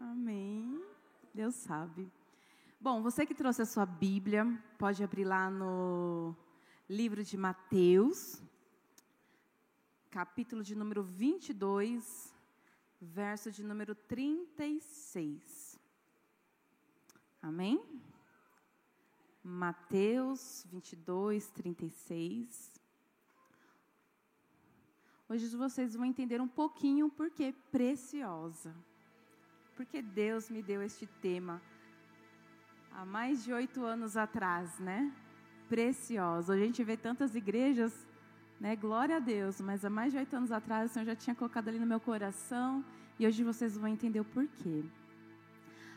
Amém. 0.00 0.82
Deus 1.34 1.54
sabe. 1.56 2.10
Bom, 2.80 3.02
você 3.02 3.26
que 3.26 3.34
trouxe 3.34 3.60
a 3.60 3.66
sua 3.66 3.84
Bíblia, 3.84 4.46
pode 4.78 5.04
abrir 5.04 5.24
lá 5.24 5.50
no 5.50 6.34
livro 6.88 7.22
de 7.22 7.36
Mateus, 7.36 8.42
capítulo 10.10 10.62
de 10.62 10.74
número 10.74 11.02
22, 11.02 12.34
verso 12.98 13.52
de 13.52 13.62
número 13.62 13.94
36. 13.94 15.78
Amém? 17.42 18.02
Mateus 19.44 20.66
22, 20.70 21.50
36. 21.50 22.80
Hoje 25.28 25.54
vocês 25.54 25.94
vão 25.94 26.06
entender 26.06 26.40
um 26.40 26.48
pouquinho 26.48 27.10
por 27.10 27.30
que 27.30 27.52
preciosa. 27.70 28.74
Porque 29.80 30.02
Deus 30.02 30.50
me 30.50 30.62
deu 30.62 30.82
este 30.82 31.06
tema 31.06 31.58
há 32.92 33.02
mais 33.02 33.42
de 33.42 33.50
oito 33.50 33.82
anos 33.82 34.14
atrás, 34.14 34.78
né? 34.78 35.10
Preciosa. 35.70 36.52
Hoje 36.52 36.62
a 36.62 36.66
gente 36.66 36.84
vê 36.84 36.98
tantas 36.98 37.34
igrejas, 37.34 38.06
né? 38.60 38.76
Glória 38.76 39.16
a 39.16 39.18
Deus. 39.18 39.58
Mas 39.58 39.82
há 39.82 39.88
mais 39.88 40.12
de 40.12 40.18
oito 40.18 40.36
anos 40.36 40.52
atrás 40.52 40.90
o 40.90 40.92
Senhor 40.92 41.06
já 41.06 41.16
tinha 41.16 41.34
colocado 41.34 41.68
ali 41.68 41.78
no 41.78 41.86
meu 41.86 41.98
coração 41.98 42.84
e 43.18 43.26
hoje 43.26 43.42
vocês 43.42 43.78
vão 43.78 43.88
entender 43.88 44.20
o 44.20 44.24
porquê. 44.26 44.84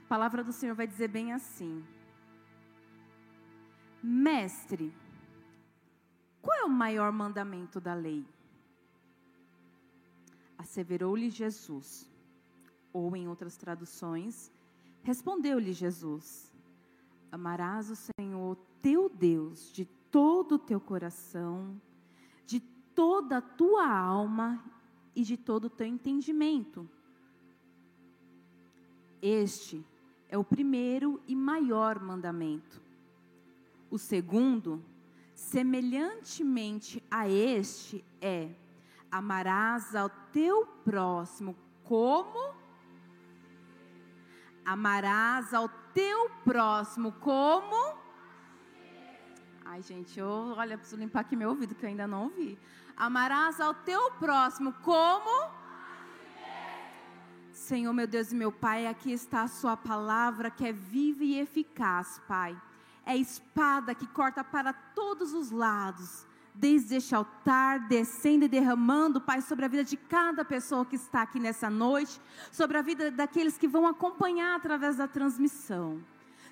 A 0.06 0.08
palavra 0.08 0.46
do 0.46 0.54
Senhor 0.54 0.76
vai 0.76 0.88
dizer 0.88 1.10
bem 1.10 1.34
assim: 1.34 1.84
Mestre, 4.02 4.94
qual 6.42 6.58
é 6.58 6.64
o 6.64 6.70
maior 6.70 7.12
mandamento 7.12 7.82
da 7.82 7.94
lei? 7.94 8.26
Asseverou-lhe 10.58 11.30
Jesus, 11.30 12.13
ou 12.94 13.16
em 13.16 13.28
outras 13.28 13.58
traduções, 13.58 14.52
respondeu-lhe 15.02 15.74
Jesus: 15.74 16.54
Amarás 17.32 17.90
o 17.90 17.96
Senhor 17.96 18.58
teu 18.82 19.10
Deus 19.10 19.72
de 19.74 19.86
todo 20.12 20.56
o 20.56 20.60
teu 20.60 20.80
coração, 20.80 21.82
de 22.46 22.60
toda 22.94 23.38
a 23.38 23.42
tua 23.42 23.88
alma 23.88 24.64
e 25.16 25.24
de 25.24 25.36
todo 25.36 25.66
o 25.66 25.70
teu 25.70 25.88
entendimento. 25.88 26.88
Este 29.22 29.84
é 30.30 30.38
o 30.38 30.44
primeiro 30.44 31.22
e 31.28 31.36
maior 31.36 32.00
mandamento. 32.00 32.82
O 33.90 33.98
segundo, 33.98 34.84
semelhantemente 35.34 37.02
a 37.10 37.30
este, 37.30 38.04
é: 38.22 38.52
amarás 39.10 39.96
ao 39.96 40.10
teu 40.32 40.66
próximo 40.84 41.56
como 41.84 42.63
amarás 44.66 45.54
ao 45.54 45.70
teu 45.94 46.30
próximo 46.44 47.12
como 47.14 48.04
Ai, 49.66 49.82
gente, 49.82 50.20
eu, 50.20 50.28
olha, 50.56 50.78
preciso 50.78 51.00
limpar 51.00 51.22
aqui 51.22 51.36
meu 51.36 51.50
ouvido 51.50 51.74
que 51.74 51.84
eu 51.84 51.90
ainda 51.90 52.06
não 52.06 52.26
ouvi. 52.26 52.60
Amarás 52.96 53.60
ao 53.60 53.74
teu 53.74 54.12
próximo 54.12 54.74
como 54.84 55.52
Senhor, 57.52 57.94
meu 57.94 58.06
Deus 58.06 58.32
e 58.32 58.36
meu 58.36 58.52
Pai, 58.52 58.86
aqui 58.86 59.12
está 59.12 59.44
a 59.44 59.48
sua 59.48 59.78
palavra 59.78 60.52
que 60.52 60.68
é 60.68 60.74
viva 60.74 61.24
e 61.24 61.40
eficaz, 61.40 62.22
Pai. 62.28 62.60
É 63.06 63.16
espada 63.16 63.96
que 63.96 64.06
corta 64.06 64.44
para 64.44 64.74
todos 64.74 65.34
os 65.34 65.50
lados 65.50 66.26
desde 66.54 66.98
este 66.98 67.16
altar, 67.16 67.88
descendo 67.88 68.46
e 68.46 68.48
derramando, 68.48 69.20
Pai, 69.20 69.42
sobre 69.42 69.66
a 69.66 69.68
vida 69.68 69.84
de 69.84 69.98
cada 69.98 70.46
pessoa 70.46 70.86
que 70.86 70.96
está 70.96 71.24
aqui 71.24 71.40
nessa 71.40 71.70
noite, 71.70 72.20
sobre 72.52 72.78
a 72.78 72.82
vida 72.82 73.10
daqueles 73.10 73.58
que 73.58 73.68
vão 73.68 73.88
acompanhar 73.88 74.56
através 74.56 74.98
da 74.98 75.08
transmissão. 75.08 76.02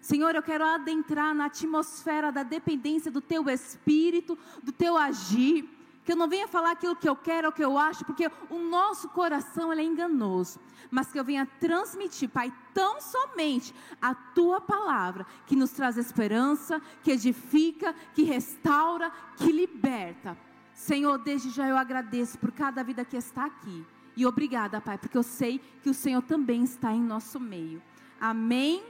Senhor, 0.01 0.35
eu 0.35 0.41
quero 0.41 0.65
adentrar 0.65 1.35
na 1.35 1.45
atmosfera 1.45 2.31
da 2.31 2.41
dependência 2.41 3.11
do 3.11 3.21
Teu 3.21 3.47
Espírito, 3.47 4.37
do 4.63 4.71
Teu 4.71 4.97
agir. 4.97 5.69
Que 6.03 6.13
eu 6.13 6.15
não 6.15 6.27
venha 6.27 6.47
falar 6.47 6.71
aquilo 6.71 6.95
que 6.95 7.07
eu 7.07 7.15
quero, 7.15 7.49
o 7.49 7.51
que 7.51 7.63
eu 7.63 7.77
acho, 7.77 8.03
porque 8.03 8.29
o 8.49 8.59
nosso 8.59 9.09
coração 9.09 9.71
é 9.71 9.83
enganoso. 9.83 10.59
Mas 10.89 11.11
que 11.11 11.19
eu 11.19 11.23
venha 11.23 11.45
transmitir, 11.59 12.29
Pai, 12.29 12.51
tão 12.73 12.99
somente 12.99 13.73
a 14.01 14.15
Tua 14.15 14.59
palavra, 14.59 15.25
que 15.45 15.55
nos 15.55 15.71
traz 15.71 15.97
esperança, 15.97 16.81
que 17.03 17.11
edifica, 17.11 17.93
que 18.13 18.23
restaura, 18.23 19.11
que 19.37 19.51
liberta. 19.51 20.37
Senhor, 20.73 21.19
desde 21.19 21.51
já 21.51 21.67
eu 21.67 21.77
agradeço 21.77 22.39
por 22.39 22.51
cada 22.51 22.83
vida 22.83 23.05
que 23.05 23.15
está 23.15 23.45
aqui. 23.45 23.85
E 24.17 24.25
obrigada, 24.25 24.81
Pai, 24.81 24.97
porque 24.97 25.17
eu 25.17 25.23
sei 25.23 25.61
que 25.83 25.89
o 25.89 25.93
Senhor 25.93 26.21
também 26.23 26.63
está 26.63 26.91
em 26.91 27.01
nosso 27.01 27.39
meio. 27.39 27.81
Amém. 28.19 28.83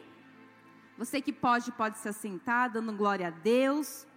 Você 0.97 1.21
que 1.21 1.33
pode, 1.33 1.71
pode 1.73 1.97
se 1.97 2.07
assentar, 2.07 2.71
dando 2.71 2.93
glória 2.93 3.27
a 3.27 3.31
Deus 3.31 4.07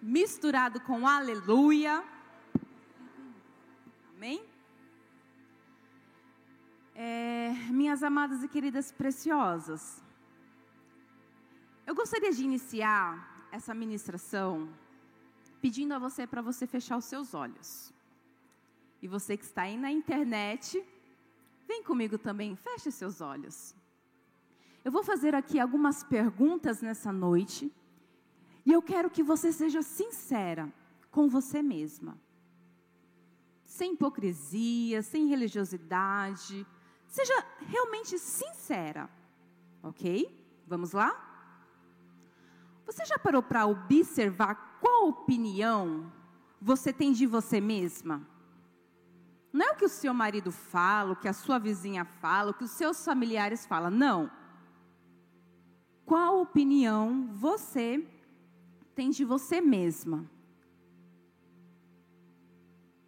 misturado 0.00 0.80
com 0.80 1.06
aleluia. 1.06 2.02
Amém? 4.16 4.42
É, 6.94 7.52
minhas 7.70 8.02
amadas 8.02 8.42
e 8.42 8.48
queridas 8.48 8.92
preciosas, 8.92 10.02
eu 11.86 11.94
gostaria 11.94 12.30
de 12.30 12.44
iniciar 12.44 13.48
essa 13.50 13.74
ministração 13.74 14.68
pedindo 15.60 15.92
a 15.92 15.98
você 15.98 16.26
para 16.26 16.42
você 16.42 16.66
fechar 16.66 16.96
os 16.96 17.04
seus 17.04 17.34
olhos. 17.34 17.92
E 19.02 19.08
você 19.08 19.36
que 19.36 19.44
está 19.44 19.62
aí 19.62 19.78
na 19.78 19.90
internet, 19.90 20.84
vem 21.66 21.82
comigo 21.82 22.18
também, 22.18 22.54
feche 22.54 22.90
seus 22.90 23.20
olhos. 23.20 23.74
Eu 24.84 24.92
vou 24.92 25.02
fazer 25.02 25.34
aqui 25.34 25.58
algumas 25.58 26.04
perguntas 26.04 26.80
nessa 26.80 27.12
noite 27.12 27.72
e 28.64 28.72
eu 28.72 28.82
quero 28.82 29.10
que 29.10 29.22
você 29.22 29.52
seja 29.52 29.82
sincera 29.82 30.72
com 31.10 31.28
você 31.28 31.62
mesma. 31.62 32.18
Sem 33.64 33.94
hipocrisia, 33.94 35.02
sem 35.02 35.26
religiosidade. 35.26 36.66
Seja 37.06 37.44
realmente 37.60 38.18
sincera. 38.18 39.08
Ok? 39.82 40.62
Vamos 40.66 40.92
lá? 40.92 41.28
Você 42.84 43.04
já 43.04 43.18
parou 43.18 43.42
para 43.42 43.66
observar 43.66 44.78
qual 44.80 45.08
opinião 45.08 46.12
você 46.60 46.92
tem 46.92 47.12
de 47.12 47.26
você 47.26 47.60
mesma? 47.60 48.26
Não 49.52 49.66
é 49.66 49.72
o 49.72 49.76
que 49.76 49.84
o 49.84 49.88
seu 49.88 50.14
marido 50.14 50.52
fala, 50.52 51.12
o 51.12 51.16
que 51.16 51.26
a 51.26 51.32
sua 51.32 51.58
vizinha 51.58 52.04
fala, 52.04 52.50
o 52.50 52.54
que 52.54 52.64
os 52.64 52.70
seus 52.70 53.04
familiares 53.04 53.66
falam. 53.66 53.90
Não. 53.90 54.30
Qual 56.04 56.40
opinião 56.40 57.30
você 57.32 58.06
tem 59.00 59.08
de 59.08 59.24
você 59.24 59.62
mesma. 59.62 60.30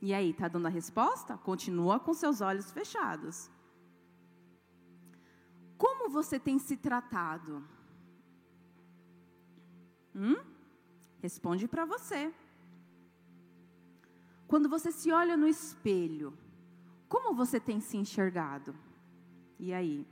E 0.00 0.14
aí, 0.14 0.30
está 0.30 0.48
dando 0.48 0.64
a 0.64 0.70
resposta? 0.70 1.36
Continua 1.36 2.00
com 2.00 2.14
seus 2.14 2.40
olhos 2.40 2.70
fechados. 2.72 3.50
Como 5.76 6.08
você 6.08 6.40
tem 6.40 6.58
se 6.58 6.78
tratado? 6.78 7.62
Hum? 10.16 10.38
Responde 11.20 11.68
para 11.68 11.84
você. 11.84 12.32
Quando 14.48 14.70
você 14.70 14.90
se 14.90 15.12
olha 15.12 15.36
no 15.36 15.46
espelho, 15.46 16.32
como 17.06 17.34
você 17.34 17.60
tem 17.60 17.80
se 17.80 17.98
enxergado? 17.98 18.74
E 19.58 19.74
aí? 19.74 20.06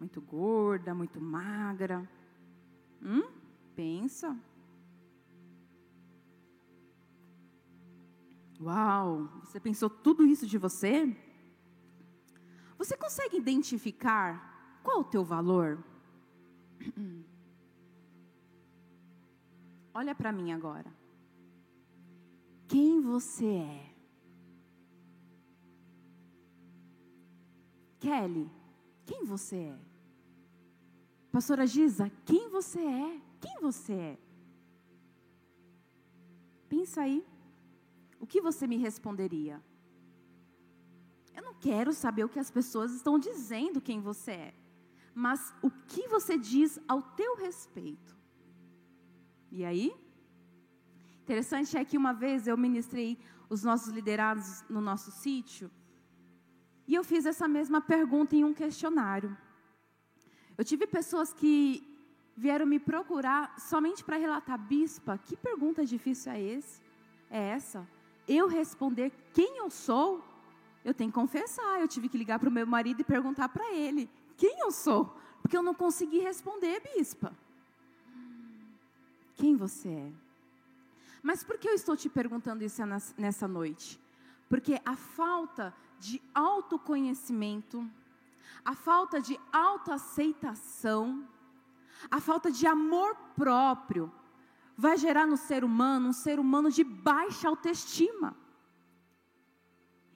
Muito 0.00 0.20
gorda, 0.20 0.92
muito 0.92 1.20
magra? 1.20 2.10
Hum? 3.00 3.41
Pensa. 3.74 4.38
Uau, 8.60 9.28
você 9.42 9.58
pensou 9.58 9.90
tudo 9.90 10.24
isso 10.26 10.46
de 10.46 10.56
você? 10.56 11.16
Você 12.78 12.96
consegue 12.96 13.36
identificar 13.36 14.80
qual 14.82 15.00
o 15.00 15.04
teu 15.04 15.24
valor? 15.24 15.82
Olha 19.94 20.14
para 20.14 20.32
mim 20.32 20.52
agora. 20.52 20.92
Quem 22.68 23.00
você 23.00 23.46
é? 23.46 23.92
Kelly, 28.00 28.50
quem 29.04 29.24
você 29.24 29.56
é? 29.56 29.78
Pastora 31.30 31.66
Giza, 31.66 32.10
quem 32.24 32.48
você 32.48 32.80
é? 32.80 33.31
Quem 33.42 33.60
você 33.60 33.92
é? 33.92 34.18
Pensa 36.68 37.02
aí. 37.02 37.22
O 38.18 38.26
que 38.26 38.40
você 38.40 38.66
me 38.66 38.76
responderia? 38.76 39.62
Eu 41.34 41.42
não 41.42 41.54
quero 41.54 41.92
saber 41.92 42.24
o 42.24 42.28
que 42.28 42.38
as 42.38 42.50
pessoas 42.50 42.92
estão 42.92 43.18
dizendo 43.18 43.80
quem 43.80 44.00
você 44.00 44.32
é, 44.32 44.54
mas 45.14 45.54
o 45.60 45.70
que 45.70 46.06
você 46.08 46.38
diz 46.38 46.78
ao 46.86 47.02
teu 47.02 47.36
respeito. 47.36 48.16
E 49.50 49.64
aí? 49.64 49.92
Interessante 51.22 51.76
é 51.76 51.84
que 51.84 51.98
uma 51.98 52.12
vez 52.12 52.46
eu 52.46 52.56
ministrei 52.56 53.18
os 53.50 53.62
nossos 53.62 53.92
liderados 53.92 54.64
no 54.68 54.80
nosso 54.80 55.10
sítio 55.10 55.70
E 56.86 56.94
eu 56.94 57.04
fiz 57.04 57.26
essa 57.26 57.46
mesma 57.46 57.80
pergunta 57.80 58.34
em 58.34 58.44
um 58.44 58.54
questionário. 58.54 59.36
Eu 60.56 60.64
tive 60.64 60.86
pessoas 60.86 61.32
que 61.32 61.91
vieram 62.36 62.66
me 62.66 62.78
procurar 62.78 63.58
somente 63.58 64.02
para 64.02 64.16
relatar, 64.16 64.58
bispa, 64.58 65.18
que 65.18 65.36
pergunta 65.36 65.84
difícil 65.84 66.32
é 66.32 66.40
esse? 66.40 66.80
É 67.30 67.40
essa? 67.50 67.86
Eu 68.26 68.48
responder 68.48 69.12
quem 69.32 69.58
eu 69.58 69.70
sou? 69.70 70.24
Eu 70.84 70.92
tenho 70.92 71.10
que 71.10 71.14
confessar, 71.14 71.80
eu 71.80 71.88
tive 71.88 72.08
que 72.08 72.18
ligar 72.18 72.38
para 72.38 72.48
o 72.48 72.52
meu 72.52 72.66
marido 72.66 73.00
e 73.00 73.04
perguntar 73.04 73.48
para 73.48 73.72
ele 73.72 74.10
quem 74.36 74.60
eu 74.60 74.70
sou, 74.70 75.16
porque 75.40 75.56
eu 75.56 75.62
não 75.62 75.74
consegui 75.74 76.18
responder, 76.18 76.82
bispa. 76.96 77.32
Quem 79.34 79.56
você 79.56 79.88
é? 79.88 80.12
Mas 81.22 81.44
por 81.44 81.56
que 81.58 81.68
eu 81.68 81.74
estou 81.74 81.96
te 81.96 82.08
perguntando 82.08 82.64
isso 82.64 82.82
nessa 83.16 83.46
noite? 83.46 84.00
Porque 84.48 84.80
a 84.84 84.96
falta 84.96 85.72
de 86.00 86.20
autoconhecimento, 86.34 87.88
a 88.64 88.74
falta 88.74 89.20
de 89.20 89.38
autoaceitação, 89.52 91.26
a 92.10 92.20
falta 92.20 92.50
de 92.50 92.66
amor 92.66 93.14
próprio, 93.36 94.12
vai 94.76 94.96
gerar 94.96 95.26
no 95.26 95.36
ser 95.36 95.64
humano 95.64 96.08
um 96.08 96.12
ser 96.12 96.38
humano 96.38 96.70
de 96.70 96.82
baixa 96.82 97.48
autoestima. 97.48 98.36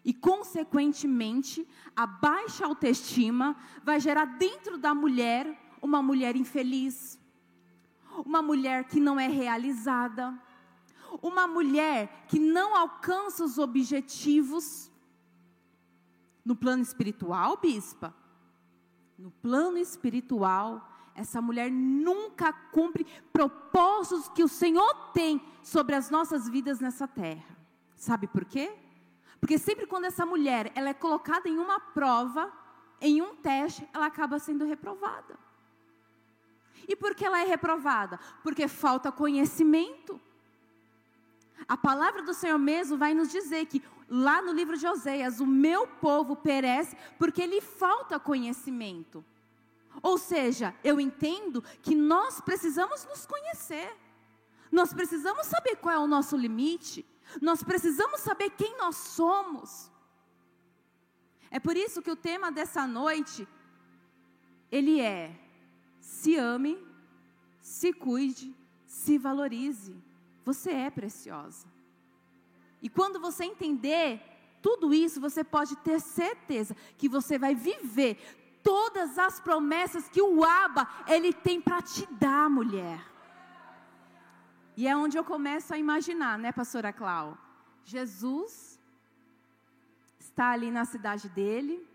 E, 0.05 0.15
consequentemente, 0.15 1.67
a 1.95 2.07
baixa 2.07 2.65
autoestima 2.65 3.57
vai 3.83 3.99
gerar 3.99 4.25
dentro 4.25 4.79
da 4.79 4.95
mulher 4.95 5.61
uma 5.83 6.01
mulher 6.03 6.37
infeliz, 6.37 7.19
uma 8.25 8.41
mulher 8.41 8.85
que 8.85 9.01
não 9.01 9.19
é 9.19 9.27
realizada, 9.27 10.41
uma 11.21 11.47
mulher 11.47 12.27
que 12.29 12.39
não 12.39 12.77
alcança 12.77 13.45
os 13.45 13.59
objetivos 13.59 14.91
no 16.45 16.55
plano 16.55 16.83
espiritual, 16.83 17.57
bispa. 17.57 18.15
No 19.19 19.31
plano 19.31 19.79
espiritual, 19.79 20.96
essa 21.17 21.41
mulher 21.41 21.71
nunca 21.71 22.53
cumpre 22.53 23.07
propósitos 23.33 24.29
que 24.29 24.43
o 24.43 24.49
Senhor 24.49 25.13
tem 25.13 25.43
sobre 25.63 25.95
as 25.95 26.11
nossas 26.11 26.49
vidas 26.49 26.79
nessa 26.79 27.09
terra. 27.09 27.57
Sabe 27.97 28.27
por 28.27 28.45
quê? 28.45 28.73
Porque 29.41 29.59
sempre 29.59 29.87
quando 29.87 30.05
essa 30.05 30.27
mulher 30.27 30.71
ela 30.75 30.91
é 30.91 30.95
colocada 30.95 31.49
em 31.49 31.59
uma 31.59 31.81
prova, 31.81 32.53
em 33.01 33.23
um 33.23 33.35
teste, 33.37 33.89
ela 33.93 34.07
acaba 34.07 34.39
sendo 34.39 34.65
reprovada. 34.65 35.39
E 36.89 36.95
por 36.95 37.15
que 37.15 37.25
ela 37.25 37.41
é 37.41 37.45
reprovada? 37.45 38.19
Porque 38.43 38.69
falta 38.69 39.11
conhecimento. 39.11 40.21
A 41.67 41.77
palavra 41.77 42.23
do 42.23 42.35
Senhor 42.35 42.59
mesmo 42.59 42.97
vai 42.97 43.15
nos 43.15 43.31
dizer 43.31 43.67
que 43.67 43.83
lá 44.09 44.41
no 44.41 44.53
livro 44.53 44.77
de 44.77 44.87
Oséias, 44.87 45.41
o 45.41 45.47
meu 45.47 45.87
povo 45.87 46.37
perece 46.37 46.97
porque 47.19 47.47
lhe 47.47 47.61
falta 47.61 48.21
conhecimento. 48.21 49.25
Ou 50.03 50.19
seja, 50.19 50.75
eu 50.85 51.01
entendo 51.01 51.63
que 51.83 51.95
nós 51.95 52.41
precisamos 52.41 53.05
nos 53.05 53.27
conhecer. 53.27 53.97
Nós 54.71 54.93
precisamos 54.93 55.47
saber 55.47 55.77
qual 55.77 55.95
é 55.95 55.99
o 55.99 56.07
nosso 56.07 56.37
limite. 56.37 57.05
Nós 57.41 57.63
precisamos 57.63 58.21
saber 58.21 58.51
quem 58.51 58.77
nós 58.79 58.97
somos. 58.97 59.91
É 61.51 61.59
por 61.59 61.77
isso 61.77 62.03
que 62.03 62.11
o 62.11 62.17
tema 62.17 62.51
dessa 62.51 62.87
noite 62.87 63.47
ele 64.71 65.01
é: 65.01 65.39
se 66.01 66.37
ame, 66.37 66.79
se 67.61 67.93
cuide, 67.93 68.55
se 68.87 69.19
valorize. 69.19 69.97
Você 70.45 70.71
é 70.71 70.91
preciosa. 70.91 71.67
E 72.83 72.89
quando 72.89 73.19
você 73.19 73.45
entender 73.45 74.23
tudo 74.63 74.93
isso, 74.93 75.21
você 75.21 75.43
pode 75.43 75.77
ter 75.77 76.01
certeza 76.01 76.77
que 76.97 77.09
você 77.09 77.39
vai 77.39 77.55
viver 77.55 78.19
todas 78.67 79.17
as 79.17 79.39
promessas 79.39 80.09
que 80.09 80.21
o 80.21 80.43
Aba 80.43 80.89
ele 81.07 81.33
tem 81.33 81.61
para 81.61 81.81
te 81.81 82.05
dar, 82.11 82.51
mulher. 82.51 83.01
E 84.77 84.89
é 84.89 84.97
onde 84.97 85.17
eu 85.17 85.23
começo 85.23 85.73
a 85.73 85.79
imaginar, 85.79 86.37
né, 86.37 86.51
pastora 86.51 86.93
Clau? 86.93 87.39
Jesus 87.85 88.77
está 90.19 90.51
ali 90.51 90.69
na 90.73 90.85
cidade 90.85 91.29
dele. 91.29 91.87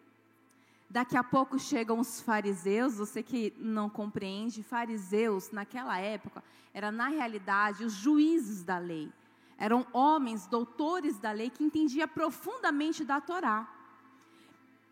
Daqui 0.90 1.18
a 1.18 1.24
pouco 1.24 1.60
chegam 1.60 2.00
os 2.00 2.22
fariseus, 2.22 2.96
você 2.96 3.22
que 3.22 3.54
não 3.58 3.90
compreende, 3.90 4.64
fariseus 4.64 5.52
naquela 5.52 6.00
época 6.00 6.42
era 6.74 6.90
na 6.90 7.10
realidade 7.10 7.84
os 7.84 7.94
juízes 7.94 8.64
da 8.64 8.78
lei. 8.78 9.12
Eram 9.58 9.86
homens, 9.92 10.48
doutores 10.48 11.20
da 11.20 11.34
lei 11.34 11.50
que 11.50 11.66
entendiam 11.66 12.08
profundamente 12.08 13.04
da 13.04 13.20
Torá. 13.20 13.81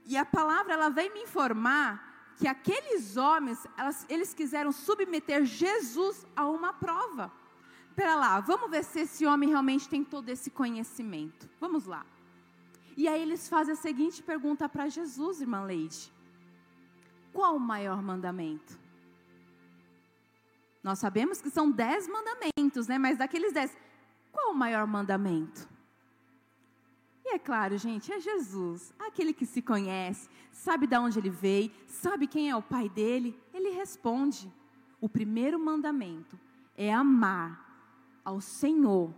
E 0.09 0.17
a 0.17 0.25
palavra 0.25 0.73
ela 0.73 0.89
vem 0.89 1.13
me 1.13 1.21
informar 1.21 2.33
que 2.37 2.47
aqueles 2.47 3.15
homens, 3.15 3.65
elas, 3.77 4.05
eles 4.09 4.33
quiseram 4.33 4.71
submeter 4.73 5.45
Jesus 5.45 6.27
a 6.35 6.45
uma 6.45 6.73
prova 6.73 7.31
espera 7.99 8.15
lá, 8.15 8.39
vamos 8.39 8.71
ver 8.71 8.85
se 8.85 9.01
esse 9.01 9.25
homem 9.25 9.49
realmente 9.49 9.89
tem 9.89 10.05
todo 10.05 10.29
esse 10.29 10.49
conhecimento. 10.49 11.49
Vamos 11.59 11.85
lá. 11.85 12.05
E 12.95 13.09
aí 13.09 13.21
eles 13.21 13.49
fazem 13.49 13.73
a 13.73 13.77
seguinte 13.77 14.23
pergunta 14.23 14.69
para 14.69 14.87
Jesus, 14.87 15.41
irmã 15.41 15.63
Leide: 15.63 16.09
Qual 17.33 17.57
o 17.57 17.59
maior 17.59 18.01
mandamento? 18.01 18.79
Nós 20.81 20.99
sabemos 20.99 21.41
que 21.41 21.49
são 21.49 21.69
dez 21.69 22.07
mandamentos, 22.07 22.87
né? 22.87 22.97
Mas 22.97 23.17
daqueles 23.17 23.51
dez, 23.51 23.75
qual 24.31 24.51
o 24.51 24.55
maior 24.55 24.87
mandamento? 24.87 25.67
E 27.31 27.35
é 27.35 27.39
claro, 27.39 27.77
gente, 27.77 28.11
é 28.11 28.19
Jesus, 28.19 28.91
aquele 28.97 29.33
que 29.33 29.45
se 29.45 29.61
conhece, 29.61 30.27
sabe 30.51 30.87
de 30.87 30.97
onde 30.97 31.19
ele 31.19 31.29
veio, 31.29 31.71
sabe 31.85 32.25
quem 32.25 32.49
é 32.49 32.55
o 32.55 32.61
pai 32.61 32.89
dele. 32.89 33.39
Ele 33.53 33.69
responde: 33.69 34.51
o 34.99 35.07
primeiro 35.07 35.59
mandamento 35.59 36.39
é 36.75 36.91
amar 36.91 37.69
ao 38.25 38.41
Senhor, 38.41 39.13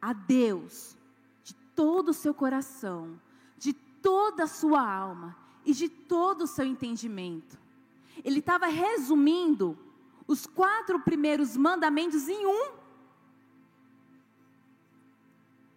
a 0.00 0.14
Deus, 0.14 0.96
de 1.42 1.52
todo 1.76 2.08
o 2.08 2.14
seu 2.14 2.32
coração, 2.32 3.20
de 3.58 3.74
toda 3.74 4.44
a 4.44 4.46
sua 4.46 4.80
alma 4.80 5.36
e 5.66 5.74
de 5.74 5.90
todo 5.90 6.44
o 6.44 6.46
seu 6.46 6.64
entendimento. 6.64 7.58
Ele 8.24 8.38
estava 8.38 8.68
resumindo 8.68 9.78
os 10.26 10.46
quatro 10.46 10.98
primeiros 10.98 11.58
mandamentos 11.58 12.26
em 12.26 12.46
um. 12.46 12.72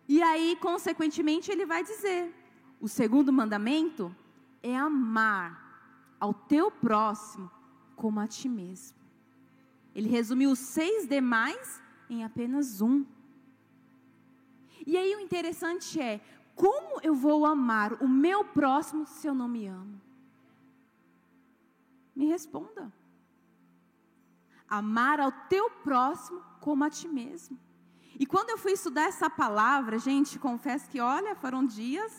E 0.08 0.22
aí, 0.22 0.58
consequentemente, 0.62 1.52
ele 1.52 1.66
vai 1.66 1.84
dizer: 1.84 2.34
o 2.80 2.88
segundo 2.88 3.34
mandamento 3.34 4.16
é 4.64 4.76
amar 4.76 6.16
ao 6.20 6.34
teu 6.34 6.72
próximo 6.72 7.52
como 7.96 8.20
a 8.20 8.28
ti 8.28 8.48
mesmo. 8.48 8.98
Ele 9.94 10.10
resumiu 10.10 10.52
os 10.52 10.60
seis 10.60 11.08
demais 11.08 11.82
em 12.10 12.24
apenas 12.24 12.82
um. 12.82 13.06
E 14.86 14.96
aí 14.96 15.16
o 15.16 15.20
interessante 15.20 16.00
é, 16.00 16.22
como 16.56 17.02
eu 17.02 17.14
vou 17.14 17.46
amar 17.46 17.94
o 18.02 18.08
meu 18.08 18.46
próximo 18.46 19.06
se 19.06 19.28
eu 19.28 19.34
não 19.34 19.48
me 19.48 19.68
amo? 19.68 20.00
Me 22.16 22.26
responda. 22.28 22.92
Amar 24.68 25.20
ao 25.20 25.32
teu 25.32 25.70
próximo 25.70 26.42
como 26.60 26.84
a 26.84 26.90
ti 26.90 27.08
mesmo. 27.08 27.60
E 28.20 28.26
quando 28.26 28.50
eu 28.50 28.58
fui 28.58 28.72
estudar 28.72 29.04
essa 29.04 29.30
palavra, 29.30 30.00
gente, 30.00 30.40
confesso 30.40 30.90
que, 30.90 31.00
olha, 31.00 31.36
foram 31.36 31.64
dias, 31.66 32.14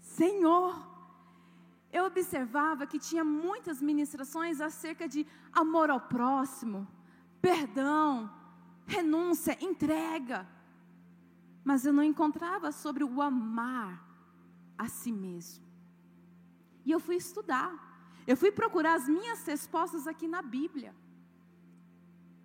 Senhor, 0.00 0.72
eu 1.92 2.04
observava 2.04 2.86
que 2.86 2.98
tinha 2.98 3.24
muitas 3.24 3.82
ministrações 3.82 4.60
acerca 4.60 5.08
de 5.08 5.26
amor 5.52 5.90
ao 5.90 6.00
próximo, 6.00 6.86
perdão, 7.40 8.30
renúncia, 8.86 9.58
entrega. 9.60 10.46
Mas 11.64 11.84
eu 11.84 11.92
não 11.92 12.02
encontrava 12.02 12.70
sobre 12.70 13.02
o 13.02 13.20
amar 13.20 14.02
a 14.76 14.86
si 14.88 15.10
mesmo. 15.10 15.64
E 16.84 16.92
eu 16.92 17.00
fui 17.00 17.16
estudar. 17.16 17.86
Eu 18.26 18.36
fui 18.36 18.52
procurar 18.52 18.94
as 18.94 19.08
minhas 19.08 19.44
respostas 19.44 20.06
aqui 20.06 20.28
na 20.28 20.40
Bíblia. 20.40 20.94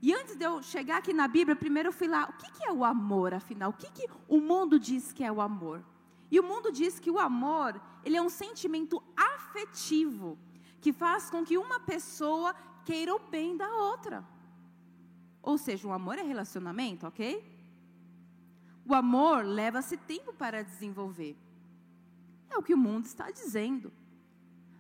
E 0.06 0.14
antes 0.14 0.36
de 0.36 0.44
eu 0.44 0.62
chegar 0.62 0.98
aqui 0.98 1.14
na 1.14 1.30
Bíblia, 1.30 1.56
primeiro 1.56 1.88
eu 1.88 1.94
fui 1.94 2.10
lá, 2.10 2.26
o 2.30 2.34
que, 2.34 2.52
que 2.52 2.66
é 2.66 2.72
o 2.74 2.84
amor, 2.84 3.34
afinal? 3.34 3.70
O 3.70 3.74
que, 3.74 3.90
que 3.90 4.06
o 4.28 4.42
mundo 4.42 4.78
diz 4.78 5.14
que 5.14 5.24
é 5.24 5.32
o 5.32 5.40
amor? 5.40 5.82
E 6.30 6.38
o 6.42 6.44
mundo 6.44 6.74
diz 6.74 7.00
que 7.00 7.10
o 7.10 7.18
amor, 7.18 7.82
ele 8.04 8.18
é 8.18 8.22
um 8.22 8.28
sentimento 8.28 9.02
afetivo, 9.16 10.38
que 10.82 10.92
faz 10.92 11.30
com 11.30 11.46
que 11.46 11.58
uma 11.58 11.80
pessoa 11.80 12.54
queira 12.84 13.16
o 13.16 13.20
bem 13.20 13.56
da 13.56 13.70
outra. 13.78 14.28
Ou 15.42 15.58
seja, 15.58 15.88
o 15.88 15.94
amor 15.94 16.20
é 16.20 16.22
relacionamento, 16.22 17.08
ok? 17.08 17.42
O 18.86 18.94
amor 18.94 19.46
leva-se 19.46 19.96
tempo 19.96 20.34
para 20.34 20.66
desenvolver. 20.66 21.38
É 22.50 22.58
o 22.58 22.62
que 22.62 22.74
o 22.74 22.78
mundo 22.78 23.06
está 23.06 23.32
dizendo. 23.32 23.90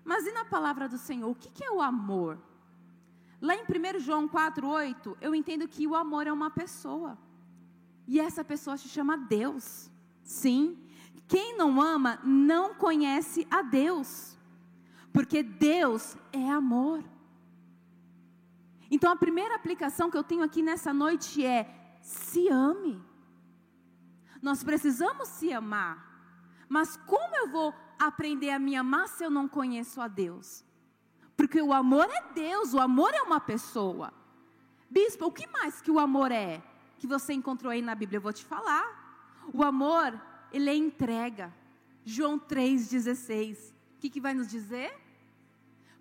Mas 0.03 0.27
e 0.27 0.33
na 0.33 0.43
palavra 0.43 0.89
do 0.89 0.97
Senhor, 0.97 1.31
o 1.31 1.35
que 1.35 1.63
é 1.63 1.71
o 1.71 1.81
amor? 1.81 2.37
Lá 3.43 3.55
em 3.57 3.63
1 3.63 3.99
João 3.99 4.25
4,8, 4.25 5.17
eu 5.19 5.35
entendo 5.35 5.67
que 5.67 5.85
o 5.85 5.97
amor 5.97 6.27
é 6.27 6.31
uma 6.31 6.49
pessoa. 6.49 7.17
E 8.07 8.17
essa 8.17 8.41
pessoa 8.41 8.77
se 8.77 8.87
chama 8.87 9.17
Deus. 9.17 9.91
Sim, 10.23 10.77
Quem 11.27 11.57
não 11.57 11.81
ama 11.81 12.21
não 12.23 12.73
conhece 12.73 13.45
a 13.51 13.61
Deus, 13.61 14.37
porque 15.11 15.43
Deus 15.43 16.15
é 16.31 16.49
amor. 16.49 17.03
Então 18.89 19.11
a 19.11 19.15
primeira 19.15 19.55
aplicação 19.55 20.09
que 20.09 20.17
eu 20.17 20.23
tenho 20.23 20.43
aqui 20.43 20.61
nessa 20.61 20.93
noite 20.93 21.45
é: 21.45 21.97
se 22.01 22.47
ame. 22.47 23.03
Nós 24.41 24.63
precisamos 24.63 25.27
se 25.27 25.51
amar. 25.51 25.95
Mas 26.69 26.95
como 26.95 27.35
eu 27.35 27.49
vou 27.49 27.73
aprender 27.99 28.51
a 28.51 28.59
me 28.59 28.75
amar 28.75 29.09
se 29.09 29.23
eu 29.23 29.29
não 29.29 29.49
conheço 29.49 29.99
a 29.99 30.07
Deus? 30.07 30.63
Porque 31.35 31.61
o 31.61 31.73
amor 31.73 32.07
é 32.09 32.33
Deus, 32.33 32.73
o 32.73 32.79
amor 32.79 33.13
é 33.13 33.21
uma 33.21 33.39
pessoa. 33.39 34.13
Bispo, 34.89 35.25
o 35.25 35.31
que 35.31 35.47
mais 35.47 35.81
que 35.81 35.89
o 35.89 35.99
amor 35.99 36.31
é? 36.31 36.61
Que 36.99 37.07
você 37.07 37.33
encontrou 37.33 37.71
aí 37.71 37.81
na 37.81 37.95
Bíblia, 37.95 38.17
eu 38.17 38.21
vou 38.21 38.33
te 38.33 38.45
falar. 38.45 39.41
O 39.53 39.63
amor, 39.63 40.19
ele 40.51 40.69
é 40.69 40.75
entrega. 40.75 41.53
João 42.05 42.37
3,16. 42.37 43.57
O 43.57 43.99
que, 43.99 44.09
que 44.09 44.21
vai 44.21 44.33
nos 44.33 44.47
dizer? 44.47 44.93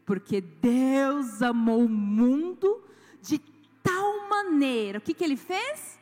Porque 0.05 0.41
Deus 0.41 1.41
amou 1.41 1.85
o 1.85 1.89
mundo 1.89 2.83
de 3.23 3.39
tal 3.83 4.29
maneira. 4.29 4.99
O 4.99 5.01
que, 5.01 5.15
que 5.15 5.25
ele 5.25 5.37
fez? 5.37 5.99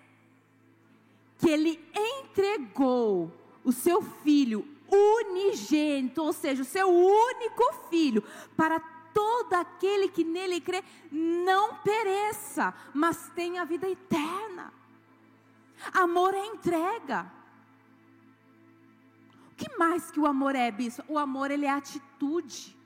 Que 1.38 1.50
ele 1.50 1.80
entregou 1.94 3.32
o 3.62 3.72
seu 3.72 4.02
filho 4.02 4.66
unigênito, 4.90 6.22
ou 6.22 6.32
seja, 6.32 6.62
o 6.62 6.64
seu 6.64 6.88
único 6.88 7.72
filho, 7.88 8.24
para 8.56 8.80
todo 9.14 9.54
aquele 9.54 10.08
que 10.08 10.24
nele 10.24 10.60
crê 10.60 10.82
não 11.10 11.76
pereça, 11.76 12.74
mas 12.94 13.30
tenha 13.34 13.64
vida 13.64 13.88
eterna. 13.88 14.72
Amor 15.92 16.34
é 16.34 16.46
entrega. 16.46 17.30
O 19.52 19.56
que 19.56 19.76
mais 19.78 20.10
que 20.10 20.20
o 20.20 20.26
amor 20.26 20.54
é, 20.54 20.70
bispo? 20.70 21.04
O 21.08 21.18
amor 21.18 21.50
ele 21.50 21.66
é 21.66 21.70
atitude. 21.70 22.76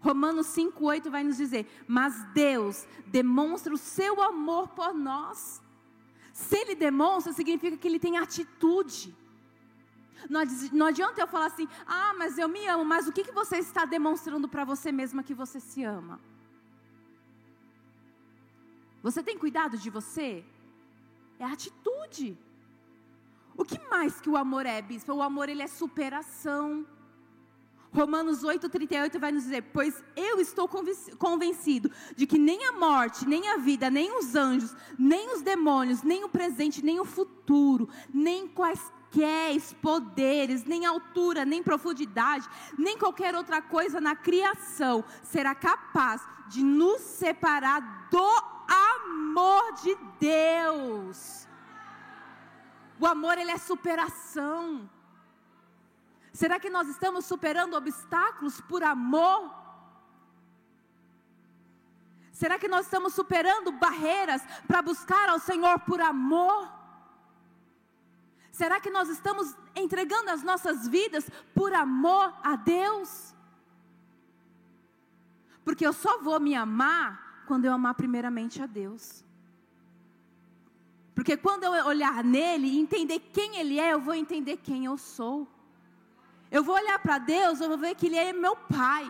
Romanos 0.00 0.46
5,8 0.48 1.10
vai 1.10 1.24
nos 1.24 1.36
dizer: 1.36 1.66
Mas 1.86 2.22
Deus 2.32 2.86
demonstra 3.06 3.72
o 3.74 3.78
seu 3.78 4.22
amor 4.22 4.68
por 4.68 4.94
nós. 4.94 5.60
Se 6.32 6.56
Ele 6.56 6.74
demonstra, 6.74 7.32
significa 7.32 7.76
que 7.76 7.88
Ele 7.88 7.98
tem 7.98 8.16
atitude. 8.16 9.14
Não 10.72 10.86
adianta 10.86 11.20
eu 11.20 11.26
falar 11.26 11.46
assim, 11.46 11.68
ah, 11.86 12.14
mas 12.18 12.38
eu 12.38 12.48
me 12.48 12.66
amo, 12.66 12.84
mas 12.84 13.06
o 13.06 13.12
que, 13.12 13.24
que 13.24 13.32
você 13.32 13.58
está 13.58 13.84
demonstrando 13.84 14.48
para 14.48 14.64
você 14.64 14.90
mesma 14.90 15.22
que 15.22 15.34
você 15.34 15.60
se 15.60 15.84
ama? 15.84 16.20
Você 19.02 19.22
tem 19.22 19.38
cuidado 19.38 19.78
de 19.78 19.90
você? 19.90 20.44
É 21.38 21.44
atitude. 21.44 22.36
O 23.56 23.64
que 23.64 23.78
mais 23.88 24.20
que 24.20 24.28
o 24.30 24.36
amor 24.36 24.66
é, 24.66 24.80
bispo? 24.82 25.12
O 25.12 25.22
amor 25.22 25.48
ele 25.48 25.62
é 25.62 25.66
superação. 25.66 26.86
Romanos 27.92 28.42
8,38 28.42 29.18
vai 29.18 29.32
nos 29.32 29.44
dizer: 29.44 29.62
Pois 29.72 30.02
eu 30.14 30.40
estou 30.40 30.68
convencido 31.18 31.90
de 32.14 32.26
que 32.26 32.38
nem 32.38 32.66
a 32.66 32.72
morte, 32.72 33.26
nem 33.26 33.48
a 33.48 33.56
vida, 33.56 33.90
nem 33.90 34.16
os 34.16 34.34
anjos, 34.34 34.76
nem 34.98 35.34
os 35.34 35.42
demônios, 35.42 36.02
nem 36.02 36.24
o 36.24 36.28
presente, 36.28 36.84
nem 36.84 37.00
o 37.00 37.04
futuro, 37.04 37.88
nem 38.12 38.46
quaisquer 39.10 39.78
poderes, 39.80 40.64
nem 40.64 40.84
altura, 40.84 41.44
nem 41.44 41.62
profundidade, 41.62 42.48
nem 42.76 42.98
qualquer 42.98 43.34
outra 43.34 43.60
coisa 43.62 44.00
na 44.00 44.14
criação 44.14 45.04
será 45.22 45.54
capaz 45.54 46.22
de 46.48 46.62
nos 46.62 47.00
separar 47.00 48.08
do 48.10 48.58
amor 48.68 49.72
de 49.82 49.96
Deus. 50.18 51.46
O 53.00 53.06
amor, 53.06 53.38
ele 53.38 53.50
é 53.50 53.58
superação. 53.58 54.88
Será 56.32 56.58
que 56.58 56.70
nós 56.70 56.88
estamos 56.88 57.24
superando 57.24 57.74
obstáculos 57.74 58.60
por 58.60 58.82
amor? 58.82 59.56
Será 62.32 62.58
que 62.58 62.68
nós 62.68 62.86
estamos 62.86 63.14
superando 63.14 63.72
barreiras 63.72 64.42
para 64.66 64.82
buscar 64.82 65.28
ao 65.28 65.38
Senhor 65.40 65.80
por 65.80 66.00
amor? 66.00 66.77
Será 68.58 68.80
que 68.80 68.90
nós 68.90 69.08
estamos 69.08 69.54
entregando 69.82 70.30
as 70.30 70.42
nossas 70.42 70.88
vidas 70.88 71.24
por 71.54 71.72
amor 71.72 72.34
a 72.42 72.56
Deus? 72.56 73.32
Porque 75.64 75.86
eu 75.86 75.92
só 75.92 76.18
vou 76.18 76.40
me 76.40 76.56
amar 76.56 77.44
quando 77.46 77.66
eu 77.66 77.72
amar 77.72 77.94
primeiramente 77.94 78.60
a 78.60 78.66
Deus. 78.66 79.24
Porque 81.14 81.36
quando 81.36 81.62
eu 81.62 81.86
olhar 81.86 82.24
nele 82.24 82.66
e 82.66 82.80
entender 82.80 83.20
quem 83.32 83.58
ele 83.58 83.78
é, 83.78 83.92
eu 83.92 84.00
vou 84.00 84.14
entender 84.14 84.56
quem 84.56 84.86
eu 84.86 84.96
sou. 84.98 85.46
Eu 86.50 86.64
vou 86.64 86.74
olhar 86.74 86.98
para 86.98 87.18
Deus, 87.18 87.60
eu 87.60 87.68
vou 87.68 87.78
ver 87.78 87.94
que 87.94 88.06
Ele 88.06 88.16
é 88.16 88.32
meu 88.32 88.56
Pai. 88.56 89.04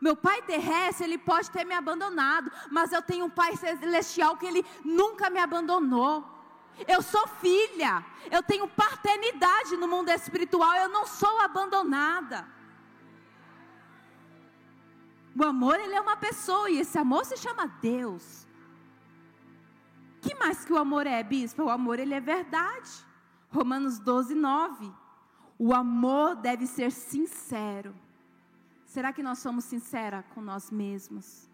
Meu 0.00 0.16
Pai 0.16 0.42
terrestre, 0.42 1.04
Ele 1.04 1.18
pode 1.18 1.48
ter 1.50 1.64
me 1.64 1.74
abandonado, 1.74 2.50
mas 2.72 2.90
eu 2.90 3.02
tenho 3.02 3.26
um 3.26 3.30
Pai 3.30 3.56
celestial 3.56 4.36
que 4.36 4.46
Ele 4.46 4.64
nunca 4.84 5.30
me 5.30 5.38
abandonou. 5.38 6.39
Eu 6.86 7.02
sou 7.02 7.26
filha, 7.28 8.04
eu 8.30 8.42
tenho 8.42 8.66
paternidade 8.68 9.76
no 9.76 9.86
mundo 9.86 10.08
espiritual, 10.10 10.74
eu 10.76 10.88
não 10.88 11.06
sou 11.06 11.40
abandonada. 11.40 12.46
O 15.38 15.44
amor, 15.44 15.78
ele 15.78 15.94
é 15.94 16.00
uma 16.00 16.16
pessoa, 16.16 16.70
e 16.70 16.78
esse 16.78 16.98
amor 16.98 17.24
se 17.24 17.36
chama 17.36 17.66
Deus. 17.80 18.46
que 20.20 20.34
mais 20.34 20.64
que 20.64 20.72
o 20.72 20.78
amor 20.78 21.06
é, 21.06 21.22
bispo? 21.22 21.64
O 21.64 21.70
amor, 21.70 21.98
ele 21.98 22.14
é 22.14 22.20
verdade. 22.20 22.90
Romanos 23.50 23.98
12, 23.98 24.34
9. 24.34 24.92
O 25.58 25.74
amor 25.74 26.36
deve 26.36 26.66
ser 26.66 26.90
sincero. 26.92 27.94
Será 28.84 29.12
que 29.12 29.22
nós 29.22 29.38
somos 29.38 29.64
sinceras 29.64 30.24
com 30.34 30.40
nós 30.40 30.70
mesmos? 30.70 31.48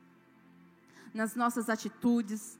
Nas 1.12 1.36
nossas 1.36 1.68
atitudes, 1.68 2.58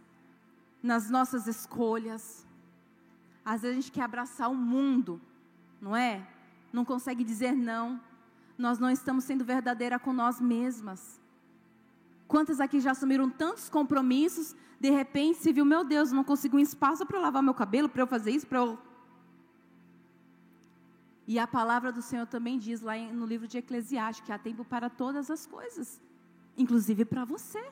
nas 0.83 1.11
nossas 1.11 1.47
escolhas. 1.47 2.46
Às 3.47 3.62
vezes 3.62 3.79
a 3.79 3.81
gente 3.81 3.93
quer 3.93 4.03
abraçar 4.03 4.50
o 4.50 4.57
mundo, 4.57 5.21
não 5.81 5.97
é? 5.97 6.26
Não 6.73 6.85
consegue 6.85 7.23
dizer 7.23 7.53
não. 7.53 8.00
Nós 8.59 8.81
não 8.81 8.91
estamos 8.91 9.23
sendo 9.23 9.45
verdadeira 9.45 10.00
com 10.00 10.12
nós 10.12 10.41
mesmas. 10.41 11.21
Quantas 12.26 12.59
aqui 12.59 12.81
já 12.81 12.91
assumiram 12.91 13.31
tantos 13.31 13.69
compromissos, 13.69 14.57
de 14.81 14.91
repente 14.91 15.38
se 15.38 15.53
viu, 15.53 15.65
meu 15.65 15.85
Deus, 15.85 16.11
não 16.11 16.25
consigo 16.25 16.57
um 16.57 16.61
espaço 16.61 17.07
para 17.07 17.21
lavar 17.21 17.41
meu 17.41 17.55
cabelo, 17.55 17.88
para 17.88 18.03
eu 18.03 18.07
fazer 18.09 18.33
isso, 18.33 18.49
para 18.49 18.59
eu 18.59 18.76
e 21.29 21.41
a 21.41 21.47
palavra 21.47 21.91
do 21.91 22.00
Senhor 22.00 22.26
também 22.26 22.57
diz 22.57 22.81
lá 22.81 22.97
no 22.97 23.26
livro 23.26 23.49
de 23.49 23.59
Eclesiastes 23.59 24.25
que 24.25 24.31
há 24.31 24.38
tempo 24.38 24.65
para 24.65 24.88
todas 24.88 25.29
as 25.29 25.45
coisas, 25.45 26.00
inclusive 26.57 27.05
para 27.05 27.25
você. 27.25 27.65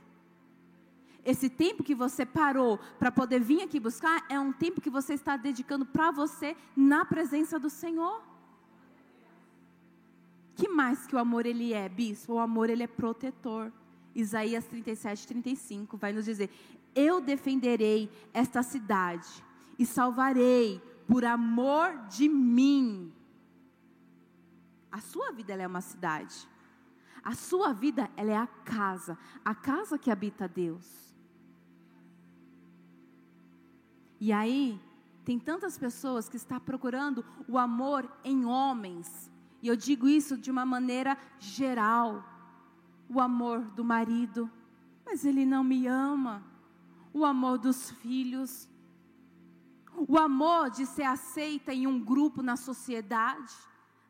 Esse 1.25 1.49
tempo 1.49 1.83
que 1.83 1.95
você 1.95 2.27
parou 2.27 2.79
para 2.99 3.11
poder 3.11 3.41
vir 3.41 3.63
aqui 3.63 3.81
buscar 3.81 4.27
é 4.29 4.39
um 4.39 4.53
tempo 4.53 4.81
que 4.81 4.91
você 4.91 5.15
está 5.15 5.37
dedicando 5.37 5.87
para 5.87 6.11
você 6.11 6.55
na 6.77 7.05
presença 7.05 7.59
do 7.59 7.71
Senhor. 7.71 8.23
Que 10.55 10.69
mais 10.69 11.07
que 11.07 11.17
o 11.17 11.19
amor 11.19 11.47
ele 11.47 11.73
é, 11.73 11.89
bispo? 11.89 12.35
O 12.35 12.39
amor 12.39 12.69
ele 12.69 12.83
é 12.83 12.87
protetor. 12.87 13.73
Isaías 14.15 14.67
37, 14.67 15.27
35 15.27 15.97
vai 15.97 16.13
nos 16.13 16.27
dizer: 16.27 16.51
Eu 16.95 17.21
defenderei 17.21 18.11
esta 18.33 18.63
cidade 18.63 19.27
e 19.79 19.85
salvarei 19.87 20.81
por 21.09 21.25
amor 21.25 21.97
de 22.09 22.29
mim. 22.29 23.13
A 24.93 25.01
sua 25.01 25.33
vida 25.33 25.55
é 25.55 25.67
uma 25.67 25.81
cidade. 25.81 26.49
A 27.23 27.35
sua 27.35 27.73
vida 27.73 28.11
ela 28.17 28.31
é 28.31 28.37
a 28.37 28.47
casa, 28.47 29.19
a 29.45 29.55
casa 29.55 29.99
que 29.99 30.11
habita 30.11 30.47
Deus. 30.47 31.04
E 34.27 34.33
aí 34.33 34.81
tem 35.25 35.39
tantas 35.39 35.77
pessoas 35.77 36.29
que 36.29 36.37
estão 36.37 36.59
procurando 36.61 37.25
o 37.49 37.59
amor 37.59 38.11
em 38.23 38.45
homens. 38.45 39.31
E 39.61 39.69
eu 39.69 39.77
digo 39.77 40.09
isso 40.09 40.37
de 40.37 40.51
uma 40.51 40.65
maneira 40.65 41.19
geral. 41.39 42.25
O 43.09 43.21
amor 43.21 43.61
do 43.77 43.85
marido, 43.85 44.51
mas 45.05 45.25
ele 45.25 45.45
não 45.45 45.63
me 45.63 45.87
ama. 45.87 46.43
O 47.13 47.25
amor 47.25 47.59
dos 47.59 47.91
filhos. 47.91 48.69
O 50.09 50.19
amor 50.19 50.71
de 50.71 50.87
ser 50.87 51.05
aceita 51.05 51.75
em 51.75 51.87
um 51.87 52.03
grupo 52.03 52.41
na 52.43 52.57
sociedade 52.57 53.55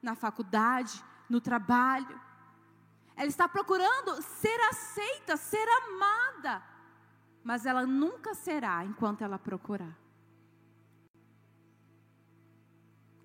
na 0.04 0.14
faculdade, 0.14 1.02
no 1.28 1.40
trabalho. 1.40 2.20
Ela 3.16 3.26
está 3.26 3.48
procurando 3.48 4.20
ser 4.22 4.60
aceita, 4.70 5.36
ser 5.36 5.66
amada. 5.82 6.62
Mas 7.42 7.64
ela 7.64 7.86
nunca 7.86 8.34
será 8.34 8.84
enquanto 8.84 9.22
ela 9.22 9.38
procurar. 9.38 10.03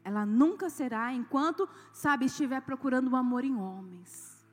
Ela 0.09 0.25
nunca 0.25 0.71
será 0.71 1.13
enquanto, 1.13 1.69
sabe, 1.93 2.25
estiver 2.25 2.61
procurando 2.61 3.11
o 3.11 3.15
amor 3.15 3.43
em 3.45 3.55
homens. 3.55 4.43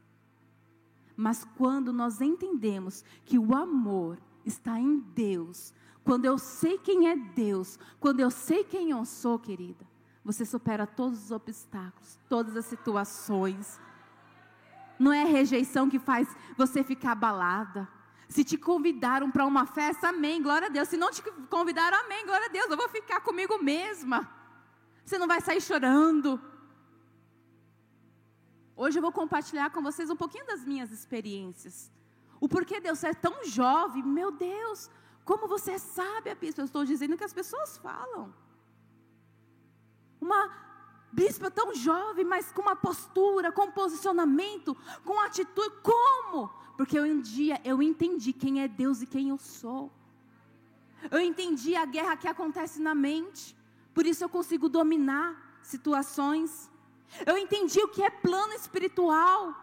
Mas 1.16 1.46
quando 1.56 1.94
nós 1.94 2.20
entendemos 2.20 3.02
que 3.24 3.38
o 3.38 3.54
amor 3.54 4.18
está 4.44 4.78
em 4.78 4.98
Deus, 4.98 5.72
quando 6.04 6.26
eu 6.26 6.36
sei 6.36 6.76
quem 6.76 7.08
é 7.08 7.16
Deus, 7.16 7.78
quando 7.98 8.20
eu 8.20 8.30
sei 8.30 8.64
quem 8.64 8.90
eu 8.90 9.02
sou, 9.06 9.38
querida, 9.38 9.86
você 10.22 10.44
supera 10.44 10.86
todos 10.86 11.24
os 11.24 11.30
obstáculos, 11.30 12.18
todas 12.28 12.54
as 12.54 12.66
situações. 12.66 13.80
Não 14.98 15.10
é 15.10 15.24
rejeição 15.24 15.88
que 15.88 15.98
faz 15.98 16.28
você 16.54 16.84
ficar 16.84 17.12
abalada. 17.12 17.88
Se 18.28 18.44
te 18.44 18.58
convidaram 18.58 19.30
para 19.30 19.46
uma 19.46 19.64
festa, 19.64 20.10
amém, 20.10 20.42
glória 20.42 20.66
a 20.66 20.70
Deus. 20.70 20.88
Se 20.88 20.98
não 20.98 21.10
te 21.10 21.22
convidaram, 21.48 21.98
amém, 22.04 22.26
glória 22.26 22.46
a 22.46 22.50
Deus. 22.50 22.68
Eu 22.68 22.76
vou 22.76 22.90
ficar 22.90 23.20
comigo 23.20 23.56
mesma. 23.62 24.36
Você 25.06 25.18
não 25.18 25.28
vai 25.28 25.40
sair 25.40 25.60
chorando. 25.60 26.40
Hoje 28.74 28.98
eu 28.98 29.02
vou 29.02 29.12
compartilhar 29.12 29.70
com 29.70 29.80
vocês 29.80 30.10
um 30.10 30.16
pouquinho 30.16 30.44
das 30.44 30.64
minhas 30.64 30.90
experiências. 30.90 31.92
O 32.40 32.48
porquê 32.48 32.80
Deus 32.80 33.04
é 33.04 33.14
tão 33.14 33.44
jovem, 33.44 34.02
meu 34.02 34.32
Deus, 34.32 34.90
como 35.24 35.46
você 35.46 35.72
é 35.72 35.78
sábia, 35.78 36.34
bispo. 36.34 36.60
Eu 36.60 36.64
estou 36.64 36.84
dizendo 36.84 37.16
que 37.16 37.22
as 37.22 37.32
pessoas 37.32 37.78
falam. 37.78 38.34
Uma 40.20 40.50
bispa 41.12 41.52
tão 41.52 41.72
jovem, 41.72 42.24
mas 42.24 42.50
com 42.50 42.62
uma 42.62 42.74
postura, 42.74 43.52
com 43.52 43.70
posicionamento, 43.70 44.76
com 45.04 45.20
atitude. 45.20 45.76
Como? 45.84 46.48
Porque 46.76 47.00
um 47.00 47.20
dia 47.20 47.60
eu 47.64 47.80
entendi 47.80 48.32
quem 48.32 48.60
é 48.60 48.66
Deus 48.66 49.02
e 49.02 49.06
quem 49.06 49.28
eu 49.28 49.38
sou. 49.38 49.92
Eu 51.12 51.20
entendi 51.20 51.76
a 51.76 51.86
guerra 51.86 52.16
que 52.16 52.26
acontece 52.26 52.80
na 52.80 52.94
mente. 52.94 53.55
Por 53.96 54.04
isso 54.04 54.22
eu 54.22 54.28
consigo 54.28 54.68
dominar 54.68 55.58
situações. 55.62 56.70
Eu 57.24 57.38
entendi 57.38 57.80
o 57.80 57.88
que 57.88 58.02
é 58.02 58.10
plano 58.10 58.52
espiritual. 58.52 59.54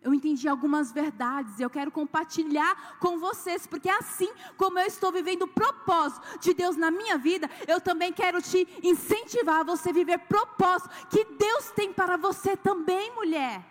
Eu 0.00 0.14
entendi 0.14 0.46
algumas 0.46 0.92
verdades 0.92 1.58
e 1.58 1.64
eu 1.64 1.68
quero 1.68 1.90
compartilhar 1.90 2.96
com 3.00 3.18
vocês, 3.18 3.66
porque 3.66 3.90
assim 3.90 4.30
como 4.56 4.78
eu 4.78 4.86
estou 4.86 5.10
vivendo 5.10 5.42
o 5.42 5.48
propósito 5.48 6.38
de 6.38 6.54
Deus 6.54 6.76
na 6.76 6.92
minha 6.92 7.18
vida, 7.18 7.50
eu 7.66 7.80
também 7.80 8.12
quero 8.12 8.40
te 8.40 8.68
incentivar 8.84 9.62
a 9.62 9.64
você 9.64 9.92
viver 9.92 10.18
propósito 10.18 10.90
que 11.10 11.24
Deus 11.24 11.72
tem 11.72 11.92
para 11.92 12.16
você 12.16 12.56
também, 12.56 13.12
mulher. 13.16 13.66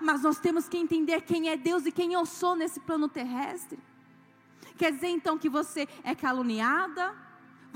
Mas 0.00 0.22
nós 0.22 0.38
temos 0.38 0.66
que 0.66 0.78
entender 0.78 1.20
quem 1.20 1.50
é 1.50 1.58
Deus 1.58 1.84
e 1.84 1.92
quem 1.92 2.14
eu 2.14 2.24
sou 2.24 2.56
nesse 2.56 2.80
plano 2.80 3.06
terrestre. 3.06 3.78
Quer 4.78 4.92
dizer 4.92 5.08
então 5.08 5.36
que 5.36 5.50
você 5.50 5.86
é 6.02 6.14
caluniada, 6.14 7.25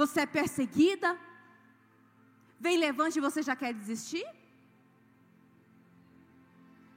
você 0.03 0.21
é 0.21 0.27
perseguida, 0.41 1.09
vem 2.65 2.77
levante 2.87 3.17
e 3.19 3.27
você 3.29 3.41
já 3.49 3.55
quer 3.55 3.73
desistir? 3.81 4.27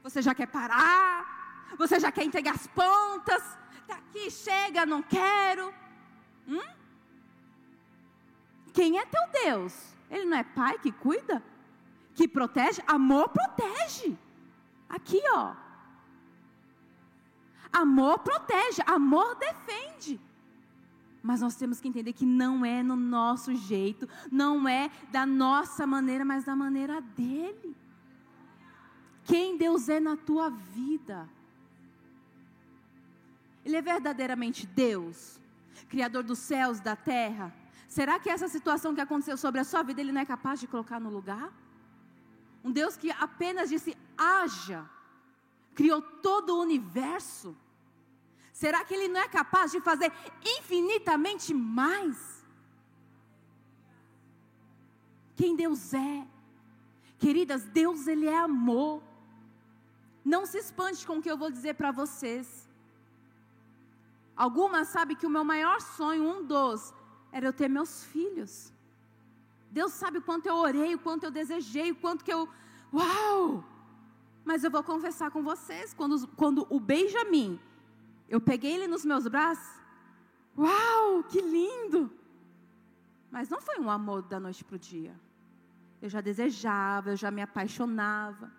Você 0.05 0.21
já 0.27 0.33
quer 0.39 0.47
parar? 0.47 1.75
Você 1.81 1.99
já 1.99 2.11
quer 2.15 2.23
entregar 2.23 2.55
as 2.55 2.67
pontas? 2.67 3.43
Está 3.81 3.95
aqui, 3.95 4.25
chega, 4.31 4.85
não 4.85 5.01
quero. 5.01 5.65
Hum? 6.47 6.67
Quem 8.77 8.99
é 8.99 9.05
teu 9.05 9.25
Deus? 9.43 9.73
Ele 10.09 10.25
não 10.25 10.37
é 10.37 10.43
pai 10.43 10.75
que 10.79 10.91
cuida? 11.05 11.43
Que 12.15 12.25
protege? 12.27 12.81
Amor 12.87 13.29
protege. 13.29 14.17
Aqui, 14.97 15.21
ó. 15.31 15.55
Amor 17.83 18.19
protege, 18.19 18.81
amor 18.85 19.35
defende. 19.35 20.21
Mas 21.23 21.39
nós 21.39 21.55
temos 21.55 21.79
que 21.79 21.87
entender 21.87 22.11
que 22.11 22.25
não 22.25 22.65
é 22.65 22.83
no 22.83 22.97
nosso 22.97 23.55
jeito, 23.55 24.09
não 24.29 24.67
é 24.67 24.91
da 25.09 25.25
nossa 25.25 25.87
maneira, 25.87 26.25
mas 26.25 26.43
da 26.43 26.53
maneira 26.53 26.99
dele. 26.99 27.73
Quem 29.23 29.57
Deus 29.57 29.87
é 29.87 30.01
na 30.01 30.17
tua 30.17 30.49
vida. 30.49 31.29
Ele 33.63 33.77
é 33.77 33.81
verdadeiramente 33.81 34.67
Deus, 34.67 35.39
Criador 35.87 36.23
dos 36.23 36.39
céus, 36.39 36.81
da 36.81 36.95
terra. 36.95 37.55
Será 37.87 38.19
que 38.19 38.29
essa 38.29 38.49
situação 38.49 38.93
que 38.93 38.99
aconteceu 38.99 39.37
sobre 39.37 39.61
a 39.61 39.63
sua 39.63 39.81
vida, 39.81 40.01
Ele 40.01 40.11
não 40.11 40.19
é 40.19 40.25
capaz 40.25 40.59
de 40.59 40.67
colocar 40.67 40.99
no 40.99 41.09
lugar? 41.09 41.53
Um 42.63 42.71
Deus 42.71 42.97
que 42.97 43.11
apenas 43.11 43.69
disse: 43.69 43.95
haja, 44.17 44.83
criou 45.73 46.01
todo 46.01 46.55
o 46.55 46.61
universo. 46.61 47.55
Será 48.53 48.85
que 48.85 48.93
Ele 48.93 49.07
não 49.07 49.19
é 49.19 49.27
capaz 49.27 49.71
de 49.71 49.81
fazer 49.81 50.13
infinitamente 50.57 51.53
mais? 51.53 52.45
Quem 55.35 55.55
Deus 55.55 55.93
é? 55.93 56.27
Queridas, 57.17 57.63
Deus 57.65 58.05
Ele 58.05 58.27
é 58.27 58.37
amor. 58.37 59.01
Não 60.23 60.45
se 60.45 60.59
espante 60.59 61.05
com 61.05 61.17
o 61.17 61.21
que 61.21 61.29
eu 61.29 61.37
vou 61.37 61.49
dizer 61.49 61.73
para 61.73 61.91
vocês. 61.91 62.69
Algumas 64.35 64.87
sabem 64.87 65.17
que 65.17 65.25
o 65.25 65.29
meu 65.29 65.43
maior 65.43 65.81
sonho, 65.81 66.23
um 66.23 66.43
dos, 66.43 66.93
era 67.31 67.47
eu 67.47 67.53
ter 67.53 67.67
meus 67.67 68.03
filhos. 68.03 68.71
Deus 69.71 69.91
sabe 69.93 70.19
o 70.19 70.21
quanto 70.21 70.45
eu 70.45 70.55
orei, 70.55 70.93
o 70.93 70.99
quanto 70.99 71.23
eu 71.23 71.31
desejei, 71.31 71.91
o 71.91 71.95
quanto 71.95 72.23
que 72.23 72.31
eu. 72.31 72.47
Uau! 72.93 73.63
Mas 74.45 74.63
eu 74.63 74.69
vou 74.69 74.83
confessar 74.83 75.31
com 75.31 75.41
vocês, 75.41 75.93
quando, 75.93 76.27
quando 76.27 76.67
o 76.69 76.79
Benjamin, 76.79 77.59
eu 78.27 78.39
peguei 78.41 78.73
ele 78.73 78.87
nos 78.87 79.05
meus 79.05 79.27
braços, 79.27 79.79
uau, 80.57 81.23
que 81.23 81.41
lindo! 81.41 82.11
Mas 83.31 83.49
não 83.49 83.59
foi 83.61 83.79
um 83.79 83.89
amor 83.89 84.21
da 84.21 84.39
noite 84.39 84.63
para 84.63 84.75
o 84.75 84.79
dia. 84.79 85.19
Eu 86.01 86.09
já 86.09 86.21
desejava, 86.21 87.11
eu 87.11 87.15
já 87.15 87.31
me 87.31 87.41
apaixonava. 87.41 88.51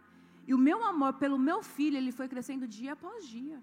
E 0.46 0.52
o 0.52 0.58
meu 0.58 0.84
amor 0.84 1.14
pelo 1.14 1.38
meu 1.38 1.62
filho, 1.62 1.96
ele 1.96 2.12
foi 2.12 2.28
crescendo 2.28 2.66
dia 2.66 2.92
após 2.92 3.26
dia. 3.26 3.62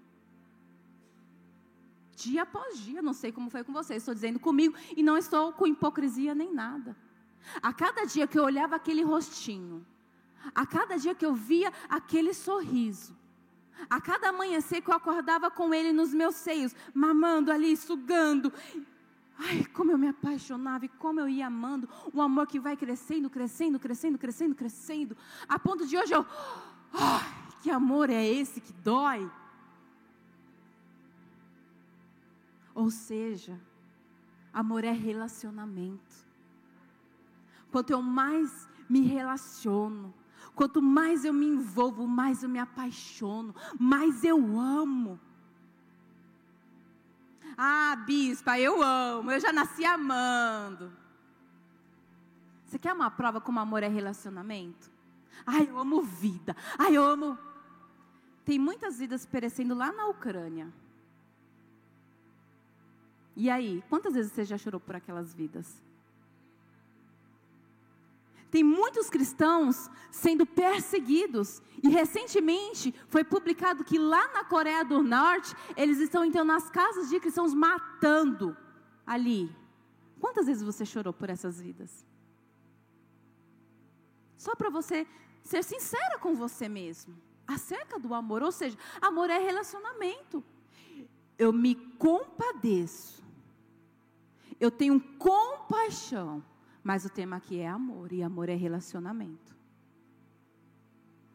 Dia 2.16 2.42
após 2.42 2.78
dia, 2.78 3.02
não 3.02 3.12
sei 3.12 3.32
como 3.32 3.50
foi 3.50 3.64
com 3.64 3.72
vocês, 3.72 3.98
estou 3.98 4.14
dizendo 4.14 4.38
comigo 4.38 4.74
e 4.96 5.02
não 5.02 5.16
estou 5.16 5.52
com 5.52 5.66
hipocrisia 5.66 6.34
nem 6.34 6.52
nada. 6.52 6.96
A 7.62 7.72
cada 7.72 8.04
dia 8.04 8.26
que 8.26 8.38
eu 8.38 8.44
olhava 8.44 8.76
aquele 8.76 9.02
rostinho, 9.02 9.84
a 10.54 10.66
cada 10.66 10.96
dia 10.96 11.14
que 11.14 11.26
eu 11.26 11.34
via 11.34 11.72
aquele 11.88 12.32
sorriso, 12.32 13.16
a 13.88 14.00
cada 14.00 14.28
amanhecer 14.28 14.80
que 14.80 14.90
eu 14.90 14.94
acordava 14.94 15.50
com 15.50 15.72
ele 15.74 15.92
nos 15.92 16.12
meus 16.14 16.34
seios, 16.36 16.74
mamando 16.94 17.50
ali, 17.50 17.76
sugando, 17.76 18.52
ai, 19.38 19.64
como 19.72 19.90
eu 19.90 19.98
me 19.98 20.08
apaixonava 20.08 20.84
e 20.84 20.88
como 20.88 21.20
eu 21.20 21.28
ia 21.28 21.46
amando, 21.46 21.88
um 22.14 22.20
amor 22.22 22.46
que 22.46 22.60
vai 22.60 22.76
crescendo, 22.76 23.28
crescendo, 23.28 23.78
crescendo, 23.78 24.18
crescendo, 24.18 24.54
crescendo, 24.54 25.16
a 25.48 25.58
ponto 25.58 25.86
de 25.86 25.96
hoje 25.96 26.14
eu 26.14 26.26
Oh, 26.94 27.62
que 27.62 27.70
amor 27.70 28.10
é 28.10 28.24
esse 28.24 28.60
que 28.60 28.72
dói? 28.72 29.30
Ou 32.74 32.90
seja, 32.90 33.58
amor 34.52 34.84
é 34.84 34.92
relacionamento. 34.92 36.26
Quanto 37.70 37.90
eu 37.90 38.02
mais 38.02 38.68
me 38.88 39.00
relaciono, 39.00 40.12
quanto 40.54 40.82
mais 40.82 41.24
eu 41.24 41.32
me 41.32 41.46
envolvo, 41.46 42.06
mais 42.06 42.42
eu 42.42 42.48
me 42.48 42.58
apaixono, 42.58 43.54
mais 43.78 44.24
eu 44.24 44.58
amo. 44.58 45.18
Ah, 47.56 47.96
bispa, 48.06 48.58
eu 48.58 48.82
amo, 48.82 49.30
eu 49.30 49.40
já 49.40 49.52
nasci 49.52 49.84
amando. 49.84 50.92
Você 52.66 52.78
quer 52.78 52.92
uma 52.92 53.10
prova 53.10 53.40
como 53.40 53.60
amor 53.60 53.82
é 53.82 53.88
relacionamento? 53.88 54.90
Ai, 55.46 55.68
eu 55.68 55.78
amo 55.78 56.02
vida. 56.02 56.56
Ai, 56.78 56.96
eu 56.96 57.04
amo. 57.04 57.38
Tem 58.44 58.58
muitas 58.58 58.98
vidas 58.98 59.26
perecendo 59.26 59.74
lá 59.74 59.92
na 59.92 60.06
Ucrânia. 60.06 60.72
E 63.36 63.50
aí, 63.50 63.82
quantas 63.88 64.14
vezes 64.14 64.32
você 64.32 64.44
já 64.44 64.58
chorou 64.58 64.80
por 64.80 64.96
aquelas 64.96 65.34
vidas? 65.34 65.82
Tem 68.52 68.62
muitos 68.62 69.08
cristãos 69.08 69.90
sendo 70.10 70.44
perseguidos. 70.44 71.62
E 71.82 71.88
recentemente 71.88 72.94
foi 73.08 73.24
publicado 73.24 73.82
que 73.82 73.98
lá 73.98 74.30
na 74.34 74.44
Coreia 74.44 74.84
do 74.84 75.02
Norte, 75.02 75.56
eles 75.74 75.98
estão 75.98 76.22
então 76.22 76.44
nas 76.44 76.68
casas 76.68 77.08
de 77.08 77.18
cristãos 77.18 77.54
matando 77.54 78.54
ali. 79.06 79.50
Quantas 80.20 80.46
vezes 80.46 80.62
você 80.62 80.84
chorou 80.84 81.14
por 81.14 81.30
essas 81.30 81.62
vidas? 81.62 82.06
Só 84.36 84.54
para 84.54 84.68
você 84.68 85.06
ser 85.42 85.64
sincera 85.64 86.18
com 86.18 86.34
você 86.34 86.68
mesmo 86.68 87.16
acerca 87.46 87.98
do 87.98 88.12
amor. 88.12 88.42
Ou 88.42 88.52
seja, 88.52 88.76
amor 89.00 89.30
é 89.30 89.38
relacionamento. 89.38 90.44
Eu 91.38 91.54
me 91.54 91.74
compadeço. 91.74 93.24
Eu 94.60 94.70
tenho 94.70 95.00
compaixão. 95.16 96.44
Mas 96.82 97.04
o 97.04 97.10
tema 97.10 97.36
aqui 97.36 97.58
é 97.60 97.68
amor. 97.68 98.12
E 98.12 98.22
amor 98.22 98.48
é 98.48 98.54
relacionamento. 98.54 99.52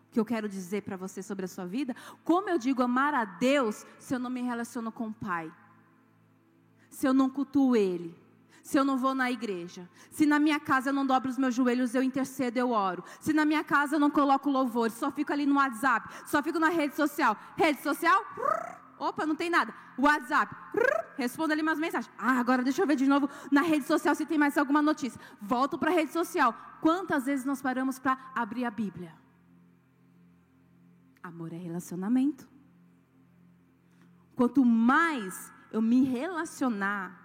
O 0.09 0.11
que 0.11 0.19
eu 0.19 0.25
quero 0.25 0.49
dizer 0.49 0.81
para 0.83 0.97
você 0.97 1.21
sobre 1.21 1.45
a 1.45 1.47
sua 1.47 1.65
vida? 1.65 1.95
Como 2.23 2.49
eu 2.49 2.57
digo 2.57 2.81
amar 2.81 3.13
a 3.13 3.25
Deus 3.25 3.85
se 3.99 4.13
eu 4.13 4.19
não 4.19 4.29
me 4.29 4.41
relaciono 4.41 4.91
com 4.91 5.07
o 5.07 5.13
Pai? 5.13 5.51
Se 6.89 7.07
eu 7.07 7.13
não 7.13 7.29
cultuo 7.29 7.75
Ele? 7.75 8.27
se 8.67 8.77
eu 8.77 8.83
não 8.83 8.97
vou 8.97 9.15
na 9.15 9.31
igreja. 9.31 9.89
Se 10.11 10.25
na 10.25 10.37
minha 10.37 10.59
casa 10.59 10.89
eu 10.89 10.93
não 10.93 11.05
dobro 11.05 11.29
os 11.29 11.37
meus 11.37 11.55
joelhos, 11.55 11.95
eu 11.95 12.03
intercedo, 12.03 12.59
eu 12.59 12.71
oro. 12.71 13.01
Se 13.21 13.31
na 13.31 13.45
minha 13.45 13.63
casa 13.63 13.95
eu 13.95 13.99
não 13.99 14.11
coloco 14.11 14.49
louvor, 14.49 14.91
só 14.91 15.09
fico 15.09 15.31
ali 15.31 15.45
no 15.45 15.55
WhatsApp, 15.55 16.13
só 16.25 16.43
fico 16.43 16.59
na 16.59 16.67
rede 16.67 16.93
social. 16.93 17.37
Rede 17.55 17.81
social? 17.81 18.21
Opa, 18.99 19.25
não 19.25 19.35
tem 19.35 19.49
nada. 19.49 19.73
WhatsApp. 19.97 20.55
Responda 21.17 21.53
ali 21.53 21.61
umas 21.61 21.79
mensagens. 21.79 22.13
Ah, 22.17 22.39
agora 22.39 22.63
deixa 22.63 22.81
eu 22.81 22.87
ver 22.87 22.95
de 22.95 23.07
novo 23.07 23.29
na 23.51 23.61
rede 23.61 23.85
social 23.85 24.13
se 24.13 24.25
tem 24.25 24.37
mais 24.37 24.57
alguma 24.57 24.81
notícia. 24.81 25.19
Volto 25.41 25.77
para 25.77 25.91
a 25.91 25.93
rede 25.93 26.11
social. 26.11 26.53
Quantas 26.81 27.25
vezes 27.25 27.45
nós 27.45 27.61
paramos 27.61 27.99
para 27.99 28.17
abrir 28.35 28.65
a 28.65 28.71
Bíblia? 28.71 29.13
Amor 31.23 31.51
é 31.51 31.57
relacionamento. 31.57 32.47
Quanto 34.35 34.63
mais 34.63 35.51
eu 35.71 35.81
me 35.81 36.03
relacionar, 36.03 37.19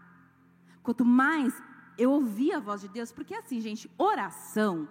quanto 0.82 1.04
mais 1.04 1.62
eu 1.98 2.10
ouvir 2.10 2.52
a 2.52 2.60
voz 2.60 2.80
de 2.80 2.88
Deus, 2.88 3.12
porque 3.12 3.34
assim, 3.34 3.60
gente, 3.60 3.90
oração, 3.98 4.88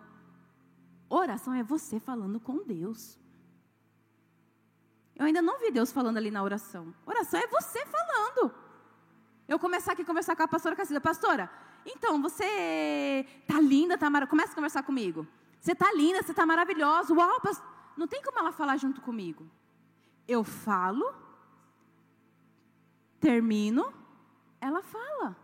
oração 1.10 1.54
é 1.54 1.64
você 1.64 2.00
falando 2.00 2.40
com 2.40 2.64
Deus. 2.64 3.20
Eu 5.22 5.28
ainda 5.28 5.40
não 5.40 5.60
vi 5.60 5.70
Deus 5.70 5.92
falando 5.92 6.18
ali 6.18 6.32
na 6.32 6.42
oração. 6.42 6.92
Oração 7.06 7.40
é 7.40 7.46
você 7.46 7.86
falando. 7.86 8.52
Eu 9.48 9.60
começar 9.60 9.92
aqui 9.92 10.02
a 10.02 10.06
conversar 10.06 10.36
com 10.36 10.42
a 10.42 10.48
pastora 10.48 10.76
Cacilda. 10.76 11.00
Pastora, 11.00 11.48
então, 11.86 12.20
você 12.20 13.24
tá 13.46 13.62
linda, 13.62 14.00
tá 14.00 14.10
maravilhosa. 14.10 14.32
Começa 14.32 14.52
a 14.52 14.56
conversar 14.56 14.82
comigo. 14.82 15.28
Você 15.60 15.76
tá 15.76 15.94
linda, 15.94 16.24
você 16.24 16.34
tá 16.34 16.44
maravilhosa. 16.44 17.14
Uau, 17.14 17.40
pastor. 17.40 17.64
Não 17.96 18.08
tem 18.08 18.20
como 18.24 18.40
ela 18.40 18.52
falar 18.52 18.78
junto 18.78 19.00
comigo. 19.00 19.48
Eu 20.28 20.44
falo, 20.44 21.14
termino, 23.20 23.94
ela 24.60 24.82
fala. 24.82 25.38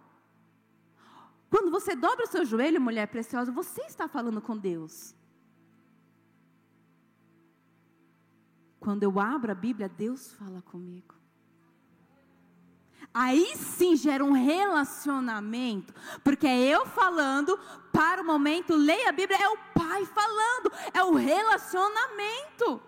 Quando 1.52 1.70
você 1.70 1.96
dobra 1.96 2.26
o 2.26 2.28
seu 2.28 2.44
joelho, 2.44 2.82
mulher 2.82 3.06
preciosa, 3.10 3.52
você 3.52 3.84
está 3.84 4.08
falando 4.08 4.42
com 4.42 4.58
Deus. 4.58 5.14
Quando 8.88 9.04
eu 9.04 9.20
abro 9.20 9.52
a 9.52 9.54
Bíblia, 9.54 9.90
Deus 9.90 10.32
fala 10.32 10.62
comigo. 10.62 11.14
Aí 13.14 13.54
sim 13.58 13.98
gera 13.98 14.24
um 14.24 14.32
relacionamento, 14.32 15.94
porque 16.24 16.48
é 16.48 16.58
eu 16.58 16.86
falando 16.86 17.60
para 17.92 18.22
o 18.22 18.26
momento, 18.26 18.74
leia 18.78 19.10
a 19.10 19.12
Bíblia, 19.12 19.40
é 19.44 19.50
o 19.50 19.58
Pai 19.74 20.06
falando, 20.06 20.72
é 20.94 21.04
o 21.04 21.16
relacionamento. 21.16 22.82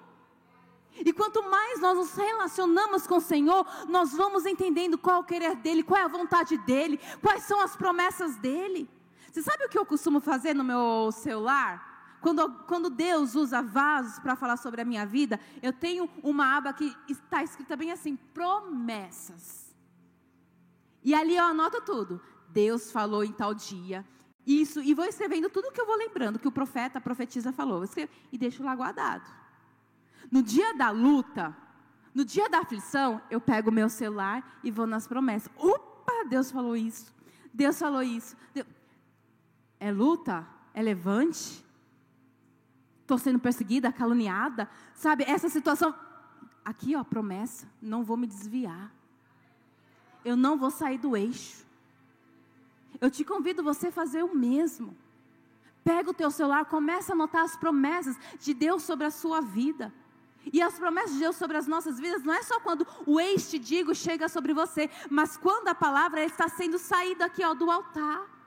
E 0.95 1.12
quanto 1.12 1.43
mais 1.43 1.81
nós 1.81 1.97
nos 1.97 2.13
relacionamos 2.15 3.05
com 3.05 3.17
o 3.17 3.21
Senhor, 3.21 3.67
nós 3.89 4.13
vamos 4.13 4.45
entendendo 4.45 4.97
qual 4.97 5.17
é 5.17 5.19
o 5.19 5.25
querer 5.25 5.57
dEle, 5.57 5.83
qual 5.83 5.99
é 5.99 6.05
a 6.05 6.07
vontade 6.07 6.57
dEle, 6.59 6.97
quais 7.21 7.43
são 7.43 7.59
as 7.59 7.75
promessas 7.75 8.38
dEle. 8.38 8.89
Você 9.29 9.41
sabe 9.41 9.65
o 9.65 9.69
que 9.69 9.77
eu 9.77 9.85
costumo 9.85 10.21
fazer 10.21 10.55
no 10.55 10.63
meu 10.63 11.12
celular? 11.12 11.88
Quando, 12.21 12.49
quando 12.67 12.89
Deus 12.89 13.36
usa 13.36 13.62
vasos 13.62 14.19
para 14.19 14.36
falar 14.36 14.58
sobre 14.58 14.82
a 14.82 14.86
minha 14.86 15.05
vida, 15.05 15.39
eu 15.62 15.71
tenho 15.71 16.10
uma 16.21 16.58
aba 16.58 16.73
que 16.73 16.95
está 17.08 17.43
escrita 17.43 17.75
bem 17.75 17.91
assim: 17.91 18.15
promessas. 18.15 19.73
E 21.03 21.13
ali 21.13 21.36
eu 21.36 21.45
anoto 21.45 21.82
tudo. 21.82 22.21
Deus 22.49 22.91
falou 22.91 23.23
em 23.23 23.32
tal 23.32 23.53
dia, 23.53 24.05
isso, 24.45 24.82
e 24.82 24.95
vou 24.95 25.05
escrevendo 25.05 25.49
tudo 25.49 25.71
que 25.71 25.79
eu 25.79 25.86
vou 25.86 25.95
lembrando, 25.95 26.39
que 26.39 26.47
o 26.47 26.51
profeta, 26.51 26.97
a 26.97 27.01
profetisa 27.01 27.51
falou. 27.51 27.84
Escrevo, 27.84 28.12
e 28.32 28.38
deixo 28.38 28.63
lá 28.63 28.75
guardado. 28.75 29.23
No 30.32 30.41
dia 30.41 30.73
da 30.73 30.89
luta, 30.89 31.55
no 32.13 32.25
dia 32.25 32.49
da 32.49 32.60
aflição, 32.60 33.21
eu 33.29 33.39
pego 33.39 33.69
o 33.69 33.73
meu 33.73 33.88
celular 33.89 34.60
e 34.63 34.71
vou 34.71 34.88
nas 34.88 35.08
promessas. 35.08 35.51
Opa, 35.55 36.25
Deus 36.27 36.51
falou 36.51 36.75
isso. 36.75 37.13
Deus 37.53 37.77
falou 37.77 38.01
isso. 38.01 38.36
Deus... 38.51 38.65
É 39.79 39.91
luta? 39.91 40.47
É 40.73 40.82
levante? 40.82 41.63
Estou 43.10 43.17
sendo 43.17 43.39
perseguida, 43.39 43.91
caluniada? 43.91 44.69
Sabe, 44.93 45.24
essa 45.24 45.50
situação. 45.50 45.95
Aqui, 46.63 46.95
ó, 46.95 47.04
promessa. 47.04 47.67
Não 47.82 48.04
vou 48.04 48.15
me 48.15 48.28
desviar. 48.28 48.93
Eu 50.24 50.38
não 50.38 50.60
vou 50.60 50.69
sair 50.69 51.00
do 51.00 51.17
eixo. 51.17 51.65
Eu 53.02 53.10
te 53.10 53.24
convido 53.24 53.63
você 53.63 53.88
a 53.88 53.91
fazer 53.91 54.24
o 54.24 54.36
mesmo. 54.36 54.95
Pega 55.84 56.12
o 56.12 56.13
teu 56.13 56.30
celular, 56.30 56.65
começa 56.65 57.12
a 57.12 57.15
anotar 57.15 57.41
as 57.41 57.56
promessas 57.56 58.15
de 58.39 58.54
Deus 58.54 58.84
sobre 58.84 59.08
a 59.08 59.12
sua 59.12 59.41
vida. 59.41 59.91
E 60.54 60.62
as 60.62 60.78
promessas 60.78 61.13
de 61.13 61.19
Deus 61.22 61.36
sobre 61.36 61.58
as 61.58 61.65
nossas 61.65 62.00
vidas 62.00 62.24
não 62.24 62.36
é 62.36 62.43
só 62.43 62.60
quando 62.60 62.86
o 63.08 63.19
ex 63.19 63.50
te 63.50 63.58
digo 63.58 63.95
chega 63.95 64.30
sobre 64.30 64.54
você, 64.54 64.88
mas 65.10 65.36
quando 65.36 65.67
a 65.67 65.74
palavra 65.74 66.24
está 66.24 66.48
sendo 66.48 66.78
saída 66.78 67.26
aqui 67.26 67.43
ó, 67.43 67.56
do 67.56 67.72
altar. 67.72 68.38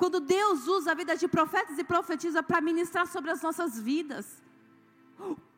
Quando 0.00 0.18
Deus 0.18 0.66
usa 0.66 0.92
a 0.92 0.94
vida 0.94 1.14
de 1.14 1.28
profetas 1.28 1.76
e 1.76 1.84
profetiza 1.84 2.42
para 2.42 2.58
ministrar 2.62 3.06
sobre 3.06 3.30
as 3.30 3.42
nossas 3.42 3.78
vidas. 3.78 4.42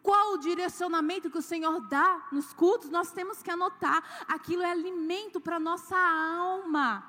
Qual 0.02 0.32
o 0.32 0.38
direcionamento 0.38 1.30
que 1.30 1.38
o 1.38 1.48
Senhor 1.50 1.80
dá 1.82 2.26
nos 2.32 2.52
cultos, 2.52 2.90
nós 2.90 3.12
temos 3.12 3.40
que 3.40 3.52
anotar. 3.52 4.02
Aquilo 4.26 4.64
é 4.64 4.72
alimento 4.72 5.40
para 5.40 5.60
nossa 5.60 5.96
alma. 5.96 7.08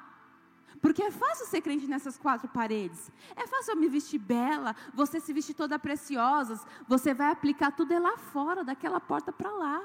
Porque 0.79 1.01
é 1.01 1.09
fácil 1.09 1.47
ser 1.47 1.61
crente 1.61 1.87
nessas 1.87 2.19
quatro 2.19 2.47
paredes. 2.47 3.11
É 3.35 3.47
fácil 3.47 3.71
eu 3.71 3.77
me 3.77 3.87
vestir 3.87 4.19
bela, 4.19 4.75
você 4.93 5.19
se 5.19 5.33
vestir 5.33 5.55
toda 5.55 5.79
preciosa. 5.79 6.63
Você 6.87 7.15
vai 7.15 7.31
aplicar 7.31 7.71
tudo 7.71 7.93
é 7.93 7.99
lá 7.99 8.15
fora, 8.15 8.63
daquela 8.63 8.99
porta 8.99 9.33
para 9.33 9.49
lá. 9.49 9.83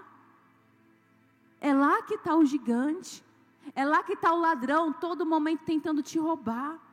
É 1.63 1.73
lá 1.73 2.03
que 2.03 2.17
está 2.17 2.37
o 2.37 2.45
gigante. 2.45 3.25
É 3.75 3.87
lá 3.87 4.03
que 4.03 4.13
está 4.13 4.35
o 4.35 4.39
ladrão, 4.39 4.93
todo 4.93 5.25
momento 5.25 5.63
tentando 5.65 6.03
te 6.03 6.19
roubar. 6.19 6.88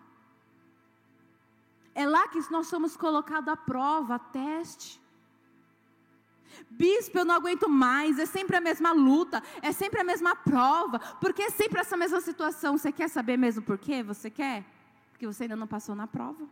É 1.95 2.05
lá 2.05 2.27
que 2.27 2.39
nós 2.51 2.67
somos 2.67 2.97
colocados 2.97 3.47
à 3.47 3.55
prova, 3.55 4.15
a 4.15 4.19
teste. 4.19 5.01
Bispo, 6.69 7.17
eu 7.17 7.25
não 7.25 7.35
aguento 7.35 7.69
mais, 7.69 8.19
é 8.19 8.25
sempre 8.25 8.57
a 8.57 8.61
mesma 8.61 8.91
luta, 8.91 9.41
é 9.61 9.71
sempre 9.71 10.01
a 10.01 10.03
mesma 10.03 10.35
prova, 10.35 10.99
porque 11.21 11.43
é 11.43 11.49
sempre 11.49 11.79
essa 11.79 11.95
mesma 11.95 12.19
situação. 12.19 12.77
Você 12.77 12.91
quer 12.91 13.09
saber 13.09 13.37
mesmo 13.37 13.61
por 13.61 13.77
quê? 13.77 14.03
Você 14.03 14.29
quer? 14.29 14.65
Porque 15.11 15.25
você 15.25 15.43
ainda 15.43 15.55
não 15.55 15.67
passou 15.67 15.95
na 15.95 16.05
prova. 16.05 16.45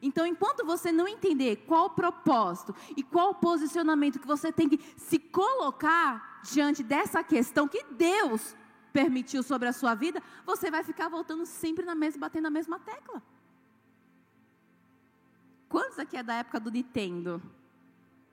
Então, 0.00 0.26
enquanto 0.26 0.64
você 0.64 0.92
não 0.92 1.08
entender 1.08 1.64
qual 1.66 1.86
o 1.86 1.90
propósito 1.90 2.74
e 2.96 3.02
qual 3.02 3.30
o 3.30 3.34
posicionamento 3.34 4.18
que 4.18 4.26
você 4.26 4.52
tem 4.52 4.68
que 4.68 4.80
se 4.96 5.18
colocar 5.18 6.40
diante 6.44 6.82
dessa 6.82 7.22
questão 7.22 7.68
que 7.68 7.84
Deus 7.84 8.54
permitiu 8.92 9.42
sobre 9.42 9.68
a 9.68 9.72
sua 9.72 9.94
vida, 9.94 10.22
você 10.44 10.70
vai 10.70 10.84
ficar 10.84 11.08
voltando 11.08 11.46
sempre 11.46 11.84
na 11.84 11.94
mesma, 11.94 12.20
batendo 12.20 12.44
na 12.44 12.50
mesma 12.50 12.78
tecla. 12.78 13.22
Quantos 15.68 15.98
aqui 15.98 16.16
é 16.16 16.22
da 16.22 16.34
época 16.34 16.60
do 16.60 16.70
Nintendo? 16.70 17.42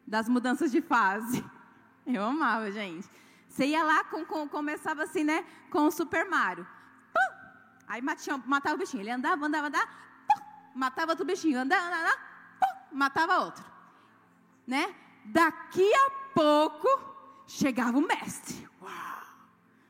das 0.10 0.28
mudanças 0.28 0.72
de 0.72 0.82
fase. 0.82 1.46
Eu 2.06 2.26
amava, 2.26 2.72
gente. 2.72 3.08
Você 3.48 3.68
ia 3.68 3.84
lá, 3.84 4.04
com, 4.06 4.26
com, 4.26 4.50
começava 4.50 5.04
assim, 5.04 5.24
né? 5.24 5.46
Com 5.70 5.86
o 5.86 5.92
Super 5.92 6.28
Mario. 6.28 6.68
Pum! 7.14 7.36
Aí 7.88 8.02
matia, 8.02 8.36
matava 8.46 8.76
o 8.76 8.80
bichinho. 8.80 9.04
Ele 9.04 9.12
andava, 9.12 9.46
andava, 9.46 9.68
andava. 9.68 9.88
Pum! 9.88 10.42
Matava 10.74 11.12
outro 11.12 11.26
bichinho. 11.26 11.60
Andava, 11.60 11.86
andava. 11.86 12.18
Pum! 12.60 12.98
Matava 12.98 13.40
outro. 13.40 13.64
Né? 14.66 14.96
Daqui 15.26 15.88
a 15.94 16.10
pouco, 16.34 16.88
chegava 17.48 17.98
o 17.98 18.02
mestre. 18.02 18.68
Uau! 18.82 19.22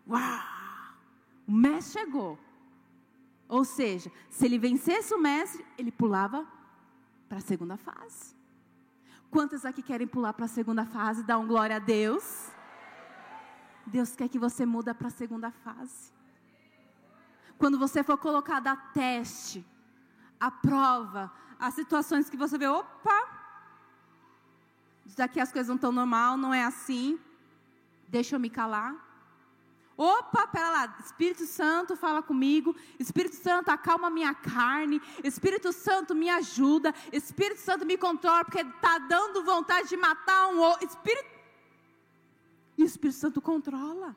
Uau! 0.07 0.58
O 1.49 1.51
mestre 1.51 1.99
chegou. 1.99 2.37
Ou 3.47 3.65
seja, 3.65 4.11
se 4.29 4.45
ele 4.45 4.59
vencesse 4.59 5.11
o 5.15 5.19
mestre, 5.19 5.65
ele 5.79 5.91
pulava 5.91 6.47
para 7.27 7.39
a 7.39 7.41
segunda 7.41 7.75
fase. 7.75 8.35
Quantas 9.31 9.65
aqui 9.65 9.81
querem 9.81 10.05
pular 10.05 10.31
para 10.33 10.45
a 10.45 10.47
segunda 10.47 10.85
fase? 10.85 11.23
Dá 11.23 11.39
um 11.39 11.47
glória 11.47 11.77
a 11.77 11.79
Deus. 11.79 12.51
Deus 13.83 14.15
quer 14.15 14.29
que 14.29 14.37
você 14.37 14.63
muda 14.63 14.93
para 14.93 15.07
a 15.07 15.09
segunda 15.09 15.49
fase. 15.49 16.13
Quando 17.57 17.79
você 17.79 18.03
for 18.03 18.19
colocado 18.19 18.67
a 18.67 18.75
teste, 18.75 19.65
a 20.39 20.51
prova, 20.51 21.31
as 21.59 21.73
situações 21.73 22.29
que 22.29 22.37
você 22.37 22.59
vê, 22.59 22.67
opa, 22.67 23.19
daqui 25.17 25.39
as 25.39 25.51
coisas 25.51 25.67
não 25.67 25.77
estão 25.77 25.91
normal, 25.91 26.37
não 26.37 26.53
é 26.53 26.63
assim. 26.63 27.19
Deixa 28.07 28.35
eu 28.35 28.39
me 28.39 28.51
calar. 28.51 29.08
Opa, 30.01 30.47
pera 30.47 30.69
lá, 30.69 30.97
Espírito 31.03 31.45
Santo 31.45 31.93
fala 31.93 32.23
comigo, 32.23 32.73
Espírito 32.97 33.35
Santo 33.35 33.67
acalma 33.67 34.09
minha 34.09 34.33
carne, 34.33 35.01
Espírito 35.21 35.73
Santo 35.73 36.15
me 36.15 36.29
ajuda, 36.29 36.95
Espírito 37.11 37.59
Santo 37.59 37.85
me 37.85 37.97
controla, 37.97 38.45
porque 38.45 38.61
está 38.61 38.97
dando 38.97 39.43
vontade 39.43 39.89
de 39.89 39.97
matar 39.97 40.47
um 40.53 40.59
outro. 40.59 40.87
Espírito... 40.87 41.27
E 42.77 42.83
o 42.83 42.85
Espírito 42.85 43.19
Santo 43.19 43.41
controla. 43.41 44.15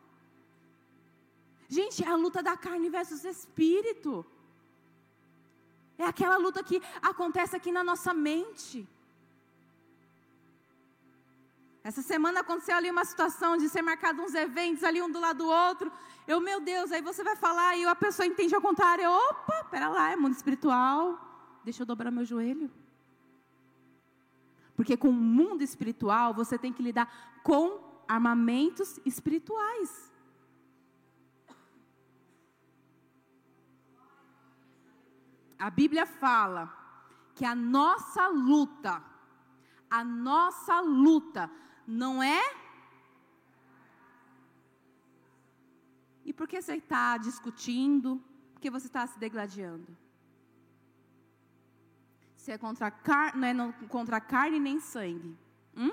Gente, 1.69 2.05
é 2.05 2.07
a 2.07 2.15
luta 2.15 2.41
da 2.45 2.57
carne 2.57 2.89
versus 2.89 3.25
espírito. 3.25 4.25
É 5.99 6.05
aquela 6.05 6.37
luta 6.37 6.63
que 6.63 6.81
acontece 7.03 7.57
aqui 7.57 7.73
na 7.73 7.83
nossa 7.83 8.15
mente. 8.15 8.89
Essa 11.85 12.01
semana 12.01 12.41
aconteceu 12.41 12.77
ali 12.77 12.91
uma 12.91 13.05
situação 13.05 13.57
de 13.57 13.69
ser 13.69 13.83
marcado 13.83 14.23
uns 14.23 14.35
eventos 14.35 14.85
ali 14.85 15.03
um 15.03 15.11
do 15.11 15.19
lado 15.19 15.39
do 15.39 15.49
outro. 15.49 15.91
Eu, 16.29 16.41
meu 16.41 16.61
Deus, 16.61 16.93
aí 16.93 17.03
você 17.03 17.25
vai 17.25 17.35
falar 17.35 17.77
e 17.77 17.85
a 17.85 17.97
pessoa 17.97 18.25
entende 18.25 18.55
ao 18.55 18.61
contrário. 18.61 19.11
Opa, 19.11 19.65
pera 19.65 19.89
lá, 19.89 20.11
é 20.13 20.17
mundo 20.17 20.35
espiritual. 20.35 21.61
Deixa 21.65 21.83
eu 21.83 21.87
dobrar 21.87 22.13
meu 22.13 22.25
joelho. 22.25 22.71
Porque 24.77 24.97
com 24.97 25.09
o 25.09 25.13
mundo 25.13 25.63
espiritual 25.63 26.33
você 26.33 26.57
tem 26.57 26.73
que 26.73 26.83
lidar 26.83 27.41
com 27.43 27.81
armamentos 28.07 29.01
espirituais. 29.05 30.11
A 35.59 35.71
Bíblia 35.71 36.07
fala 36.07 36.73
que 37.35 37.45
a 37.45 37.55
nossa 37.55 38.29
luta, 38.29 39.03
a 39.91 40.05
nossa 40.05 40.81
luta 40.81 41.51
não 41.87 42.23
é. 42.23 42.43
E 46.25 46.33
por 46.33 46.47
que 46.47 46.61
você 46.61 46.77
está 46.77 47.17
discutindo? 47.17 48.23
Por 48.53 48.61
que 48.61 48.71
você 48.71 48.87
está 48.87 49.07
se 49.07 49.19
degladiando? 49.19 49.97
Se 52.37 52.51
é 52.51 52.59
contra, 52.59 52.91
car 52.91 53.37
não 53.37 53.47
é 53.47 53.55
não, 53.55 53.73
contra 53.89 54.21
carne 54.21 54.59
nem 54.59 54.81
sangue. 54.81 55.37
Hum? 55.77 55.93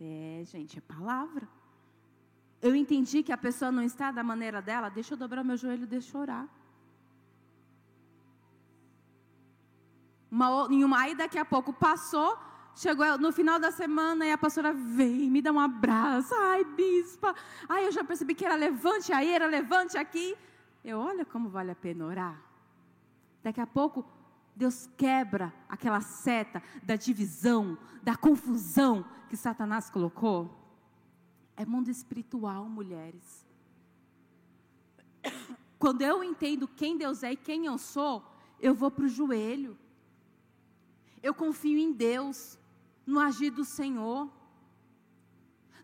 É, 0.00 0.42
gente, 0.44 0.78
é 0.78 0.80
palavra. 0.80 1.48
Eu 2.60 2.74
entendi 2.76 3.22
que 3.22 3.32
a 3.32 3.38
pessoa 3.38 3.72
não 3.72 3.82
está 3.82 4.10
da 4.10 4.22
maneira 4.22 4.60
dela, 4.62 4.88
deixa 4.88 5.14
eu 5.14 5.18
dobrar 5.18 5.42
meu 5.42 5.56
joelho, 5.56 5.86
deixa 5.86 6.16
eu 6.16 6.20
orar. 6.20 6.48
Uma, 10.30 10.66
uma, 10.66 10.98
aí 10.98 11.14
daqui 11.14 11.38
a 11.38 11.44
pouco 11.44 11.72
passou, 11.72 12.38
chegou 12.74 13.18
no 13.18 13.32
final 13.32 13.58
da 13.58 13.70
semana 13.70 14.26
e 14.26 14.32
a 14.32 14.38
pastora 14.38 14.72
vem, 14.72 15.30
me 15.30 15.42
dá 15.42 15.52
um 15.52 15.60
abraço. 15.60 16.34
Ai, 16.34 16.64
bispa. 16.64 17.34
Ai, 17.68 17.86
eu 17.86 17.92
já 17.92 18.02
percebi 18.02 18.34
que 18.34 18.44
era 18.44 18.54
levante 18.54 19.12
aí, 19.12 19.30
era 19.30 19.46
levante 19.46 19.96
aqui. 19.96 20.36
Eu, 20.84 20.98
olha 20.98 21.24
como 21.24 21.48
vale 21.48 21.70
a 21.70 21.76
pena 21.76 22.04
orar. 22.04 22.42
Daqui 23.42 23.60
a 23.60 23.66
pouco, 23.66 24.04
Deus 24.54 24.88
quebra 24.96 25.52
aquela 25.68 26.00
seta 26.00 26.62
da 26.82 26.96
divisão, 26.96 27.78
da 28.02 28.16
confusão 28.16 29.04
que 29.28 29.36
Satanás 29.36 29.88
colocou. 29.88 30.58
É 31.56 31.64
mundo 31.64 31.90
espiritual, 31.90 32.68
mulheres. 32.68 33.46
Quando 35.78 36.02
eu 36.02 36.22
entendo 36.22 36.68
quem 36.68 36.96
Deus 36.96 37.22
é 37.22 37.32
e 37.32 37.36
quem 37.36 37.66
eu 37.66 37.78
sou, 37.78 38.24
eu 38.60 38.74
vou 38.74 38.90
para 38.90 39.04
o 39.04 39.08
joelho. 39.08 39.76
Eu 41.22 41.34
confio 41.34 41.78
em 41.78 41.92
Deus, 41.92 42.58
no 43.12 43.20
agir 43.20 43.50
do 43.50 43.64
Senhor. 43.64 44.30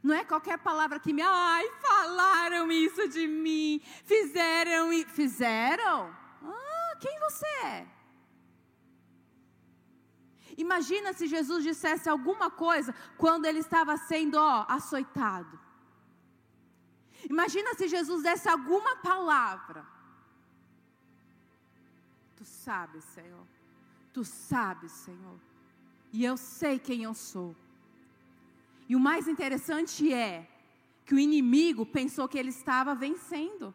Não 0.02 0.14
é 0.14 0.24
qualquer 0.24 0.58
palavra 0.58 0.98
que 0.98 1.12
me, 1.12 1.22
ai, 1.22 1.68
falaram 1.80 2.70
isso 2.72 3.08
de 3.08 3.26
mim, 3.26 3.80
fizeram 4.04 4.92
e 4.92 5.04
fizeram. 5.04 6.14
Ah, 6.42 6.96
quem 6.98 7.18
você 7.20 7.46
é? 7.64 7.86
Imagina 10.56 11.12
se 11.12 11.26
Jesus 11.26 11.62
dissesse 11.62 12.08
alguma 12.08 12.50
coisa 12.50 12.94
quando 13.16 13.44
ele 13.46 13.60
estava 13.60 13.96
sendo 13.96 14.36
ó, 14.36 14.64
açoitado. 14.68 15.58
Imagina 17.28 17.74
se 17.74 17.86
Jesus 17.88 18.22
desse 18.22 18.48
alguma 18.48 18.96
palavra. 18.96 19.86
Tu 22.36 22.44
sabes, 22.44 23.04
Senhor. 23.04 23.46
Tu 24.12 24.24
sabes, 24.24 24.90
Senhor. 24.92 25.38
E 26.12 26.24
eu 26.24 26.36
sei 26.36 26.78
quem 26.78 27.02
eu 27.02 27.14
sou. 27.14 27.54
E 28.88 28.96
o 28.96 29.00
mais 29.00 29.28
interessante 29.28 30.12
é 30.12 30.48
que 31.04 31.14
o 31.14 31.18
inimigo 31.18 31.84
pensou 31.84 32.28
que 32.28 32.38
ele 32.38 32.50
estava 32.50 32.94
vencendo. 32.94 33.74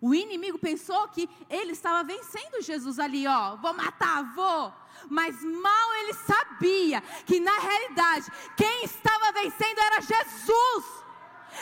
O 0.00 0.14
inimigo 0.14 0.58
pensou 0.58 1.08
que 1.08 1.28
ele 1.48 1.72
estava 1.72 2.02
vencendo 2.04 2.62
Jesus 2.62 2.98
ali, 2.98 3.26
ó, 3.26 3.56
vou 3.56 3.74
matar, 3.74 4.34
vou. 4.34 4.72
Mas 5.08 5.42
mal 5.42 5.94
ele 6.00 6.14
sabia 6.14 7.00
que 7.26 7.40
na 7.40 7.58
realidade 7.58 8.30
quem 8.56 8.84
estava 8.84 9.32
vencendo 9.32 9.78
era 9.78 10.00
Jesus. 10.00 10.99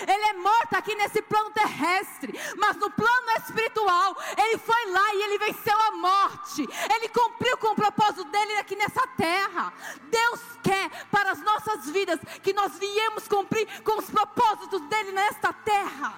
Ele 0.07 0.25
é 0.25 0.33
morto 0.35 0.75
aqui 0.75 0.95
nesse 0.95 1.23
plano 1.23 1.51
terrestre, 1.51 2.33
mas 2.57 2.77
no 2.77 2.91
plano 2.91 3.31
espiritual, 3.39 4.17
ele 4.37 4.59
foi 4.59 4.91
lá 4.91 5.15
e 5.15 5.23
ele 5.23 5.39
venceu 5.39 5.79
a 5.81 5.91
morte. 5.93 6.69
Ele 6.95 7.09
cumpriu 7.09 7.57
com 7.59 7.69
o 7.69 7.75
propósito 7.77 8.25
dele 8.25 8.57
aqui 8.59 8.77
nessa 8.77 9.07
terra. 9.17 9.73
Deus 10.03 10.41
quer 10.63 10.91
para 11.11 11.33
as 11.33 11.41
nossas 11.41 11.89
vidas 11.91 12.21
que 12.43 12.53
nós 12.53 12.79
viemos 12.79 13.27
cumprir 13.27 13.67
com 13.83 13.99
os 13.99 14.11
propósitos 14.11 14.81
dele 14.83 15.13
nesta 15.13 15.53
terra. 15.53 16.15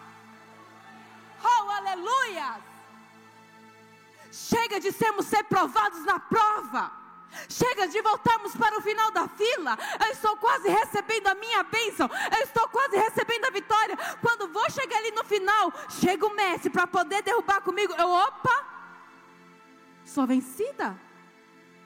Oh, 1.43 1.71
aleluia! 1.71 2.61
Chega 4.31 4.79
de 4.79 4.93
sermos 4.93 5.31
reprovados 5.31 6.05
na 6.05 6.21
prova. 6.21 7.00
Chega 7.49 7.87
de 7.87 8.01
voltarmos 8.03 8.55
para 8.57 8.79
o 8.79 8.83
final 8.83 9.11
da 9.11 9.29
fila. 9.29 9.79
Eu 10.05 10.13
estou 10.13 10.37
quase 10.37 10.69
recebendo 10.69 11.29
a 11.29 11.35
minha 11.35 11.63
bênção. 11.63 12.09
Eu 12.37 12.45
estou 12.45 12.69
quase 12.69 12.97
recebendo 12.97 13.47
a 13.47 13.51
vitória. 13.51 13.97
Quando 14.21 14.49
vou 14.49 14.71
chegar 14.71 14.99
ali 14.99 15.11
no 15.13 15.25
final, 15.25 15.73
chega 15.89 16.27
o 16.27 16.35
mestre 16.35 16.71
para 16.71 16.87
poder 16.87 17.23
derrubar 17.23 17.61
comigo. 17.63 17.93
Eu, 17.95 18.09
opa, 18.09 18.67
sou 20.05 20.27
vencida. 20.27 20.99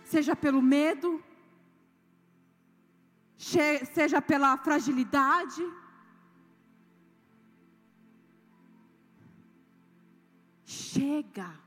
Seja 0.04 0.36
pelo 0.36 0.60
medo, 0.60 1.22
seja 3.36 4.20
pela 4.20 4.56
fragilidade. 4.58 5.64
Chega. 10.64 11.64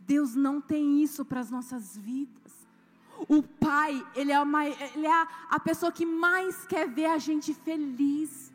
Deus 0.00 0.34
não 0.34 0.60
tem 0.60 1.02
isso 1.02 1.24
para 1.24 1.40
as 1.40 1.50
nossas 1.50 1.96
vidas. 1.96 2.43
O 3.28 3.42
pai, 3.42 4.04
ele 4.14 4.32
é, 4.32 4.40
uma, 4.40 4.66
ele 4.66 5.06
é 5.06 5.26
a 5.50 5.60
pessoa 5.60 5.90
que 5.90 6.04
mais 6.04 6.66
quer 6.66 6.88
ver 6.88 7.06
a 7.06 7.18
gente 7.18 7.54
feliz. 7.54 8.52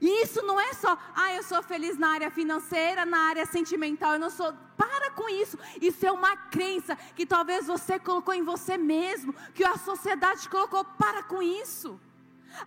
E 0.00 0.22
isso 0.22 0.42
não 0.42 0.60
é 0.60 0.72
só, 0.74 0.98
ah, 1.14 1.34
eu 1.34 1.42
sou 1.42 1.62
feliz 1.62 1.96
na 1.96 2.08
área 2.08 2.30
financeira, 2.30 3.06
na 3.06 3.18
área 3.28 3.46
sentimental, 3.46 4.14
eu 4.14 4.18
não 4.18 4.30
sou. 4.30 4.52
Para 4.76 5.10
com 5.12 5.28
isso. 5.28 5.56
Isso 5.80 6.04
é 6.04 6.12
uma 6.12 6.36
crença 6.36 6.96
que 7.14 7.24
talvez 7.24 7.66
você 7.66 7.98
colocou 7.98 8.34
em 8.34 8.42
você 8.42 8.76
mesmo, 8.76 9.34
que 9.54 9.64
a 9.64 9.78
sociedade 9.78 10.48
colocou. 10.48 10.84
Para 10.84 11.22
com 11.22 11.40
isso. 11.40 11.98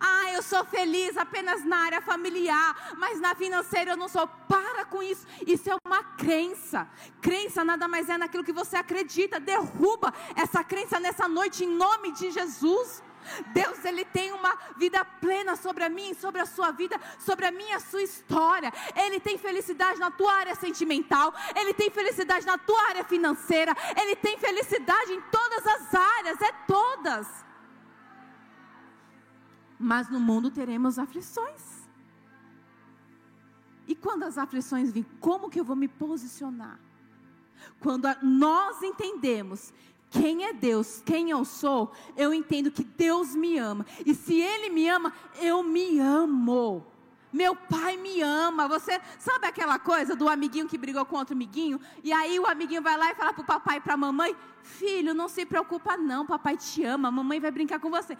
Ah, 0.00 0.32
eu 0.32 0.42
sou 0.42 0.64
feliz 0.64 1.16
apenas 1.16 1.64
na 1.64 1.78
área 1.78 2.00
familiar, 2.00 2.94
mas 2.96 3.20
na 3.20 3.34
financeira 3.34 3.92
eu 3.92 3.96
não 3.96 4.08
sou. 4.08 4.28
Para 4.48 4.84
com 4.84 5.02
isso. 5.02 5.26
Isso 5.46 5.70
é 5.70 5.76
uma 5.86 6.02
crença. 6.02 6.88
Crença 7.20 7.64
nada 7.64 7.86
mais 7.86 8.08
é 8.08 8.16
naquilo 8.16 8.44
que 8.44 8.52
você 8.52 8.76
acredita. 8.76 9.38
Derruba 9.38 10.12
essa 10.34 10.64
crença 10.64 10.98
nessa 10.98 11.28
noite 11.28 11.64
em 11.64 11.68
nome 11.68 12.12
de 12.12 12.30
Jesus. 12.30 13.02
Deus, 13.52 13.84
Ele 13.84 14.04
tem 14.04 14.32
uma 14.32 14.56
vida 14.76 15.04
plena 15.04 15.56
sobre 15.56 15.84
a 15.84 15.88
mim, 15.88 16.14
sobre 16.14 16.40
a 16.40 16.46
sua 16.46 16.70
vida, 16.70 16.98
sobre 17.18 17.46
a 17.46 17.50
minha, 17.50 17.76
a 17.76 17.80
sua 17.80 18.02
história. 18.02 18.72
Ele 18.94 19.20
tem 19.20 19.36
felicidade 19.36 19.98
na 19.98 20.10
tua 20.10 20.32
área 20.32 20.54
sentimental, 20.54 21.34
Ele 21.54 21.74
tem 21.74 21.90
felicidade 21.90 22.46
na 22.46 22.56
tua 22.56 22.80
área 22.88 23.04
financeira, 23.04 23.76
Ele 24.00 24.16
tem 24.16 24.38
felicidade 24.38 25.12
em 25.12 25.20
todas 25.22 25.66
as 25.66 25.94
áreas, 25.94 26.40
é 26.40 26.52
todas 26.66 27.47
mas 29.78 30.08
no 30.08 30.18
mundo 30.18 30.50
teremos 30.50 30.98
aflições. 30.98 31.78
E 33.86 33.94
quando 33.94 34.24
as 34.24 34.36
aflições 34.36 34.92
vêm, 34.92 35.06
como 35.20 35.48
que 35.48 35.58
eu 35.58 35.64
vou 35.64 35.76
me 35.76 35.88
posicionar? 35.88 36.78
Quando 37.80 38.06
nós 38.22 38.82
entendemos 38.82 39.72
quem 40.10 40.44
é 40.44 40.52
Deus, 40.52 41.02
quem 41.04 41.30
eu 41.30 41.44
sou, 41.44 41.92
eu 42.16 42.32
entendo 42.32 42.70
que 42.70 42.84
Deus 42.84 43.34
me 43.34 43.58
ama. 43.58 43.86
E 44.04 44.14
se 44.14 44.40
Ele 44.40 44.70
me 44.70 44.88
ama, 44.88 45.12
eu 45.40 45.62
me 45.62 45.98
amo. 45.98 46.86
Meu 47.32 47.54
pai 47.54 47.96
me 47.96 48.22
ama. 48.22 48.66
Você 48.68 49.00
sabe 49.18 49.46
aquela 49.46 49.78
coisa 49.78 50.16
do 50.16 50.28
amiguinho 50.28 50.66
que 50.66 50.78
brigou 50.78 51.04
com 51.04 51.16
outro 51.16 51.34
amiguinho? 51.34 51.80
E 52.02 52.12
aí 52.12 52.38
o 52.38 52.46
amiguinho 52.46 52.80
vai 52.80 52.96
lá 52.96 53.10
e 53.10 53.14
fala 53.14 53.32
para 53.32 53.42
o 53.42 53.46
papai 53.46 53.76
e 53.76 53.80
para 53.80 53.94
a 53.94 53.98
mamãe: 53.98 54.34
Filho, 54.62 55.12
não 55.12 55.28
se 55.28 55.44
preocupa, 55.44 55.96
não. 55.96 56.24
Papai 56.24 56.56
te 56.56 56.84
ama. 56.84 57.08
A 57.08 57.10
mamãe 57.10 57.38
vai 57.38 57.50
brincar 57.50 57.78
com 57.80 57.90
você. 57.90 58.16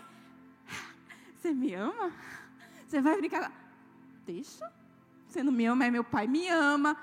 Você 1.39 1.55
me 1.55 1.73
ama? 1.73 2.13
Você 2.87 3.01
vai 3.01 3.17
brincar? 3.17 3.53
Deixa. 4.27 4.71
Você 5.29 5.41
não 5.41 5.53
me 5.53 5.67
ama, 5.67 5.77
mas 5.77 5.93
meu 5.93 6.03
pai 6.03 6.27
me 6.27 6.49
ama. 6.49 6.97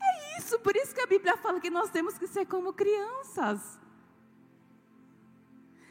É 0.00 0.38
isso, 0.38 0.58
por 0.60 0.74
isso 0.74 0.94
que 0.94 1.00
a 1.00 1.06
Bíblia 1.06 1.36
fala 1.36 1.60
que 1.60 1.68
nós 1.68 1.90
temos 1.90 2.16
que 2.16 2.26
ser 2.26 2.46
como 2.46 2.72
crianças. 2.72 3.78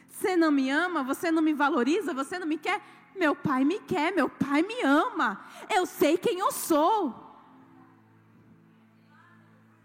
Você 0.09 0.35
não 0.35 0.51
me 0.51 0.69
ama, 0.69 1.03
você 1.03 1.31
não 1.31 1.43
me 1.43 1.53
valoriza, 1.53 2.13
você 2.13 2.39
não 2.39 2.47
me 2.47 2.57
quer. 2.57 2.81
Meu 3.15 3.35
pai 3.35 3.63
me 3.63 3.79
quer, 3.79 4.11
meu 4.11 4.27
pai 4.29 4.63
me 4.63 4.81
ama. 4.81 5.45
Eu 5.69 5.85
sei 5.85 6.17
quem 6.17 6.39
eu 6.39 6.51
sou. 6.51 7.22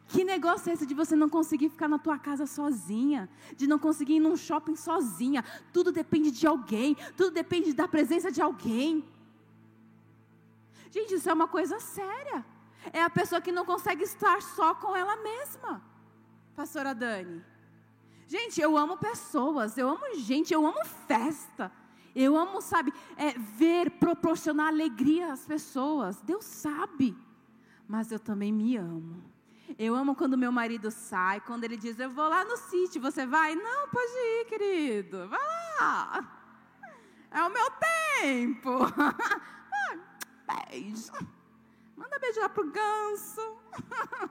Que 0.09 0.25
negócio 0.25 0.71
é 0.71 0.73
esse 0.73 0.87
de 0.87 0.94
você 0.94 1.14
não 1.14 1.29
conseguir 1.29 1.68
ficar 1.68 1.87
na 1.87 1.99
tua 1.99 2.18
casa 2.18 2.47
sozinha, 2.47 3.29
de 3.55 3.66
não 3.66 3.79
conseguir 3.79 4.14
ir 4.14 4.21
num 4.21 4.37
shopping 4.37 4.75
sozinha? 4.75 5.44
Tudo 5.71 5.92
depende 5.92 6.31
de 6.31 6.47
alguém, 6.47 6.97
tudo 7.14 7.31
depende 7.31 7.75
da 7.75 7.87
presença 7.87 8.33
de 8.33 8.40
alguém. 8.40 9.05
Gente, 10.90 11.14
isso 11.14 11.29
é 11.29 11.33
uma 11.35 11.47
coisa 11.47 11.79
séria. 11.79 12.44
É 12.90 13.03
a 13.03 13.11
pessoa 13.11 13.38
que 13.38 13.53
não 13.53 13.66
consegue 13.66 14.03
estar 14.03 14.40
só 14.40 14.75
com 14.75 14.97
ela 14.97 15.14
mesma. 15.16 15.83
Pastora 16.57 16.94
Dani. 16.94 17.44
Gente, 18.27 18.61
eu 18.62 18.79
amo 18.79 18.97
pessoas, 18.97 19.77
eu 19.77 19.90
amo 19.90 20.14
gente, 20.14 20.55
eu 20.55 20.66
amo 20.66 20.85
festa. 21.07 21.71
Eu 22.14 22.35
amo, 22.35 22.62
sabe, 22.62 22.92
é, 23.16 23.33
ver, 23.38 23.90
proporcionar 23.90 24.68
alegria 24.68 25.33
às 25.33 25.44
pessoas. 25.44 26.21
Deus 26.23 26.47
sabe. 26.47 27.14
Mas 27.87 28.11
eu 28.11 28.18
também 28.18 28.51
me 28.51 28.77
amo. 28.77 29.23
Eu 29.76 29.94
amo 29.94 30.14
quando 30.14 30.38
meu 30.38 30.52
marido 30.52 30.90
sai, 30.90 31.40
quando 31.40 31.64
ele 31.64 31.76
diz, 31.76 31.98
eu 31.98 32.11
vou 32.11 32.28
lá 32.28 32.44
no 32.44 32.57
sítio, 32.57 33.00
você 33.00 33.26
vai? 33.26 33.54
Não, 33.54 33.88
pode 33.88 34.12
ir, 34.12 34.46
querido. 34.46 35.28
Vai 35.28 35.40
lá. 35.81 36.38
É 37.31 37.42
o 37.42 37.50
meu 37.50 37.70
tempo. 37.70 38.70
Beijo. 40.70 41.12
Manda 41.96 42.18
beijo 42.18 42.40
lá 42.40 42.48
pro 42.48 42.70
ganso. 42.70 43.59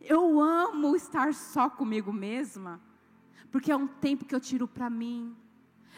Eu 0.00 0.38
amo 0.40 0.94
estar 0.94 1.32
só 1.32 1.70
comigo 1.70 2.12
mesma, 2.12 2.78
porque 3.50 3.72
é 3.72 3.76
um 3.76 3.86
tempo 3.86 4.26
que 4.26 4.34
eu 4.34 4.40
tiro 4.40 4.68
para 4.68 4.90
mim. 4.90 5.34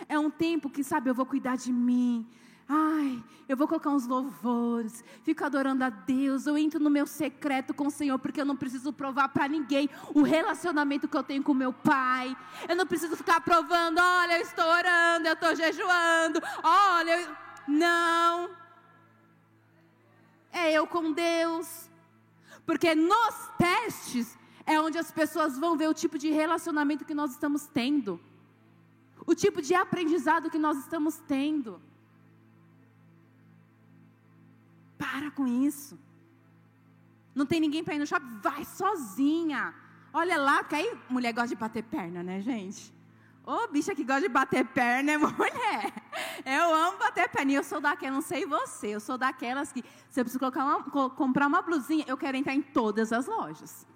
É 0.09 0.17
um 0.17 0.31
tempo 0.31 0.71
que, 0.71 0.85
sabe, 0.85 1.11
eu 1.11 1.15
vou 1.15 1.27
cuidar 1.27 1.57
de 1.57 1.73
mim. 1.73 2.29
Ai, 2.69 3.23
eu 3.49 3.57
vou 3.57 3.69
colocar 3.69 3.91
uns 3.91 4.07
louvores, 4.07 5.05
fico 5.23 5.45
adorando 5.45 5.85
a 5.85 5.89
Deus, 5.89 6.47
eu 6.47 6.59
entro 6.59 6.81
no 6.81 6.91
meu 6.91 7.07
secreto 7.07 7.73
com 7.73 7.87
o 7.87 7.91
Senhor, 7.91 8.19
porque 8.19 8.41
eu 8.41 8.45
não 8.45 8.57
preciso 8.57 8.93
provar 8.93 9.29
para 9.29 9.47
ninguém 9.47 9.89
o 10.13 10.23
relacionamento 10.23 11.07
que 11.07 11.17
eu 11.17 11.23
tenho 11.23 11.45
com 11.45 11.55
meu 11.55 11.73
Pai. 11.73 12.37
Eu 12.69 12.75
não 12.75 12.87
preciso 12.87 13.17
ficar 13.17 13.41
provando, 13.41 13.99
olha, 13.99 14.39
eu 14.39 14.43
estou 14.43 14.65
orando, 14.65 15.29
eu 15.29 15.35
estou 15.35 15.55
jejuando, 15.55 16.41
olha, 16.63 17.21
eu... 17.21 17.37
não. 17.69 18.51
É 20.53 20.73
eu 20.73 20.87
com 20.87 21.13
Deus. 21.13 21.89
Porque 22.65 22.97
nos 22.97 23.51
testes 23.57 24.37
é 24.65 24.81
onde 24.81 24.99
as 24.99 25.13
pessoas 25.13 25.57
vão 25.57 25.77
ver 25.77 25.89
o 25.89 25.95
tipo 25.95 26.19
de 26.19 26.31
relacionamento 26.31 27.05
que 27.05 27.15
nós 27.15 27.31
estamos 27.31 27.67
tendo 27.67 28.21
o 29.27 29.35
tipo 29.35 29.61
de 29.61 29.75
aprendizado 29.75 30.51
que 30.51 30.59
nós 30.59 30.79
estamos 30.79 31.19
tendo. 31.27 31.81
Para 34.99 35.31
com 35.31 35.47
isso. 35.47 35.99
Não 37.35 37.45
tem 37.45 37.61
ninguém 37.61 37.85
para 37.85 37.95
ir 37.95 37.99
no 37.99 38.07
shopping, 38.07 38.39
vai 38.43 38.65
sozinha. 38.65 39.75
Olha 40.13 40.39
lá, 40.39 40.59
porque 40.59 40.77
aí 40.77 40.99
mulher 41.11 41.33
gosta 41.33 41.49
de 41.49 41.57
bater 41.57 41.83
perna, 41.83 42.23
né, 42.23 42.41
gente? 42.41 42.95
Ô, 43.45 43.69
bicha 43.69 43.95
que 43.95 44.03
gosta 44.03 44.23
de 44.23 44.29
bater 44.29 44.65
perna 44.65 45.13
é 45.13 45.19
mulher. 45.19 45.93
Eu 46.45 46.75
amo 46.75 46.99
bater 46.99 47.29
perna. 47.29 47.53
E 47.53 47.55
eu 47.55 47.63
sou 47.63 47.81
daquelas, 47.81 48.15
não 48.15 48.23
sei 48.23 48.47
você, 48.47 48.89
eu 48.89 49.01
sou 49.01 49.19
daquelas 49.19 49.73
que, 49.73 49.85
se 50.09 50.21
eu 50.21 50.25
preciso 50.25 50.45
uma, 50.45 51.11
comprar 51.11 51.47
uma 51.47 51.63
blusinha, 51.63 52.05
eu 52.09 52.17
quero 52.17 52.37
entrar 52.37 52.55
em 52.55 52.63
todas 52.63 53.13
as 53.13 53.27
lojas. 53.27 53.87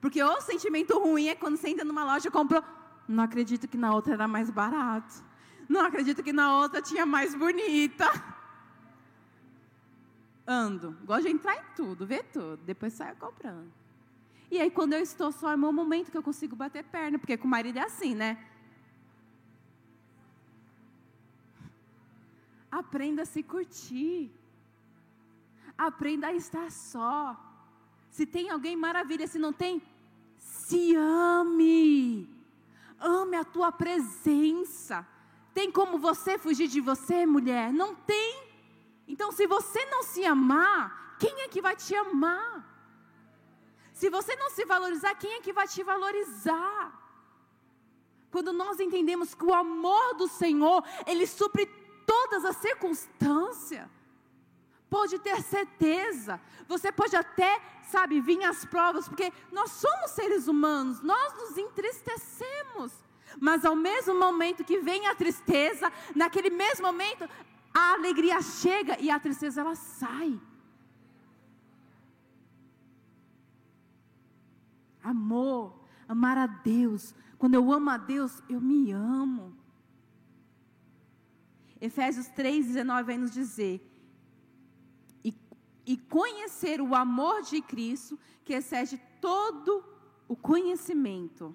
Porque 0.00 0.22
o 0.22 0.40
sentimento 0.40 0.98
ruim 0.98 1.28
é 1.28 1.34
quando 1.34 1.56
você 1.56 1.68
entra 1.68 1.84
numa 1.84 2.04
loja 2.04 2.28
e 2.28 2.30
comprou 2.30 2.62
não 3.08 3.24
acredito 3.24 3.66
que 3.66 3.78
na 3.78 3.94
outra 3.94 4.12
era 4.12 4.28
mais 4.28 4.50
barato. 4.50 5.24
Não 5.66 5.80
acredito 5.80 6.22
que 6.22 6.32
na 6.32 6.58
outra 6.58 6.82
tinha 6.82 7.06
mais 7.06 7.34
bonita. 7.34 8.06
Ando, 10.50 10.96
gosto 11.04 11.24
de 11.24 11.32
entrar 11.32 11.56
em 11.56 11.74
tudo, 11.76 12.06
ver 12.06 12.24
tudo, 12.32 12.56
depois 12.64 12.94
saio 12.94 13.14
comprando. 13.16 13.70
E 14.50 14.58
aí, 14.58 14.70
quando 14.70 14.94
eu 14.94 15.00
estou 15.00 15.30
só, 15.30 15.52
é 15.52 15.54
o 15.54 15.58
momento 15.58 16.10
que 16.10 16.16
eu 16.16 16.22
consigo 16.22 16.56
bater 16.56 16.82
perna, 16.84 17.18
porque 17.18 17.36
com 17.36 17.46
o 17.46 17.50
marido 17.50 17.78
é 17.78 17.82
assim, 17.82 18.14
né? 18.14 18.42
Aprenda 22.70 23.22
a 23.22 23.26
se 23.26 23.42
curtir. 23.42 24.30
Aprenda 25.76 26.28
a 26.28 26.32
estar 26.32 26.70
só. 26.70 27.38
Se 28.10 28.24
tem 28.24 28.48
alguém, 28.48 28.74
maravilha. 28.74 29.26
Se 29.26 29.38
não 29.38 29.52
tem, 29.52 29.82
se 30.38 30.96
ame 30.96 32.38
ame 33.00 33.36
a 33.36 33.44
tua 33.44 33.70
presença. 33.70 35.06
Tem 35.54 35.70
como 35.70 35.98
você 35.98 36.38
fugir 36.38 36.68
de 36.68 36.80
você, 36.80 37.26
mulher? 37.26 37.72
Não 37.72 37.94
tem. 37.94 38.47
Então, 39.08 39.32
se 39.32 39.46
você 39.46 39.84
não 39.86 40.02
se 40.02 40.24
amar, 40.24 41.16
quem 41.18 41.40
é 41.40 41.48
que 41.48 41.62
vai 41.62 41.74
te 41.74 41.94
amar? 41.96 42.64
Se 43.94 44.10
você 44.10 44.36
não 44.36 44.50
se 44.50 44.64
valorizar, 44.64 45.14
quem 45.16 45.32
é 45.32 45.40
que 45.40 45.52
vai 45.52 45.66
te 45.66 45.82
valorizar? 45.82 46.92
Quando 48.30 48.52
nós 48.52 48.78
entendemos 48.78 49.34
que 49.34 49.44
o 49.44 49.54
amor 49.54 50.14
do 50.14 50.28
Senhor, 50.28 50.84
ele 51.06 51.26
supre 51.26 51.66
todas 52.06 52.44
as 52.44 52.56
circunstâncias, 52.58 53.88
pode 54.90 55.18
ter 55.18 55.42
certeza. 55.42 56.40
Você 56.68 56.92
pode 56.92 57.16
até, 57.16 57.60
sabe, 57.90 58.20
vir 58.20 58.44
às 58.44 58.64
provas, 58.66 59.08
porque 59.08 59.32
nós 59.50 59.70
somos 59.72 60.10
seres 60.10 60.46
humanos, 60.46 61.00
nós 61.00 61.34
nos 61.34 61.56
entristecemos. 61.56 62.92
Mas 63.40 63.64
ao 63.64 63.74
mesmo 63.74 64.14
momento 64.14 64.64
que 64.64 64.78
vem 64.78 65.06
a 65.06 65.14
tristeza, 65.14 65.92
naquele 66.14 66.50
mesmo 66.50 66.86
momento, 66.86 67.28
a 67.78 67.92
alegria 67.94 68.40
chega 68.42 69.00
e 69.00 69.10
a 69.10 69.20
tristeza 69.20 69.60
ela 69.60 69.74
sai. 69.74 70.40
Amor, 75.02 75.78
amar 76.08 76.36
a 76.36 76.46
Deus. 76.46 77.14
Quando 77.38 77.54
eu 77.54 77.72
amo 77.72 77.90
a 77.90 77.96
Deus, 77.96 78.42
eu 78.48 78.60
me 78.60 78.90
amo. 78.90 79.56
Efésios 81.80 82.26
3,19 82.30 83.04
vai 83.04 83.16
nos 83.16 83.30
dizer: 83.30 83.76
e 85.88 85.96
conhecer 85.96 86.82
o 86.82 86.94
amor 86.94 87.40
de 87.40 87.62
Cristo, 87.62 88.18
que 88.44 88.52
excede 88.52 89.00
todo 89.22 89.82
o 90.28 90.36
conhecimento. 90.36 91.54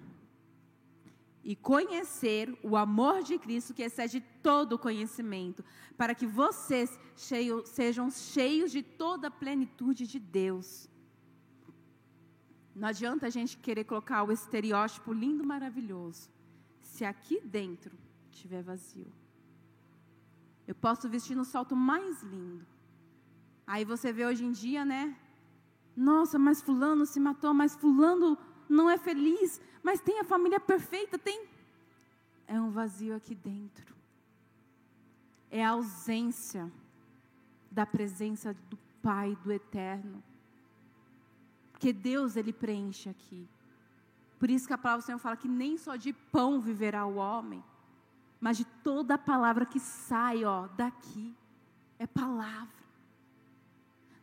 E 1.44 1.54
conhecer 1.54 2.58
o 2.62 2.76
amor 2.76 3.22
de 3.22 3.38
Cristo, 3.38 3.74
que 3.74 3.82
excede 3.82 4.20
todo 4.42 4.78
conhecimento, 4.78 5.62
para 5.96 6.14
que 6.14 6.26
vocês 6.26 6.98
cheio, 7.14 7.64
sejam 7.66 8.10
cheios 8.10 8.72
de 8.72 8.82
toda 8.82 9.28
a 9.28 9.30
plenitude 9.30 10.06
de 10.06 10.18
Deus. 10.18 10.88
Não 12.74 12.88
adianta 12.88 13.26
a 13.26 13.30
gente 13.30 13.58
querer 13.58 13.84
colocar 13.84 14.24
o 14.24 14.32
estereótipo 14.32 15.12
lindo, 15.12 15.44
maravilhoso, 15.44 16.30
se 16.80 17.04
aqui 17.04 17.40
dentro 17.44 17.92
estiver 18.32 18.62
vazio. 18.62 19.12
Eu 20.66 20.74
posso 20.74 21.08
vestir 21.08 21.36
no 21.36 21.44
salto 21.44 21.76
mais 21.76 22.22
lindo, 22.22 22.66
Aí 23.66 23.84
você 23.84 24.12
vê 24.12 24.26
hoje 24.26 24.44
em 24.44 24.52
dia, 24.52 24.84
né? 24.84 25.16
Nossa, 25.96 26.38
mas 26.38 26.60
fulano 26.60 27.06
se 27.06 27.18
matou, 27.18 27.54
mas 27.54 27.74
fulano 27.74 28.36
não 28.68 28.90
é 28.90 28.98
feliz, 28.98 29.60
mas 29.84 30.00
tem 30.00 30.18
a 30.18 30.24
família 30.24 30.58
perfeita, 30.58 31.18
tem. 31.18 31.46
É 32.46 32.58
um 32.58 32.70
vazio 32.70 33.14
aqui 33.14 33.34
dentro. 33.34 33.94
É 35.50 35.62
a 35.62 35.70
ausência 35.70 36.72
da 37.70 37.84
presença 37.84 38.56
do 38.70 38.78
Pai, 39.02 39.36
do 39.44 39.52
Eterno. 39.52 40.22
Porque 41.70 41.92
Deus, 41.92 42.34
Ele 42.34 42.52
preenche 42.52 43.10
aqui. 43.10 43.46
Por 44.38 44.48
isso 44.48 44.66
que 44.66 44.72
a 44.72 44.78
palavra 44.78 45.02
do 45.02 45.06
Senhor 45.06 45.18
fala 45.18 45.36
que 45.36 45.48
nem 45.48 45.76
só 45.76 45.96
de 45.96 46.12
pão 46.12 46.60
viverá 46.60 47.04
o 47.04 47.16
homem, 47.16 47.62
mas 48.40 48.56
de 48.56 48.64
toda 48.64 49.14
a 49.14 49.18
palavra 49.18 49.66
que 49.66 49.78
sai, 49.78 50.44
ó, 50.44 50.66
daqui. 50.68 51.34
É 51.98 52.06
palavra. 52.06 52.83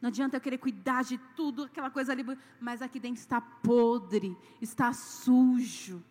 Não 0.01 0.07
adianta 0.07 0.37
eu 0.37 0.41
querer 0.41 0.57
cuidar 0.57 1.03
de 1.03 1.17
tudo, 1.35 1.63
aquela 1.63 1.91
coisa 1.91 2.11
ali, 2.11 2.25
mas 2.59 2.81
aqui 2.81 2.99
dentro 2.99 3.21
está 3.21 3.39
podre, 3.39 4.35
está 4.59 4.91
sujo. 4.91 6.03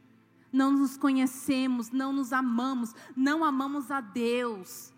Não 0.53 0.71
nos 0.71 0.97
conhecemos, 0.97 1.91
não 1.91 2.13
nos 2.13 2.33
amamos, 2.33 2.95
não 3.17 3.45
amamos 3.45 3.91
a 3.91 4.01
Deus. 4.01 4.93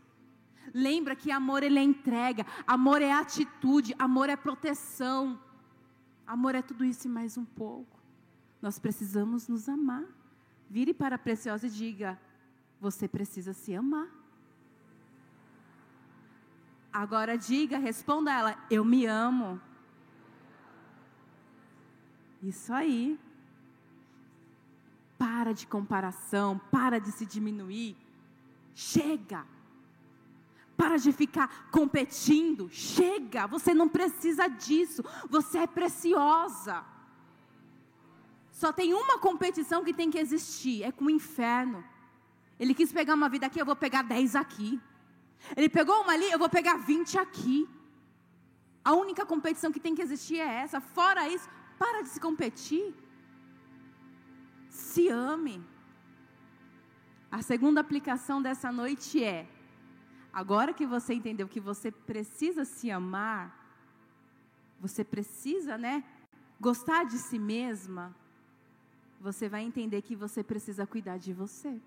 Lembra 0.75 1.17
que 1.17 1.31
amor 1.31 1.63
ele 1.63 1.79
é 1.79 1.83
entrega, 1.83 2.47
amor 2.67 3.01
é 3.03 3.13
atitude, 3.13 3.95
amor 3.99 4.29
é 4.29 4.37
proteção. 4.37 5.41
Amor 6.27 6.55
é 6.55 6.63
tudo 6.63 6.85
isso 6.85 7.07
e 7.07 7.11
mais 7.11 7.37
um 7.37 7.45
pouco. 7.45 8.01
Nós 8.61 8.79
precisamos 8.79 9.49
nos 9.49 9.69
amar. 9.69 10.05
Vire 10.71 10.95
para 10.95 11.17
a 11.17 11.19
preciosa 11.19 11.67
e 11.67 11.71
diga: 11.71 12.19
você 12.81 13.09
precisa 13.09 13.53
se 13.53 13.75
amar. 13.75 14.22
Agora 16.93 17.39
diga, 17.39 17.79
responda 17.79 18.31
ela: 18.31 18.57
Eu 18.69 18.85
me 18.85 19.07
amo. 19.07 19.61
Isso 22.43 22.73
aí. 22.73 23.19
Para 25.19 25.53
de 25.53 25.67
comparação, 25.67 26.61
para 26.71 26.99
de 26.99 27.13
se 27.13 27.25
diminuir. 27.25 27.97
Chega. 28.75 29.47
Para 30.77 30.97
de 30.97 31.13
ficar 31.13 31.71
competindo. 31.71 32.69
Chega. 32.71 33.47
Você 33.47 33.73
não 33.73 33.89
precisa 33.89 34.49
disso. 34.49 35.03
Você 35.31 35.59
é 35.59 35.67
preciosa. 35.67 36.85
Só 38.51 38.73
tem 38.73 38.93
uma 38.93 39.19
competição 39.19 39.83
que 39.83 39.95
tem 39.95 40.11
que 40.11 40.19
existir: 40.19 40.83
é 40.83 40.93
com 40.93 41.07
o 41.07 41.11
inferno. 41.11 41.83
Ele 42.61 42.75
quis 42.75 42.93
pegar 42.93 43.15
uma 43.15 43.29
vida 43.29 43.47
aqui, 43.47 43.61
eu 43.61 43.67
vou 43.67 43.75
pegar 43.75 44.03
dez 44.03 44.37
aqui. 44.37 44.81
Ele 45.57 45.69
pegou 45.69 46.03
uma 46.03 46.13
ali, 46.13 46.31
eu 46.31 46.39
vou 46.39 46.49
pegar 46.49 46.77
20 46.77 47.19
aqui. 47.19 47.69
A 48.85 48.93
única 48.95 49.25
competição 49.25 49.73
que 49.73 49.81
tem 49.81 49.95
que 49.95 50.03
existir 50.03 50.39
é 50.39 50.63
essa. 50.63 50.81
Fora 50.81 51.29
isso, 51.29 51.49
para 51.79 52.03
de 52.03 52.09
se 52.09 52.21
competir. 52.21 52.95
Se 54.69 55.09
ame. 55.09 55.63
A 57.31 57.41
segunda 57.43 57.81
aplicação 57.81 58.43
dessa 58.43 58.71
noite 58.73 59.23
é: 59.23 59.49
agora 60.33 60.75
que 60.75 60.87
você 60.87 61.15
entendeu 61.15 61.49
que 61.49 61.61
você 61.61 61.91
precisa 61.91 62.65
se 62.65 62.91
amar, 62.91 63.45
você 64.81 65.05
precisa, 65.05 65.79
né, 65.79 66.05
gostar 66.61 67.05
de 67.05 67.19
si 67.19 67.39
mesma, 67.39 68.15
você 69.21 69.49
vai 69.49 69.63
entender 69.63 70.03
que 70.03 70.17
você 70.17 70.43
precisa 70.43 70.87
cuidar 70.87 71.17
de 71.17 71.33
você. 71.33 71.81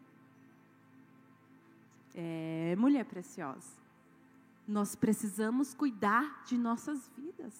É, 2.16 2.76
mulher 2.78 3.04
preciosa. 3.04 3.70
Nós 4.66 4.96
precisamos 4.96 5.74
cuidar 5.74 6.44
de 6.46 6.58
nossas 6.58 7.12
vidas. 7.16 7.54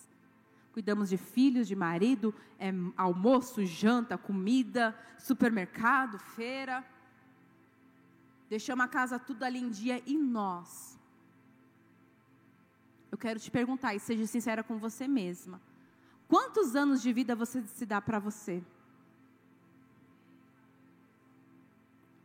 Cuidamos 0.72 1.10
de 1.10 1.18
filhos, 1.18 1.68
de 1.68 1.76
marido, 1.76 2.34
é, 2.58 2.72
almoço, 2.96 3.66
janta, 3.66 4.18
comida, 4.18 4.98
supermercado, 5.20 6.18
feira. 6.18 6.84
Deixamos 8.50 8.86
a 8.86 8.88
casa 8.88 9.20
tudo 9.20 9.44
ali 9.44 9.60
em 9.60 9.70
dia 9.70 10.02
e 10.06 10.18
nós. 10.18 10.98
Eu 13.12 13.18
quero 13.18 13.40
te 13.40 13.52
perguntar 13.52 13.94
e 13.94 14.00
seja 14.00 14.26
sincera 14.26 14.64
com 14.64 14.78
você 14.78 15.08
mesma. 15.08 15.62
Quantos 16.28 16.76
anos 16.76 17.02
de 17.02 17.12
vida 17.14 17.36
você 17.36 17.62
se 17.62 17.86
dá 17.86 18.02
para 18.02 18.20
você? 18.20 18.64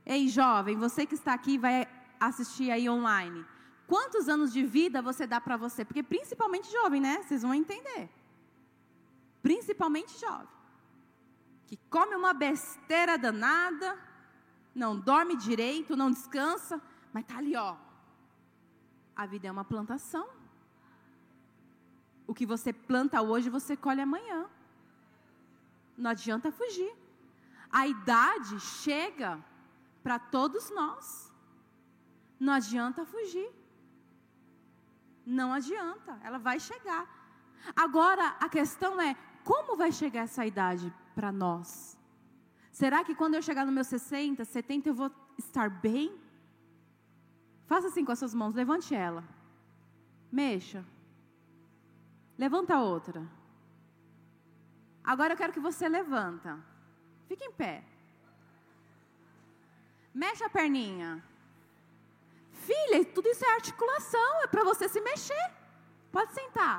Ei, 0.07 0.29
jovem, 0.29 0.77
você 0.77 1.07
que 1.07 1.15
está 1.15 1.35
aqui 1.35 1.59
vai 1.59 1.87
assistir 2.21 2.71
aí 2.71 2.89
online. 2.89 3.45
Quantos 3.87 4.29
anos 4.29 4.53
de 4.53 4.65
vida 4.65 5.03
você 5.03 5.27
dá 5.27 5.41
para 5.41 5.57
você? 5.57 5.85
Porque 5.85 6.03
principalmente 6.03 6.71
jovem, 6.71 7.01
né? 7.01 7.23
Vocês 7.23 7.43
vão 7.43 7.55
entender. 7.55 8.09
Principalmente 9.43 10.21
jovem. 10.21 10.49
Que 11.67 11.77
come 11.89 12.15
uma 12.15 12.33
besteira 12.33 13.17
danada, 13.17 13.99
não 14.75 14.99
dorme 14.99 15.37
direito, 15.37 15.97
não 15.97 16.11
descansa, 16.11 16.81
mas 17.13 17.25
tá 17.25 17.39
ali, 17.39 17.57
ó. 17.57 17.77
A 19.17 19.27
vida 19.27 19.49
é 19.49 19.51
uma 19.51 19.65
plantação. 19.65 20.29
O 22.27 22.35
que 22.35 22.47
você 22.47 22.73
planta 22.73 23.23
hoje, 23.23 23.51
você 23.51 23.77
colhe 23.77 24.01
amanhã. 24.01 24.49
Não 25.97 26.11
adianta 26.11 26.53
fugir. 26.53 26.93
A 27.71 27.87
idade 27.87 28.59
chega 28.61 29.45
para 30.03 30.19
todos 30.19 30.71
nós. 30.71 31.30
Não 32.41 32.55
adianta 32.55 33.05
fugir. 33.05 33.51
Não 35.27 35.53
adianta, 35.53 36.19
ela 36.25 36.39
vai 36.39 36.59
chegar. 36.59 37.05
Agora 37.77 38.29
a 38.41 38.49
questão 38.49 38.99
é: 38.99 39.15
como 39.45 39.77
vai 39.77 39.93
chegar 39.93 40.23
essa 40.23 40.47
idade 40.47 40.93
para 41.15 41.31
nós? 41.31 41.99
Será 42.73 43.05
que 43.05 43.15
quando 43.15 43.35
eu 43.35 43.43
chegar 43.43 43.67
no 43.67 43.73
meu 43.73 43.85
60, 43.85 44.45
70, 44.45 44.89
eu 44.89 44.95
vou 44.95 45.11
estar 45.37 45.69
bem? 45.69 46.19
Faça 47.67 47.89
assim 47.89 48.05
com 48.05 48.13
as 48.13 48.19
suas 48.19 48.35
mãos, 48.35 48.55
levante 48.55 48.95
ela. 48.95 49.23
Mexa. 50.33 50.85
Levanta 52.39 52.75
a 52.77 52.83
outra. 52.83 53.21
Agora 55.05 55.35
eu 55.35 55.37
quero 55.37 55.53
que 55.53 55.61
você 55.61 55.89
levanta. 55.89 56.59
Fique 57.29 57.45
em 57.45 57.53
pé. 57.53 57.85
Mexa 60.15 60.47
a 60.47 60.51
perninha. 60.51 61.23
Filha, 62.71 63.05
tudo 63.17 63.29
isso 63.29 63.45
é 63.45 63.53
articulação, 63.55 64.31
é 64.45 64.47
para 64.47 64.63
você 64.63 64.89
se 64.89 65.01
mexer. 65.01 65.47
Pode 66.13 66.33
sentar. 66.33 66.79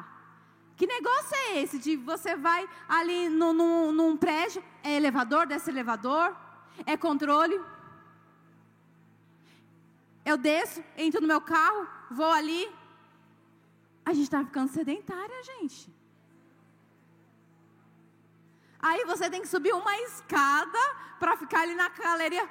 Que 0.77 0.87
negócio 0.87 1.35
é 1.35 1.59
esse 1.61 1.77
de 1.77 1.97
você 1.97 2.33
vai 2.35 2.61
ali 2.87 3.27
no, 3.27 3.51
no, 3.51 3.91
num 3.91 4.15
prédio, 4.15 4.63
é 4.83 4.95
elevador, 4.95 5.45
desce 5.45 5.69
elevador, 5.69 6.33
é 6.85 6.95
controle. 6.95 7.59
Eu 10.23 10.37
desço, 10.37 10.81
entro 10.95 11.19
no 11.19 11.27
meu 11.27 11.41
carro, 11.41 11.85
vou 12.09 12.31
ali. 12.31 12.63
A 14.05 14.13
gente 14.13 14.23
está 14.29 14.45
ficando 14.45 14.71
sedentária, 14.71 15.43
gente. 15.43 15.93
Aí 18.79 19.03
você 19.05 19.29
tem 19.29 19.41
que 19.41 19.47
subir 19.55 19.73
uma 19.73 19.95
escada 20.07 20.79
para 21.19 21.35
ficar 21.35 21.61
ali 21.63 21.75
na 21.75 21.89
galeria. 21.89 22.49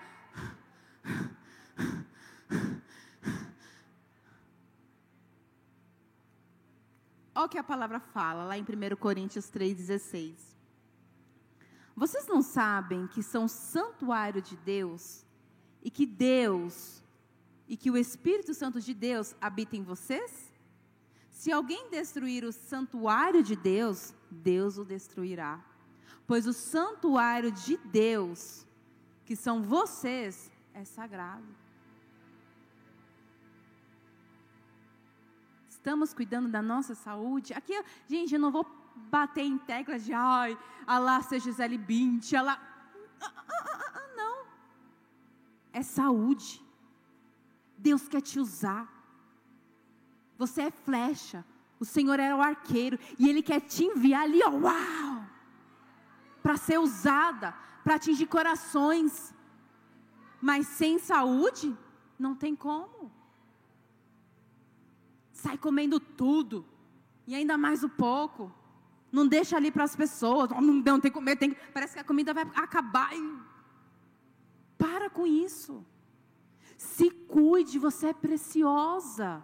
Olha 7.34 7.46
o 7.46 7.48
que 7.48 7.58
a 7.58 7.64
palavra 7.64 8.00
fala 8.00 8.44
lá 8.44 8.58
em 8.58 8.62
1 8.62 8.96
Coríntios 8.96 9.50
3,16. 9.50 10.34
Vocês 11.94 12.26
não 12.26 12.42
sabem 12.42 13.06
que 13.06 13.22
são 13.22 13.46
santuário 13.46 14.40
de 14.40 14.56
Deus 14.56 15.24
e 15.82 15.90
que 15.90 16.06
Deus 16.06 17.02
e 17.68 17.76
que 17.76 17.90
o 17.90 17.96
Espírito 17.96 18.52
Santo 18.52 18.80
de 18.80 18.92
Deus 18.92 19.34
habita 19.40 19.76
em 19.76 19.82
vocês? 19.82 20.50
Se 21.30 21.52
alguém 21.52 21.88
destruir 21.88 22.44
o 22.44 22.52
santuário 22.52 23.42
de 23.42 23.54
Deus, 23.54 24.12
Deus 24.30 24.76
o 24.76 24.84
destruirá. 24.84 25.64
Pois 26.26 26.46
o 26.46 26.52
santuário 26.52 27.52
de 27.52 27.76
Deus, 27.76 28.66
que 29.24 29.36
são 29.36 29.62
vocês, 29.62 30.50
é 30.74 30.84
sagrado. 30.84 31.46
Estamos 35.80 36.12
cuidando 36.12 36.46
da 36.46 36.60
nossa 36.60 36.94
saúde. 36.94 37.54
Aqui, 37.54 37.72
gente, 38.06 38.34
eu 38.34 38.38
não 38.38 38.50
vou 38.50 38.66
bater 38.94 39.44
em 39.44 39.56
teclas 39.56 40.04
de, 40.04 40.12
ai, 40.12 40.56
Alá 40.86 41.22
seja 41.22 41.46
Gisele 41.46 41.78
Bint, 41.78 42.34
Alá. 42.34 42.60
Ah, 43.18 43.32
ah, 43.48 43.92
ah, 43.94 44.02
não. 44.14 44.44
É 45.72 45.82
saúde. 45.82 46.62
Deus 47.78 48.06
quer 48.08 48.20
te 48.20 48.38
usar. 48.38 48.92
Você 50.36 50.60
é 50.64 50.70
flecha. 50.70 51.46
O 51.78 51.86
Senhor 51.86 52.20
é 52.20 52.34
o 52.34 52.42
arqueiro. 52.42 52.98
E 53.18 53.26
Ele 53.26 53.42
quer 53.42 53.62
te 53.62 53.84
enviar 53.84 54.24
ali, 54.24 54.42
ó, 54.44 54.50
uau! 54.50 55.24
Para 56.42 56.58
ser 56.58 56.78
usada, 56.78 57.54
para 57.82 57.94
atingir 57.94 58.26
corações. 58.26 59.34
Mas 60.42 60.66
sem 60.66 60.98
saúde, 60.98 61.74
não 62.18 62.34
tem 62.34 62.54
como 62.54 63.10
sai 65.42 65.56
comendo 65.56 65.98
tudo, 65.98 66.64
e 67.26 67.34
ainda 67.34 67.56
mais 67.56 67.82
o 67.82 67.88
pouco. 67.88 68.52
Não 69.10 69.26
deixa 69.26 69.56
ali 69.56 69.70
para 69.72 69.84
as 69.84 69.96
pessoas, 69.96 70.50
oh, 70.52 70.60
não, 70.60 70.74
não 70.74 71.00
tem 71.00 71.10
que 71.10 71.18
comer, 71.18 71.36
tem, 71.36 71.56
parece 71.74 71.94
que 71.94 72.00
a 72.00 72.04
comida 72.04 72.32
vai 72.32 72.44
acabar. 72.54 73.10
Para 74.78 75.10
com 75.10 75.26
isso. 75.26 75.84
Se 76.76 77.10
cuide, 77.10 77.78
você 77.78 78.08
é 78.08 78.12
preciosa. 78.12 79.42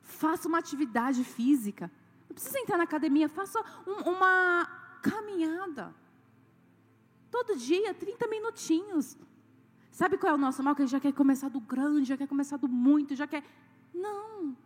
Faça 0.00 0.48
uma 0.48 0.58
atividade 0.58 1.22
física. 1.24 1.90
Não 2.28 2.34
precisa 2.34 2.58
entrar 2.58 2.78
na 2.78 2.84
academia, 2.84 3.28
faça 3.28 3.62
um, 3.86 4.10
uma 4.10 4.66
caminhada. 5.02 5.94
Todo 7.30 7.56
dia, 7.56 7.94
30 7.94 8.26
minutinhos. 8.28 9.16
Sabe 9.90 10.16
qual 10.16 10.32
é 10.32 10.34
o 10.34 10.38
nosso 10.38 10.62
mal? 10.62 10.74
Que 10.74 10.82
a 10.82 10.86
gente 10.86 10.92
já 10.92 11.00
quer 11.00 11.12
começar 11.12 11.48
do 11.48 11.60
grande, 11.60 12.08
já 12.08 12.16
quer 12.16 12.26
começar 12.26 12.56
do 12.56 12.68
muito, 12.68 13.14
já 13.14 13.26
quer. 13.26 13.44
Não. 13.92 14.56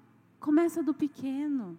Começa 0.40 0.82
do 0.82 0.94
pequeno. 0.94 1.78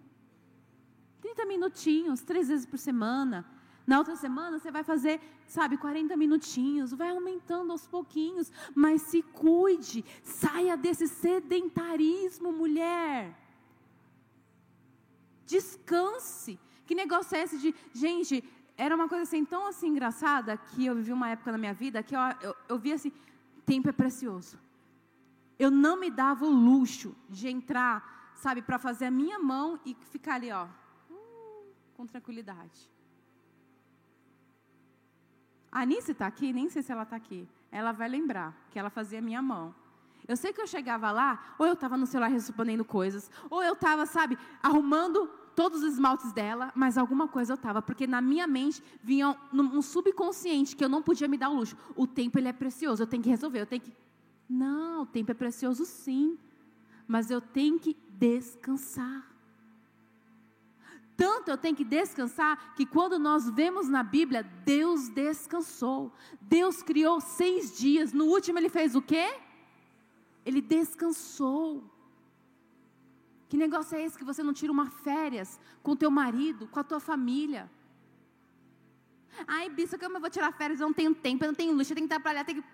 30 1.20 1.46
minutinhos, 1.46 2.22
três 2.22 2.48
vezes 2.48 2.66
por 2.66 2.78
semana. 2.78 3.46
Na 3.86 3.98
outra 3.98 4.16
semana 4.16 4.58
você 4.58 4.70
vai 4.70 4.84
fazer, 4.84 5.20
sabe, 5.46 5.78
40 5.78 6.16
minutinhos, 6.16 6.92
vai 6.92 7.10
aumentando 7.10 7.72
aos 7.72 7.86
pouquinhos, 7.86 8.52
mas 8.74 9.02
se 9.02 9.22
cuide, 9.22 10.04
saia 10.22 10.76
desse 10.76 11.08
sedentarismo, 11.08 12.52
mulher. 12.52 13.34
Descanse. 15.46 16.58
Que 16.86 16.94
negócio 16.94 17.34
é 17.34 17.42
esse 17.42 17.58
de, 17.58 17.74
gente, 17.94 18.44
era 18.76 18.94
uma 18.94 19.08
coisa 19.08 19.22
assim 19.22 19.44
tão 19.44 19.66
assim 19.66 19.88
engraçada 19.88 20.56
que 20.56 20.84
eu 20.84 20.94
vivi 20.94 21.12
uma 21.12 21.30
época 21.30 21.50
na 21.52 21.58
minha 21.58 21.74
vida 21.74 22.02
que 22.02 22.14
eu, 22.14 22.20
eu, 22.42 22.54
eu 22.68 22.78
vi 22.78 22.92
assim, 22.92 23.12
tempo 23.64 23.88
é 23.88 23.92
precioso. 23.92 24.58
Eu 25.58 25.70
não 25.70 25.98
me 25.98 26.10
dava 26.10 26.44
o 26.44 26.50
luxo 26.50 27.14
de 27.28 27.48
entrar, 27.48 28.32
sabe, 28.34 28.62
para 28.62 28.78
fazer 28.78 29.06
a 29.06 29.10
minha 29.10 29.38
mão 29.38 29.80
e 29.84 29.94
ficar 29.94 30.34
ali, 30.34 30.52
ó, 30.52 30.66
uh, 31.10 31.66
com 31.94 32.06
tranquilidade. 32.06 32.88
A 35.70 35.82
Anice 35.82 36.12
está 36.12 36.26
aqui, 36.26 36.52
nem 36.52 36.68
sei 36.68 36.82
se 36.82 36.92
ela 36.92 37.02
está 37.02 37.16
aqui. 37.16 37.48
Ela 37.70 37.92
vai 37.92 38.08
lembrar 38.08 38.56
que 38.70 38.78
ela 38.78 38.88
fazia 38.88 39.18
a 39.18 39.22
minha 39.22 39.42
mão. 39.42 39.74
Eu 40.26 40.36
sei 40.36 40.52
que 40.52 40.60
eu 40.60 40.66
chegava 40.66 41.10
lá, 41.10 41.54
ou 41.58 41.66
eu 41.66 41.72
estava 41.72 41.96
no 41.96 42.06
celular 42.06 42.28
respondendo 42.28 42.84
coisas, 42.84 43.30
ou 43.50 43.62
eu 43.62 43.72
estava, 43.72 44.06
sabe, 44.06 44.38
arrumando 44.62 45.26
todos 45.56 45.82
os 45.82 45.94
esmaltes 45.94 46.32
dela, 46.32 46.70
mas 46.74 46.96
alguma 46.96 47.26
coisa 47.26 47.52
eu 47.52 47.56
estava, 47.56 47.82
porque 47.82 48.06
na 48.06 48.20
minha 48.20 48.46
mente 48.46 48.82
vinha 49.02 49.36
um, 49.52 49.60
um 49.78 49.82
subconsciente 49.82 50.76
que 50.76 50.84
eu 50.84 50.88
não 50.88 51.02
podia 51.02 51.26
me 51.26 51.36
dar 51.36 51.48
o 51.48 51.56
luxo. 51.56 51.76
O 51.96 52.06
tempo 52.06 52.38
ele 52.38 52.46
é 52.46 52.52
precioso, 52.52 53.02
eu 53.02 53.06
tenho 53.06 53.22
que 53.22 53.28
resolver, 53.28 53.60
eu 53.60 53.66
tenho 53.66 53.82
que 53.82 53.92
não, 54.48 55.02
o 55.02 55.06
tempo 55.06 55.30
é 55.30 55.34
precioso 55.34 55.84
sim, 55.84 56.38
mas 57.06 57.30
eu 57.30 57.40
tenho 57.40 57.78
que 57.78 57.96
descansar. 58.10 59.28
Tanto 61.16 61.50
eu 61.50 61.58
tenho 61.58 61.74
que 61.74 61.84
descansar 61.84 62.74
que 62.74 62.86
quando 62.86 63.18
nós 63.18 63.50
vemos 63.50 63.88
na 63.88 64.04
Bíblia, 64.04 64.44
Deus 64.64 65.08
descansou. 65.08 66.12
Deus 66.40 66.80
criou 66.80 67.20
seis 67.20 67.76
dias. 67.76 68.12
No 68.12 68.26
último 68.26 68.56
ele 68.56 68.68
fez 68.68 68.94
o 68.94 69.02
quê? 69.02 69.36
Ele 70.46 70.60
descansou. 70.60 71.82
Que 73.48 73.56
negócio 73.56 73.96
é 73.96 74.04
esse 74.04 74.16
que 74.16 74.24
você 74.24 74.44
não 74.44 74.52
tira 74.52 74.70
uma 74.70 74.86
férias 74.86 75.58
com 75.82 75.96
teu 75.96 76.10
marido, 76.10 76.68
com 76.68 76.78
a 76.78 76.84
tua 76.84 77.00
família? 77.00 77.68
Ai, 79.46 79.68
bispo, 79.68 79.98
como 79.98 80.16
eu 80.16 80.20
vou 80.20 80.30
tirar 80.30 80.52
férias? 80.52 80.80
Eu 80.80 80.86
não 80.86 80.94
tenho 80.94 81.14
tempo, 81.14 81.44
eu 81.44 81.48
não 81.48 81.54
tenho 81.54 81.72
luxo, 81.72 81.92
eu 81.92 81.96
tenho 81.96 82.06
que 82.06 82.14
trabalhar, 82.14 82.44
tenho 82.44 82.62
que... 82.62 82.68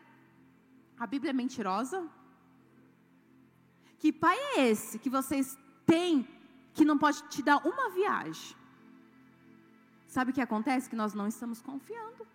A 0.99 1.07
Bíblia 1.07 1.30
é 1.30 1.32
mentirosa? 1.32 2.09
Que 3.99 4.12
pai 4.12 4.36
é 4.38 4.68
esse 4.68 4.99
que 4.99 5.11
vocês 5.11 5.59
têm 5.86 6.28
que 6.72 6.84
não 6.84 6.99
pode 6.99 7.22
te 7.28 7.42
dar 7.42 7.59
uma 7.66 7.90
viagem. 7.90 8.57
Sabe 10.07 10.30
o 10.30 10.34
que 10.34 10.40
acontece? 10.40 10.90
Que 10.90 10.97
nós 10.97 11.14
não 11.14 11.26
estamos 11.26 11.61
confiando. 11.61 12.26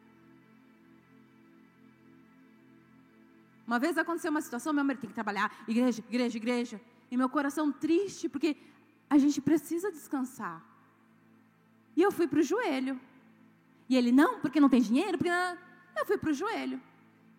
Uma 3.65 3.77
vez 3.77 3.97
aconteceu 3.97 4.31
uma 4.31 4.41
situação, 4.41 4.73
meu 4.73 4.83
marido 4.83 5.01
tem 5.01 5.09
que 5.09 5.13
trabalhar, 5.13 5.47
igreja, 5.67 6.03
igreja, 6.09 6.37
igreja, 6.37 6.81
e 7.11 7.15
meu 7.15 7.29
coração 7.29 7.71
triste, 7.71 8.27
porque 8.27 8.57
a 9.09 9.17
gente 9.17 9.39
precisa 9.39 9.91
descansar. 9.91 10.63
E 11.95 12.01
eu 12.01 12.11
fui 12.11 12.27
para 12.27 12.39
o 12.39 12.43
joelho. 12.43 12.99
E 13.87 13.95
ele, 13.95 14.11
não, 14.11 14.39
porque 14.39 14.59
não 14.59 14.69
tem 14.69 14.81
dinheiro, 14.81 15.17
porque 15.17 15.29
não. 15.29 15.57
Eu 15.97 16.05
fui 16.05 16.17
para 16.17 16.31
o 16.31 16.33
joelho. 16.33 16.81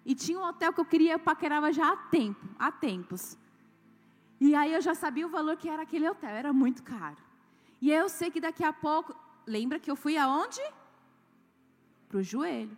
E 0.04 0.14
tinha 0.14 0.38
um 0.38 0.42
hotel 0.42 0.72
que 0.72 0.80
eu 0.80 0.84
queria, 0.84 1.12
eu 1.12 1.18
paquerava 1.18 1.72
já 1.72 1.92
há 1.92 1.96
tempo, 1.96 2.48
há 2.58 2.72
tempos. 2.72 3.36
E 4.40 4.54
aí 4.54 4.72
eu 4.72 4.80
já 4.80 4.94
sabia 4.94 5.26
o 5.26 5.30
valor 5.30 5.56
que 5.56 5.68
era 5.68 5.82
aquele 5.82 6.08
hotel, 6.08 6.30
era 6.30 6.52
muito 6.52 6.82
caro. 6.82 7.18
E 7.80 7.92
aí 7.92 7.98
eu 7.98 8.08
sei 8.08 8.30
que 8.30 8.40
daqui 8.40 8.64
a 8.64 8.72
pouco, 8.72 9.14
lembra 9.46 9.78
que 9.78 9.90
eu 9.90 9.96
fui 9.96 10.16
aonde? 10.16 10.60
Para 12.08 12.18
o 12.18 12.22
joelho. 12.22 12.76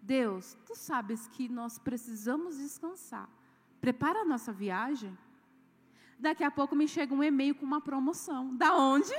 Deus, 0.00 0.56
tu 0.64 0.74
sabes 0.74 1.26
que 1.28 1.48
nós 1.48 1.78
precisamos 1.78 2.56
descansar. 2.56 3.28
Prepara 3.80 4.20
a 4.20 4.24
nossa 4.24 4.52
viagem. 4.52 5.16
Daqui 6.18 6.42
a 6.42 6.50
pouco 6.50 6.74
me 6.74 6.88
chega 6.88 7.12
um 7.12 7.22
e-mail 7.22 7.54
com 7.54 7.66
uma 7.66 7.80
promoção. 7.80 8.54
Da 8.54 8.74
onde? 8.74 9.14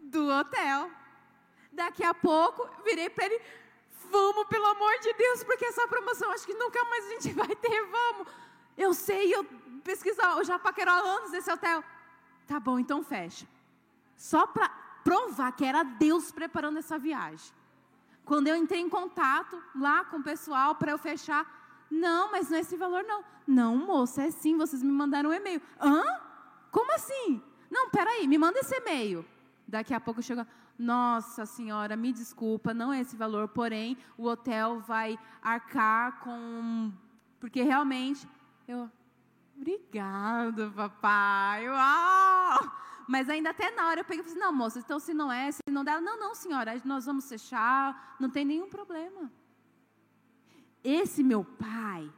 Do 0.00 0.28
hotel. 0.28 0.90
Daqui 1.72 2.04
a 2.04 2.12
pouco, 2.12 2.68
virei 2.84 3.08
para 3.08 3.26
ele, 3.26 3.40
vamos, 4.10 4.46
pelo 4.46 4.66
amor 4.66 4.98
de 5.00 5.12
Deus, 5.12 5.44
porque 5.44 5.64
essa 5.64 5.86
promoção 5.88 6.30
acho 6.32 6.46
que 6.46 6.54
nunca 6.54 6.84
mais 6.84 7.06
a 7.06 7.08
gente 7.10 7.32
vai 7.34 7.54
ter, 7.54 7.86
vamos. 7.86 8.28
Eu 8.76 8.94
sei, 8.94 9.34
eu 9.34 9.44
pesquisar, 9.82 10.36
eu 10.36 10.44
já 10.44 10.58
paquerou 10.58 10.94
há 10.94 10.98
anos 10.98 11.32
esse 11.32 11.50
hotel. 11.50 11.82
Tá 12.46 12.58
bom, 12.58 12.78
então 12.78 13.02
fecha. 13.02 13.46
Só 14.16 14.46
para 14.46 14.68
provar 15.04 15.52
que 15.52 15.64
era 15.64 15.82
Deus 15.82 16.30
preparando 16.30 16.78
essa 16.78 16.98
viagem. 16.98 17.52
Quando 18.24 18.48
eu 18.48 18.56
entrei 18.56 18.80
em 18.80 18.88
contato 18.88 19.60
lá 19.74 20.04
com 20.04 20.18
o 20.18 20.22
pessoal 20.22 20.74
para 20.74 20.92
eu 20.92 20.98
fechar, 20.98 21.44
não, 21.90 22.30
mas 22.30 22.48
não 22.48 22.58
é 22.58 22.60
esse 22.60 22.76
valor 22.76 23.02
não. 23.04 23.24
Não, 23.46 23.76
moça, 23.76 24.22
é 24.22 24.30
sim, 24.30 24.56
vocês 24.56 24.82
me 24.82 24.92
mandaram 24.92 25.30
um 25.30 25.32
e-mail. 25.32 25.60
Hã? 25.80 26.02
Como 26.70 26.92
assim? 26.94 27.42
Não, 27.70 27.90
peraí, 27.90 28.28
me 28.28 28.38
manda 28.38 28.60
esse 28.60 28.74
e-mail. 28.76 29.24
Daqui 29.66 29.94
a 29.94 30.00
pouco 30.00 30.22
chega, 30.22 30.46
nossa 30.80 31.44
senhora, 31.44 31.94
me 31.96 32.12
desculpa, 32.12 32.72
não 32.72 32.92
é 32.92 33.00
esse 33.00 33.14
valor, 33.14 33.48
porém 33.48 33.98
o 34.16 34.26
hotel 34.26 34.80
vai 34.80 35.18
arcar 35.42 36.20
com. 36.20 36.90
Porque 37.38 37.62
realmente. 37.62 38.26
Eu, 38.66 38.90
Obrigado, 39.60 40.72
papai. 40.74 41.68
Uau! 41.68 42.72
Mas 43.06 43.28
ainda 43.28 43.50
até 43.50 43.70
na 43.72 43.88
hora 43.88 44.00
eu 44.00 44.04
peguei 44.06 44.20
e 44.20 44.22
falei, 44.22 44.38
assim, 44.38 44.40
não, 44.40 44.52
moça, 44.54 44.78
então 44.78 44.98
se 44.98 45.12
não 45.12 45.30
é, 45.30 45.52
se 45.52 45.60
não 45.70 45.84
dá, 45.84 46.00
não, 46.00 46.18
não, 46.18 46.34
senhora, 46.34 46.80
nós 46.82 47.04
vamos 47.04 47.28
fechar, 47.28 48.16
não 48.18 48.30
tem 48.30 48.42
nenhum 48.42 48.70
problema. 48.70 49.30
Esse 50.82 51.22
meu 51.22 51.44
pai, 51.44 52.10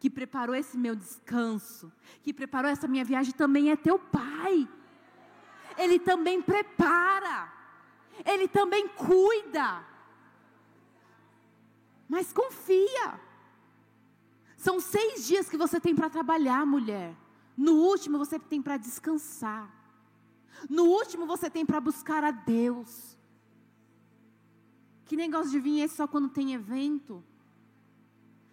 que 0.00 0.10
preparou 0.10 0.56
esse 0.56 0.76
meu 0.76 0.96
descanso, 0.96 1.92
que 2.20 2.32
preparou 2.32 2.68
essa 2.68 2.88
minha 2.88 3.04
viagem, 3.04 3.32
também 3.32 3.70
é 3.70 3.76
teu 3.76 3.96
pai. 3.96 4.68
Ele 5.76 6.00
também 6.00 6.42
prepara, 6.42 7.52
ele 8.24 8.48
também 8.48 8.88
cuida. 8.88 9.84
Mas 12.08 12.32
confia. 12.32 13.20
São 14.56 14.80
seis 14.80 15.26
dias 15.26 15.48
que 15.48 15.56
você 15.56 15.78
tem 15.80 15.94
para 15.94 16.10
trabalhar, 16.10 16.64
mulher. 16.66 17.14
No 17.56 17.74
último 17.74 18.18
você 18.18 18.38
tem 18.38 18.62
para 18.62 18.76
descansar. 18.76 19.70
No 20.68 20.84
último 20.84 21.26
você 21.26 21.48
tem 21.48 21.64
para 21.64 21.80
buscar 21.80 22.24
a 22.24 22.30
Deus. 22.30 23.16
Que 25.04 25.16
negócio 25.16 25.50
de 25.50 25.60
vir 25.60 25.80
esse 25.80 25.96
só 25.96 26.06
quando 26.06 26.28
tem 26.28 26.54
evento? 26.54 27.24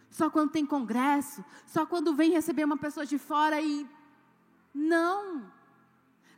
Só 0.09 0.29
quando 0.29 0.51
tem 0.51 0.65
congresso? 0.65 1.43
Só 1.65 1.85
quando 1.85 2.15
vem 2.15 2.31
receber 2.31 2.63
uma 2.63 2.77
pessoa 2.77 3.05
de 3.05 3.17
fora 3.17 3.59
e. 3.59 3.87
Não! 4.73 5.51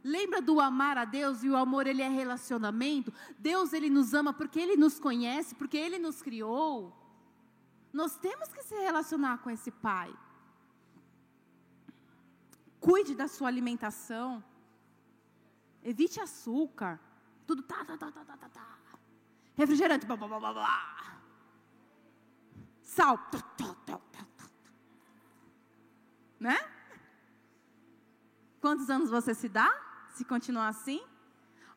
Lembra 0.08 0.41
do 0.41 0.62
amar 0.62 0.97
a 0.97 1.03
Deus 1.03 1.43
e 1.43 1.49
o 1.49 1.58
amor 1.58 1.86
ele 1.86 2.01
é 2.01 2.08
relacionamento? 2.08 3.14
Deus 3.38 3.74
ele 3.74 3.89
nos 3.89 4.14
ama 4.14 4.32
porque 4.32 4.58
ele 4.58 4.78
nos 4.78 4.97
conhece, 5.01 5.53
porque 5.53 5.76
ele 5.76 5.99
nos 5.99 6.22
criou. 6.22 6.95
Nós 7.91 8.16
temos 8.16 8.47
que 8.53 8.64
se 8.64 8.74
relacionar 8.76 9.39
com 9.39 9.49
esse 9.49 9.70
pai. 9.70 10.16
Cuide 12.80 13.16
da 13.16 13.28
sua 13.28 13.49
alimentação. 13.49 14.41
Evite 15.84 16.22
açúcar. 16.22 17.01
Tudo 17.45 17.62
tá, 17.62 17.84
tá, 17.84 17.97
tá, 17.97 18.10
tá, 18.10 18.24
tá, 18.24 18.38
tá. 18.38 18.47
tá. 18.47 18.78
Refrigerante, 19.58 20.05
blá, 20.05 20.16
blá, 20.16 20.39
blá, 20.39 20.53
blá. 20.53 21.20
Sal. 22.82 23.18
Tá, 23.18 23.41
tá, 23.41 23.76
tá, 23.86 23.97
tá, 23.97 24.26
tá. 24.38 24.45
Né? 26.39 26.58
Quantos 28.62 28.89
anos 28.89 29.10
você 29.10 29.34
se 29.34 29.49
dá? 29.49 29.86
Se 30.18 30.26
continuar 30.26 30.70
assim? 30.70 30.99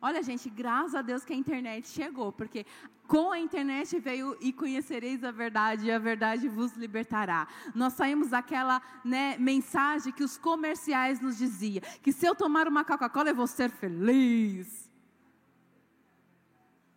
Olha, 0.01 0.23
gente, 0.23 0.49
graças 0.49 0.95
a 0.95 1.03
Deus 1.03 1.23
que 1.23 1.31
a 1.31 1.35
internet 1.35 1.87
chegou, 1.87 2.31
porque 2.31 2.65
com 3.07 3.31
a 3.31 3.39
internet 3.39 3.99
veio 3.99 4.35
e 4.41 4.51
conhecereis 4.51 5.23
a 5.23 5.29
verdade, 5.29 5.85
e 5.85 5.91
a 5.91 5.99
verdade 5.99 6.49
vos 6.49 6.75
libertará. 6.75 7.47
Nós 7.75 7.93
saímos 7.93 8.29
daquela 8.29 8.81
né, 9.05 9.37
mensagem 9.37 10.11
que 10.11 10.23
os 10.23 10.39
comerciais 10.39 11.21
nos 11.21 11.37
diziam, 11.37 11.83
que 12.01 12.11
se 12.11 12.25
eu 12.25 12.33
tomar 12.33 12.67
uma 12.67 12.83
Coca-Cola 12.83 13.29
eu 13.29 13.35
vou 13.35 13.45
ser 13.45 13.69
feliz. 13.69 14.89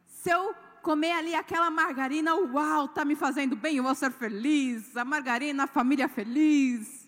Se 0.07 0.31
eu 0.31 0.55
comer 0.81 1.13
ali 1.13 1.35
aquela 1.35 1.71
margarina, 1.71 2.35
uau, 2.35 2.89
tá 2.89 3.05
me 3.05 3.15
fazendo 3.15 3.55
bem, 3.55 3.77
eu 3.77 3.83
vou 3.83 3.95
ser 3.95 4.13
feliz. 4.13 4.97
A 4.97 5.05
margarina, 5.05 5.65
a 5.65 5.67
família 5.67 6.09
feliz. 6.09 7.07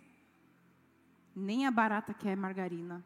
Nem 1.35 1.67
a 1.67 1.71
barata 1.71 2.13
quer 2.13 2.37
margarina. 2.37 3.03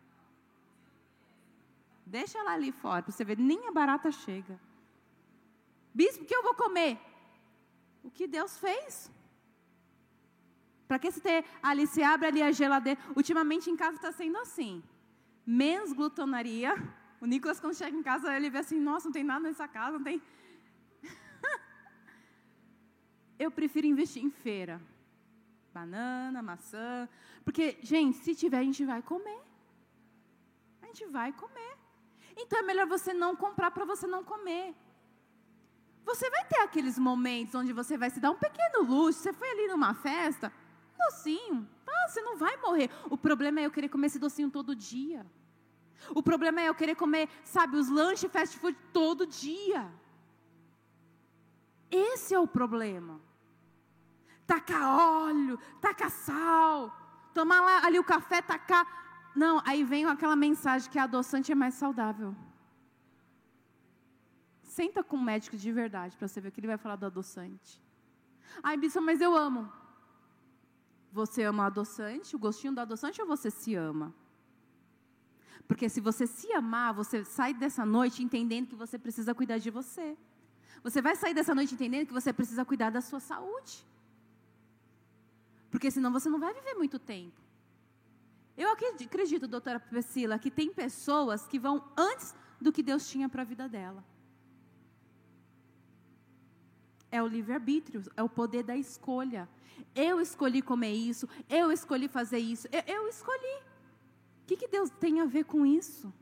Deixa 2.16 2.38
ela 2.40 2.52
ali 2.54 2.72
fora, 2.72 3.02
para 3.04 3.12
você 3.12 3.24
ver, 3.24 3.38
nem 3.38 3.68
a 3.68 3.72
barata 3.78 4.10
chega. 4.10 4.58
Bispo, 5.94 6.24
o 6.24 6.26
que 6.26 6.34
eu 6.34 6.42
vou 6.42 6.54
comer? 6.54 6.98
O 8.02 8.10
que 8.10 8.26
Deus 8.26 8.58
fez. 8.58 9.10
Para 10.88 10.98
que 10.98 11.10
você 11.10 11.20
ter 11.20 11.44
ali, 11.62 11.86
se 11.86 12.02
abre 12.02 12.26
ali 12.26 12.42
a 12.42 12.50
geladeira. 12.50 13.00
Ultimamente 13.14 13.70
em 13.70 13.76
casa 13.76 13.96
está 13.96 14.10
sendo 14.10 14.38
assim. 14.38 14.82
Menos 15.46 15.92
glutonaria. 15.92 16.74
O 17.20 17.26
Nicolas, 17.26 17.60
quando 17.60 17.76
chega 17.76 17.96
em 17.96 18.02
casa, 18.02 18.36
ele 18.36 18.50
vê 18.50 18.58
assim: 18.58 18.80
nossa, 18.80 19.06
não 19.06 19.12
tem 19.12 19.22
nada 19.22 19.42
nessa 19.48 19.68
casa, 19.68 19.98
não 19.98 20.04
tem. 20.10 20.20
eu 23.38 23.52
prefiro 23.52 23.86
investir 23.86 24.24
em 24.24 24.30
feira. 24.30 24.80
Banana, 25.72 26.42
maçã. 26.42 27.08
Porque, 27.44 27.78
gente, 27.82 28.16
se 28.24 28.34
tiver, 28.34 28.58
a 28.58 28.64
gente 28.64 28.84
vai 28.84 29.00
comer. 29.00 29.40
A 30.82 30.86
gente 30.86 31.06
vai 31.06 31.32
comer. 31.32 31.79
Então 32.42 32.58
é 32.58 32.62
melhor 32.62 32.86
você 32.86 33.12
não 33.12 33.36
comprar 33.36 33.70
para 33.70 33.84
você 33.84 34.06
não 34.06 34.24
comer. 34.24 34.74
Você 36.04 36.28
vai 36.30 36.44
ter 36.46 36.60
aqueles 36.60 36.98
momentos 36.98 37.54
onde 37.54 37.72
você 37.72 37.96
vai 37.96 38.10
se 38.10 38.20
dar 38.20 38.30
um 38.30 38.36
pequeno 38.36 38.82
luxo. 38.82 39.20
Você 39.20 39.32
foi 39.32 39.50
ali 39.50 39.68
numa 39.68 39.94
festa, 39.94 40.52
docinho. 40.98 41.68
Ah, 41.86 42.08
você 42.08 42.22
não 42.22 42.36
vai 42.36 42.56
morrer. 42.56 42.90
O 43.10 43.16
problema 43.16 43.60
é 43.60 43.66
eu 43.66 43.70
querer 43.70 43.88
comer 43.88 44.06
esse 44.06 44.18
docinho 44.18 44.50
todo 44.50 44.74
dia. 44.74 45.26
O 46.14 46.22
problema 46.22 46.60
é 46.60 46.68
eu 46.68 46.74
querer 46.74 46.94
comer, 46.94 47.28
sabe, 47.44 47.76
os 47.76 47.88
lanches 47.88 48.32
fast 48.32 48.58
food 48.58 48.76
todo 48.92 49.26
dia. 49.26 49.92
Esse 51.90 52.34
é 52.34 52.38
o 52.38 52.46
problema. 52.46 53.20
Tacar 54.46 54.84
óleo, 55.24 55.58
tacar 55.80 56.10
sal, 56.10 56.96
tomar 57.34 57.60
lá, 57.60 57.86
ali 57.86 57.98
o 57.98 58.04
café, 58.04 58.40
tacar 58.40 58.86
não, 59.34 59.62
aí 59.64 59.84
vem 59.84 60.04
aquela 60.04 60.36
mensagem 60.36 60.90
que 60.90 60.98
a 60.98 61.04
adoçante 61.04 61.52
é 61.52 61.54
mais 61.54 61.74
saudável. 61.74 62.34
Senta 64.62 65.02
com 65.02 65.16
um 65.16 65.22
médico 65.22 65.56
de 65.56 65.72
verdade 65.72 66.16
para 66.16 66.26
você 66.26 66.40
ver 66.40 66.48
o 66.48 66.52
que 66.52 66.60
ele 66.60 66.66
vai 66.66 66.78
falar 66.78 66.96
do 66.96 67.06
adoçante. 67.06 67.80
Ai, 68.62 68.76
Bispo, 68.76 69.00
mas 69.00 69.20
eu 69.20 69.36
amo. 69.36 69.70
Você 71.12 71.42
ama 71.42 71.64
o 71.64 71.66
adoçante, 71.66 72.36
o 72.36 72.38
gostinho 72.38 72.74
do 72.74 72.80
adoçante 72.80 73.20
ou 73.20 73.26
você 73.26 73.50
se 73.50 73.74
ama? 73.74 74.14
Porque 75.66 75.88
se 75.88 76.00
você 76.00 76.26
se 76.26 76.52
amar, 76.52 76.92
você 76.94 77.24
sai 77.24 77.54
dessa 77.54 77.84
noite 77.84 78.22
entendendo 78.22 78.68
que 78.68 78.74
você 78.74 78.98
precisa 78.98 79.34
cuidar 79.34 79.58
de 79.58 79.70
você. 79.70 80.16
Você 80.82 81.02
vai 81.02 81.14
sair 81.14 81.34
dessa 81.34 81.54
noite 81.54 81.74
entendendo 81.74 82.06
que 82.06 82.12
você 82.12 82.32
precisa 82.32 82.64
cuidar 82.64 82.90
da 82.90 83.00
sua 83.00 83.20
saúde. 83.20 83.84
Porque 85.70 85.90
senão 85.90 86.10
você 86.10 86.28
não 86.28 86.40
vai 86.40 86.52
viver 86.54 86.74
muito 86.74 86.98
tempo. 86.98 87.40
Eu 88.62 88.68
acredito, 88.72 89.48
doutora 89.48 89.80
Priscila, 89.80 90.38
que 90.38 90.50
tem 90.50 90.70
pessoas 90.70 91.46
que 91.46 91.58
vão 91.58 91.82
antes 91.96 92.34
do 92.60 92.70
que 92.70 92.82
Deus 92.82 93.08
tinha 93.08 93.26
para 93.26 93.40
a 93.40 93.44
vida 93.52 93.66
dela. 93.66 94.04
É 97.10 97.22
o 97.22 97.26
livre-arbítrio, 97.26 98.02
é 98.14 98.22
o 98.22 98.28
poder 98.28 98.62
da 98.62 98.76
escolha. 98.76 99.48
Eu 99.94 100.20
escolhi 100.20 100.60
comer 100.60 100.92
isso, 100.92 101.26
eu 101.48 101.72
escolhi 101.72 102.06
fazer 102.06 102.38
isso, 102.38 102.68
eu, 102.70 102.82
eu 102.96 103.08
escolhi. 103.08 103.56
O 104.42 104.46
que, 104.46 104.58
que 104.58 104.68
Deus 104.68 104.90
tem 104.90 105.20
a 105.22 105.24
ver 105.24 105.44
com 105.44 105.64
isso? 105.64 106.12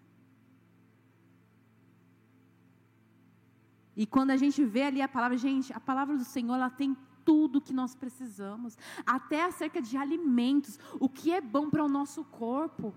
E 3.96 4.06
quando 4.06 4.30
a 4.30 4.36
gente 4.36 4.64
vê 4.64 4.84
ali 4.84 5.02
a 5.02 5.08
palavra, 5.08 5.36
gente, 5.36 5.72
a 5.72 5.80
palavra 5.80 6.16
do 6.16 6.24
Senhor, 6.24 6.54
ela 6.54 6.70
tem 6.70 6.96
tudo 7.28 7.60
que 7.60 7.74
nós 7.74 7.94
precisamos, 7.94 8.78
até 9.04 9.44
acerca 9.44 9.82
de 9.82 9.98
alimentos, 9.98 10.80
o 10.98 11.10
que 11.10 11.30
é 11.30 11.42
bom 11.42 11.68
para 11.68 11.84
o 11.84 11.88
nosso 11.98 12.24
corpo. 12.24 12.94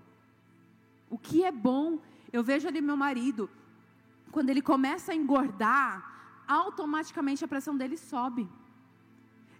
O 1.10 1.18
que 1.18 1.44
é 1.44 1.52
bom. 1.52 1.98
Eu 2.32 2.42
vejo 2.42 2.66
ali 2.66 2.80
meu 2.80 2.96
marido, 2.96 3.50
quando 4.30 4.48
ele 4.48 4.62
começa 4.62 5.12
a 5.12 5.14
engordar, 5.14 5.92
automaticamente 6.48 7.44
a 7.44 7.48
pressão 7.48 7.76
dele 7.76 7.98
sobe. 7.98 8.48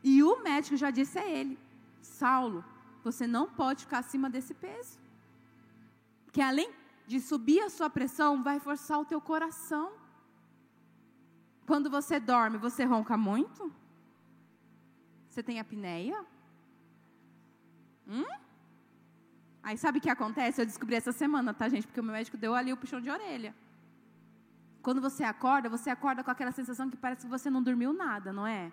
E 0.02 0.22
o 0.22 0.42
médico 0.42 0.74
já 0.74 0.90
disse 0.90 1.18
a 1.18 1.28
ele: 1.28 1.58
Saulo, 2.00 2.64
você 3.04 3.26
não 3.26 3.46
pode 3.46 3.84
ficar 3.84 3.98
acima 3.98 4.30
desse 4.30 4.54
peso. 4.54 4.98
Que 6.32 6.40
além 6.40 6.70
de 7.06 7.20
subir 7.20 7.60
a 7.60 7.68
sua 7.68 7.90
pressão, 7.90 8.42
vai 8.42 8.58
forçar 8.58 8.98
o 8.98 9.04
teu 9.04 9.20
coração. 9.20 9.92
Quando 11.66 11.90
você 11.90 12.18
dorme, 12.18 12.56
você 12.56 12.84
ronca 12.84 13.18
muito? 13.18 13.82
Você 15.33 15.43
tem 15.43 15.59
apneia? 15.59 16.26
Hum? 18.07 18.26
Aí 19.62 19.78
sabe 19.78 19.97
o 19.97 20.01
que 20.01 20.11
acontece? 20.11 20.61
Eu 20.61 20.66
descobri 20.66 20.95
essa 20.95 21.11
semana, 21.11 21.55
tá, 21.55 21.70
gente? 21.70 21.87
Porque 21.87 22.01
o 22.01 22.05
meu 22.05 22.12
médico 22.12 22.37
deu 22.37 22.55
ali 22.55 22.70
o 22.70 22.76
puxão 22.76 23.01
de 23.01 23.09
orelha. 23.09 23.55
Quando 24.83 25.01
você 25.01 25.24
acorda, 25.24 25.70
você 25.70 25.89
acorda 25.89 26.22
com 26.22 26.30
aquela 26.30 26.53
sensação 26.53 26.91
que 26.91 26.99
parece 26.99 27.22
que 27.22 27.30
você 27.30 27.49
não 27.49 27.62
dormiu 27.62 27.95
nada, 27.95 28.30
não 28.30 28.47
é? 28.47 28.70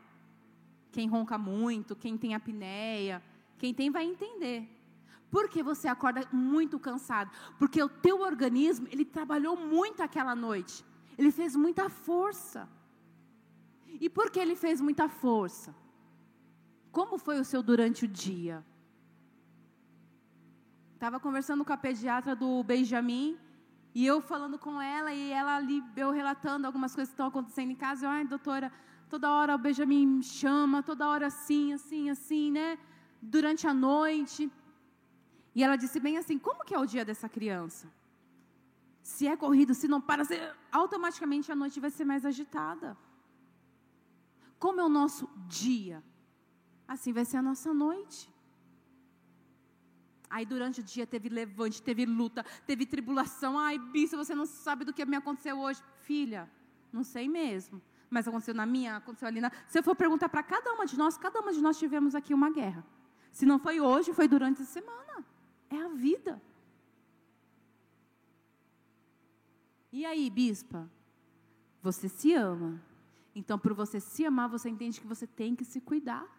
Quem 0.92 1.08
ronca 1.08 1.38
muito, 1.38 1.96
quem 1.96 2.18
tem 2.18 2.36
apneia, 2.36 3.24
quem 3.58 3.74
tem 3.74 3.90
vai 3.90 4.04
entender. 4.04 4.68
Por 5.32 5.48
que 5.48 5.64
você 5.64 5.88
acorda 5.88 6.28
muito 6.30 6.78
cansado? 6.78 7.32
Porque 7.58 7.82
o 7.82 7.88
teu 7.88 8.20
organismo, 8.20 8.86
ele 8.92 9.06
trabalhou 9.06 9.56
muito 9.56 10.04
aquela 10.04 10.36
noite. 10.36 10.84
Ele 11.18 11.32
fez 11.32 11.56
muita 11.56 11.88
força. 11.88 12.68
E 13.88 14.10
por 14.10 14.30
que 14.30 14.40
ele 14.42 14.58
fez 14.58 14.82
muita 14.82 15.08
força? 15.08 15.74
Como 16.92 17.18
foi 17.18 17.40
o 17.40 17.46
seu 17.46 17.62
durante 17.62 18.06
o 18.06 18.08
dia? 18.08 18.66
Estava 20.94 21.20
conversando 21.20 21.64
com 21.64 21.72
a 21.72 21.78
pediatra 21.78 22.36
do 22.36 22.64
Benjamin 22.64 23.38
e 23.94 24.06
eu 24.06 24.22
falando 24.22 24.58
com 24.60 24.82
ela 24.82 25.14
e 25.14 25.32
ela 25.32 25.56
ali, 25.56 25.84
eu 25.96 26.12
relatando 26.12 26.68
algumas 26.68 26.94
coisas 26.94 27.10
que 27.10 27.14
estão 27.14 27.28
acontecendo 27.28 27.72
em 27.72 27.76
casa. 27.76 28.06
Eu, 28.06 28.10
ai, 28.10 28.26
doutora, 28.26 28.72
toda 29.10 29.32
hora 29.32 29.56
o 29.56 29.58
Benjamin 29.58 30.06
me 30.06 30.24
chama, 30.24 30.84
toda 30.84 31.08
hora 31.08 31.28
assim, 31.28 31.74
assim, 31.74 32.10
assim, 32.10 32.52
né? 32.52 32.78
Durante 33.22 33.68
a 33.68 33.74
noite. 33.74 34.52
E 35.56 35.64
ela 35.64 35.76
disse 35.76 36.00
bem 36.00 36.18
assim: 36.18 36.38
como 36.38 36.64
que 36.64 36.76
é 36.76 36.80
o 36.80 36.86
dia 36.86 37.06
dessa 37.06 37.30
criança? 37.30 37.92
Se 39.02 39.28
é 39.28 39.36
corrido, 39.36 39.74
se 39.74 39.88
não 39.88 40.02
para, 40.02 40.24
automaticamente 40.72 41.52
a 41.52 41.56
noite 41.56 41.80
vai 41.80 41.90
ser 41.90 42.06
mais 42.06 42.26
agitada. 42.26 42.98
Como 44.60 44.80
é 44.82 44.84
o 44.84 44.90
nosso 44.90 45.30
dia? 45.48 46.04
Assim 46.94 47.14
vai 47.14 47.24
ser 47.24 47.38
a 47.38 47.42
nossa 47.44 47.72
noite. 47.72 48.34
Aí 50.28 50.44
durante 50.44 50.80
o 50.80 50.84
dia 50.84 51.06
teve 51.06 51.30
levante, 51.30 51.84
teve 51.84 52.04
luta, 52.04 52.44
teve 52.66 52.84
tribulação. 52.84 53.60
Ai, 53.60 53.78
bicho, 53.78 54.18
você 54.18 54.34
não 54.34 54.48
sabe 54.48 54.84
do 54.84 54.92
que 54.92 55.06
me 55.06 55.16
aconteceu 55.16 55.60
hoje. 55.60 55.84
Filha, 56.00 56.50
não 56.92 57.04
sei 57.04 57.30
mesmo. 57.30 57.80
Mas 58.10 58.28
aconteceu 58.28 58.56
na 58.56 58.66
minha, 58.66 58.96
aconteceu 58.96 59.28
ali 59.28 59.40
na. 59.40 59.52
Se 59.68 59.78
eu 59.78 59.84
for 59.84 59.96
perguntar 59.96 60.30
para 60.30 60.42
cada 60.42 60.74
uma 60.74 60.88
de 60.88 60.98
nós, 60.98 61.16
cada 61.16 61.40
uma 61.40 61.54
de 61.54 61.62
nós 61.62 61.78
tivemos 61.78 62.16
aqui 62.16 62.34
uma 62.34 62.50
guerra. 62.50 62.84
Se 63.32 63.46
não 63.46 63.60
foi 63.60 63.80
hoje, 63.80 64.12
foi 64.12 64.28
durante 64.28 64.64
a 64.64 64.66
semana. 64.66 65.24
É 65.70 65.80
a 65.80 65.90
vida. 65.90 66.42
E 69.92 70.08
aí, 70.08 70.28
bispa? 70.28 70.90
Você 71.84 72.10
se 72.10 72.34
ama. 72.34 72.82
Então, 73.36 73.60
por 73.60 73.76
você 73.76 74.00
se 74.00 74.26
amar, 74.26 74.50
você 74.50 74.70
entende 74.70 75.00
que 75.00 75.06
você 75.06 75.28
tem 75.28 75.56
que 75.56 75.64
se 75.64 75.80
cuidar. 75.80 76.39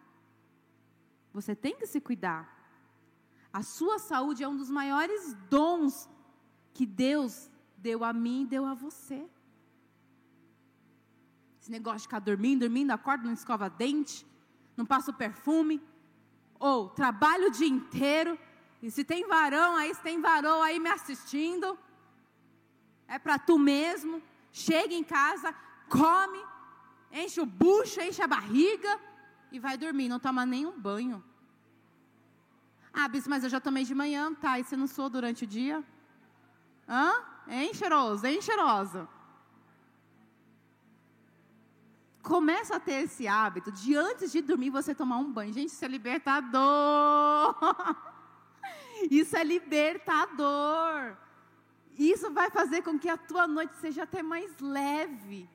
Você 1.33 1.55
tem 1.55 1.75
que 1.75 1.87
se 1.87 2.01
cuidar. 2.01 2.59
A 3.53 3.63
sua 3.63 3.99
saúde 3.99 4.43
é 4.43 4.47
um 4.47 4.55
dos 4.55 4.69
maiores 4.69 5.33
dons 5.49 6.09
que 6.73 6.85
Deus 6.85 7.49
deu 7.77 8.03
a 8.03 8.13
mim 8.13 8.43
e 8.43 8.45
deu 8.45 8.65
a 8.65 8.73
você. 8.73 9.27
Esse 11.59 11.71
negócio 11.71 11.99
de 11.99 12.03
ficar 12.03 12.19
dormindo, 12.19 12.61
dormindo, 12.61 12.91
acorda, 12.91 13.25
não 13.25 13.33
escova 13.33 13.69
dente, 13.69 14.25
não 14.75 14.85
passa 14.85 15.11
o 15.11 15.13
perfume, 15.13 15.81
ou 16.59 16.89
trabalho 16.89 17.47
o 17.47 17.51
dia 17.51 17.67
inteiro, 17.67 18.37
e 18.81 18.89
se 18.89 19.03
tem 19.03 19.27
varão 19.27 19.75
aí, 19.75 19.93
se 19.93 20.01
tem 20.01 20.19
varão 20.19 20.61
aí 20.61 20.79
me 20.79 20.89
assistindo, 20.89 21.77
é 23.07 23.19
para 23.19 23.37
tu 23.37 23.59
mesmo, 23.59 24.21
chega 24.51 24.93
em 24.93 25.03
casa, 25.03 25.53
come, 25.89 26.39
enche 27.11 27.39
o 27.41 27.45
bucho, 27.45 28.01
enche 28.01 28.21
a 28.21 28.27
barriga 28.27 28.99
e 29.51 29.59
vai 29.59 29.77
dormir, 29.77 30.07
não 30.07 30.19
toma 30.19 30.45
nenhum 30.45 30.79
banho. 30.79 31.23
Ah, 32.93 33.07
Bis, 33.07 33.27
mas 33.27 33.43
eu 33.43 33.49
já 33.49 33.59
tomei 33.59 33.83
de 33.83 33.95
manhã, 33.95 34.33
tá? 34.33 34.59
E 34.59 34.63
você 34.63 34.75
não 34.75 34.87
sou 34.87 35.09
durante 35.09 35.43
o 35.43 35.47
dia? 35.47 35.83
Hã? 36.87 37.13
Hein, 37.47 37.73
cheiroso? 37.73 38.25
Hein, 38.25 38.41
cheirosa? 38.41 39.07
Começa 42.21 42.75
a 42.75 42.79
ter 42.79 43.03
esse 43.03 43.27
hábito 43.27 43.71
de 43.71 43.95
antes 43.95 44.31
de 44.31 44.41
dormir 44.41 44.69
você 44.69 44.93
tomar 44.93 45.17
um 45.17 45.31
banho. 45.31 45.53
Gente, 45.53 45.69
isso 45.69 45.83
é 45.83 45.87
libertador. 45.87 47.55
Isso 49.09 49.35
é 49.35 49.43
libertador. 49.43 51.17
Isso 51.97 52.29
vai 52.31 52.51
fazer 52.51 52.83
com 52.83 52.99
que 52.99 53.09
a 53.09 53.17
tua 53.17 53.47
noite 53.47 53.73
seja 53.77 54.03
até 54.03 54.21
mais 54.21 54.55
leve. 54.59 55.49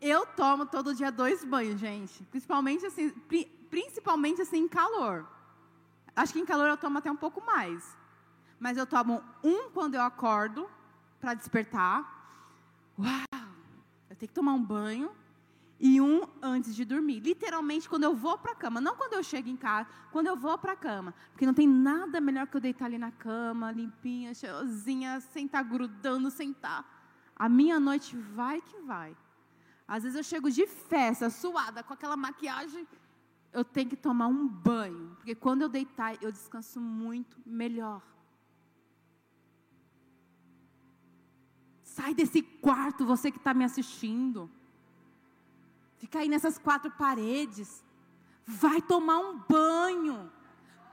Eu 0.00 0.24
tomo 0.24 0.64
todo 0.64 0.94
dia 0.94 1.12
dois 1.12 1.44
banhos, 1.44 1.78
gente. 1.78 2.22
Principalmente 2.24 2.86
assim, 2.86 3.10
principalmente 3.68 4.40
assim 4.40 4.58
em 4.58 4.68
calor. 4.68 5.26
Acho 6.16 6.32
que 6.32 6.40
em 6.40 6.44
calor 6.44 6.68
eu 6.68 6.76
tomo 6.76 6.98
até 6.98 7.10
um 7.10 7.16
pouco 7.16 7.44
mais. 7.44 7.96
Mas 8.58 8.76
eu 8.76 8.86
tomo 8.86 9.22
um 9.44 9.70
quando 9.70 9.94
eu 9.94 10.02
acordo, 10.02 10.68
para 11.20 11.34
despertar. 11.34 12.18
Uau! 12.98 13.48
Eu 14.08 14.16
tenho 14.16 14.28
que 14.28 14.34
tomar 14.34 14.52
um 14.52 14.62
banho. 14.62 15.10
E 15.82 15.98
um 15.98 16.28
antes 16.42 16.74
de 16.76 16.84
dormir. 16.84 17.20
Literalmente 17.20 17.88
quando 17.88 18.04
eu 18.04 18.14
vou 18.14 18.36
para 18.36 18.52
a 18.52 18.54
cama. 18.54 18.82
Não 18.82 18.94
quando 18.96 19.14
eu 19.14 19.22
chego 19.22 19.48
em 19.48 19.56
casa, 19.56 19.88
quando 20.12 20.26
eu 20.26 20.36
vou 20.36 20.58
para 20.58 20.72
a 20.72 20.76
cama. 20.76 21.14
Porque 21.32 21.46
não 21.46 21.54
tem 21.54 21.66
nada 21.66 22.20
melhor 22.20 22.46
que 22.46 22.56
eu 22.56 22.60
deitar 22.60 22.84
ali 22.84 22.98
na 22.98 23.10
cama, 23.10 23.72
limpinha, 23.72 24.34
cheirosinha, 24.34 25.20
sem 25.20 25.46
estar 25.46 25.62
tá 25.62 25.64
grudando, 25.64 26.30
sem 26.30 26.50
estar. 26.50 26.82
Tá. 26.82 26.88
A 27.34 27.48
minha 27.48 27.80
noite 27.80 28.14
vai 28.14 28.60
que 28.60 28.78
vai. 28.82 29.16
Às 29.94 30.04
vezes 30.04 30.16
eu 30.16 30.24
chego 30.32 30.48
de 30.58 30.66
festa, 30.66 31.28
suada, 31.28 31.82
com 31.82 31.92
aquela 31.92 32.16
maquiagem 32.16 32.86
eu 33.52 33.64
tenho 33.64 33.88
que 33.88 33.96
tomar 33.96 34.28
um 34.28 34.46
banho, 34.46 35.14
porque 35.16 35.34
quando 35.34 35.62
eu 35.62 35.68
deitar, 35.68 36.22
eu 36.22 36.30
descanso 36.30 36.80
muito 36.80 37.36
melhor. 37.44 38.00
Sai 41.82 42.14
desse 42.14 42.42
quarto, 42.42 43.04
você 43.04 43.30
que 43.30 43.38
está 43.38 43.52
me 43.52 43.64
assistindo. 43.64 44.48
Fica 45.98 46.20
aí 46.20 46.28
nessas 46.28 46.56
quatro 46.58 46.90
paredes. 46.92 47.84
Vai 48.46 48.80
tomar 48.80 49.18
um 49.18 49.38
banho. 49.48 50.30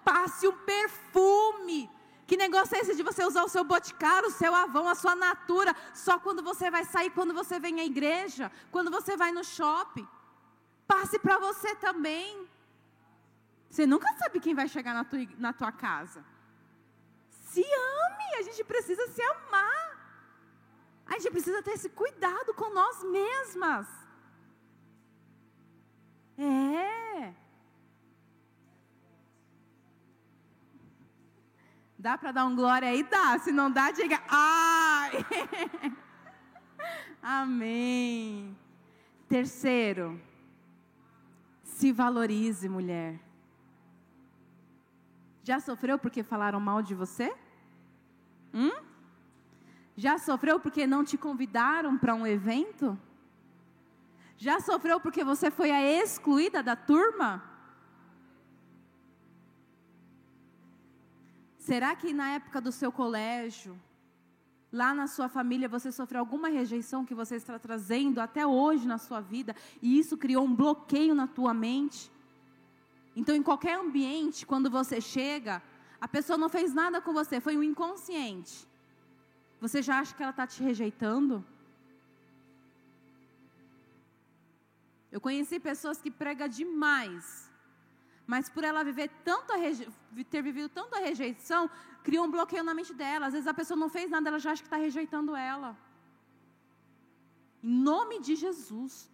Passe 0.03 0.47
um 0.47 0.57
perfume. 0.57 1.89
Que 2.27 2.37
negócio 2.37 2.75
é 2.75 2.81
esse 2.81 2.95
de 2.95 3.03
você 3.03 3.23
usar 3.23 3.43
o 3.43 3.49
seu 3.49 3.63
boticário, 3.63 4.27
o 4.27 4.31
seu 4.31 4.53
avão, 4.53 4.87
a 4.87 4.95
sua 4.95 5.15
natura, 5.15 5.73
só 5.93 6.19
quando 6.19 6.43
você 6.43 6.69
vai 6.69 6.83
sair, 6.83 7.09
quando 7.09 7.33
você 7.33 7.57
vem 7.59 7.79
à 7.79 7.85
igreja, 7.85 8.51
quando 8.69 8.91
você 8.91 9.15
vai 9.15 9.31
no 9.31 9.43
shopping? 9.43 10.07
passe 10.87 11.19
para 11.19 11.37
você 11.37 11.75
também. 11.75 12.47
Você 13.69 13.85
nunca 13.85 14.11
sabe 14.13 14.39
quem 14.39 14.55
vai 14.55 14.67
chegar 14.67 14.93
na 14.93 15.03
tua, 15.03 15.19
na 15.37 15.51
tua 15.51 15.71
casa. 15.71 16.23
Se 17.49 17.61
ame, 17.61 18.35
a 18.39 18.41
gente 18.41 18.63
precisa 18.63 19.05
se 19.07 19.21
amar. 19.21 19.85
A 21.05 21.13
gente 21.13 21.31
precisa 21.31 21.61
ter 21.61 21.71
esse 21.71 21.89
cuidado 21.89 22.53
com 22.53 22.73
nós 22.73 23.03
mesmas. 23.03 23.87
É. 26.37 27.33
dá 32.07 32.17
para 32.17 32.31
dar 32.31 32.45
um 32.45 32.55
glória 32.55 32.87
aí? 32.87 33.03
Dá. 33.03 33.37
Se 33.37 33.51
não 33.51 33.69
dá, 33.69 33.91
diga 33.91 34.21
ai. 34.29 35.11
Amém. 37.21 38.57
Terceiro, 39.27 40.17
se 41.63 41.91
valorize, 41.91 42.69
mulher. 42.69 43.19
Já 45.43 45.59
sofreu 45.59 45.99
porque 45.99 46.23
falaram 46.23 46.61
mal 46.61 46.81
de 46.81 46.95
você? 46.95 47.35
Hum? 48.53 48.71
Já 49.97 50.17
sofreu 50.17 50.61
porque 50.61 50.87
não 50.87 51.03
te 51.03 51.17
convidaram 51.17 51.97
para 51.97 52.15
um 52.15 52.25
evento? 52.25 52.97
Já 54.37 54.61
sofreu 54.61 54.97
porque 55.01 55.25
você 55.25 55.51
foi 55.51 55.71
a 55.71 55.81
excluída 55.81 56.63
da 56.63 56.75
turma? 56.77 57.43
Será 61.67 61.93
que 61.97 62.13
na 62.13 62.29
época 62.29 62.61
do 62.61 62.71
seu 62.71 62.89
colégio, 62.93 63.77
lá 64.71 64.93
na 64.93 65.05
sua 65.05 65.27
família, 65.27 65.67
você 65.67 65.91
sofreu 65.91 66.21
alguma 66.21 66.47
rejeição 66.47 67.05
que 67.05 67.13
você 67.13 67.35
está 67.35 67.59
trazendo 67.59 68.21
até 68.21 68.47
hoje 68.47 68.87
na 68.87 68.97
sua 68.97 69.19
vida 69.19 69.53
e 69.81 69.99
isso 69.99 70.15
criou 70.15 70.45
um 70.45 70.55
bloqueio 70.55 71.13
na 71.13 71.27
tua 71.27 71.53
mente? 71.53 72.09
Então, 73.17 73.35
em 73.35 73.43
qualquer 73.43 73.77
ambiente, 73.77 74.45
quando 74.45 74.69
você 74.69 75.01
chega, 75.01 75.61
a 75.99 76.07
pessoa 76.07 76.37
não 76.37 76.47
fez 76.47 76.73
nada 76.73 77.01
com 77.01 77.11
você, 77.11 77.41
foi 77.41 77.57
um 77.57 77.63
inconsciente. 77.63 78.65
Você 79.59 79.81
já 79.81 79.99
acha 79.99 80.15
que 80.15 80.23
ela 80.23 80.29
está 80.29 80.47
te 80.47 80.63
rejeitando? 80.63 81.43
Eu 85.11 85.19
conheci 85.19 85.59
pessoas 85.59 86.01
que 86.01 86.09
pregam 86.09 86.47
demais, 86.47 87.46
mas 88.27 88.49
por 88.49 88.63
ela 88.63 88.83
viver 88.83 89.09
tanto 89.23 89.53
ter 90.29 90.41
vivido 90.41 90.69
tanto 90.69 90.93
a 90.93 90.99
rejeição, 90.99 91.69
criou 92.03 92.25
um 92.25 92.31
bloqueio 92.31 92.63
na 92.63 92.73
mente 92.73 92.93
dela. 92.93 93.27
Às 93.27 93.33
vezes 93.33 93.47
a 93.47 93.53
pessoa 93.53 93.77
não 93.77 93.89
fez 93.89 94.11
nada, 94.11 94.29
ela 94.29 94.37
já 94.37 94.51
acha 94.51 94.61
que 94.61 94.67
está 94.67 94.77
rejeitando 94.77 95.35
ela. 95.35 95.77
Em 97.63 97.75
nome 97.89 98.19
de 98.19 98.35
Jesus 98.35 99.09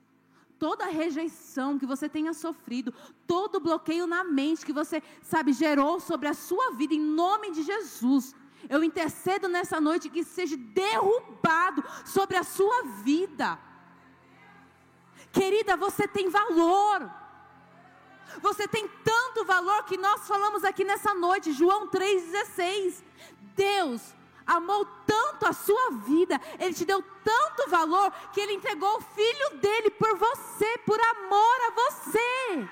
toda 0.63 0.85
rejeição 0.85 1.77
que 1.77 1.85
você 1.85 2.07
tenha 2.07 2.33
sofrido, 2.33 2.93
todo 3.27 3.59
bloqueio 3.59 4.07
na 4.07 4.23
mente 4.23 4.65
que 4.65 4.71
você, 4.71 5.03
sabe, 5.21 5.51
gerou 5.51 5.99
sobre 5.99 6.29
a 6.29 6.33
sua 6.33 6.71
vida, 6.71 6.93
em 6.93 7.01
nome 7.01 7.51
de 7.51 7.63
Jesus. 7.63 8.33
Eu 8.69 8.81
intercedo 8.81 9.49
nessa 9.49 9.81
noite 9.81 10.09
que 10.09 10.23
seja 10.23 10.55
derrubado 10.55 11.83
sobre 12.05 12.37
a 12.37 12.43
sua 12.43 12.83
vida. 13.03 13.59
Querida, 15.33 15.75
você 15.75 16.07
tem 16.07 16.29
valor. 16.29 17.11
Você 18.41 18.67
tem 18.67 18.87
tanto 19.03 19.45
valor 19.45 19.83
que 19.83 19.97
nós 19.97 20.27
falamos 20.27 20.63
aqui 20.63 20.83
nessa 20.83 21.13
noite, 21.13 21.53
João 21.53 21.87
3,16. 21.87 23.03
Deus 23.55 24.01
amou 24.45 24.85
tanto 25.05 25.45
a 25.47 25.53
sua 25.53 25.91
vida, 26.05 26.39
Ele 26.59 26.73
te 26.73 26.85
deu 26.85 27.03
tanto 27.23 27.69
valor, 27.69 28.11
que 28.33 28.41
Ele 28.41 28.53
entregou 28.53 28.97
o 28.97 29.01
filho 29.01 29.57
dele 29.57 29.89
por 29.91 30.17
você, 30.17 30.77
por 30.79 30.99
amor 30.99 31.57
a 31.67 31.71
você. 31.71 32.69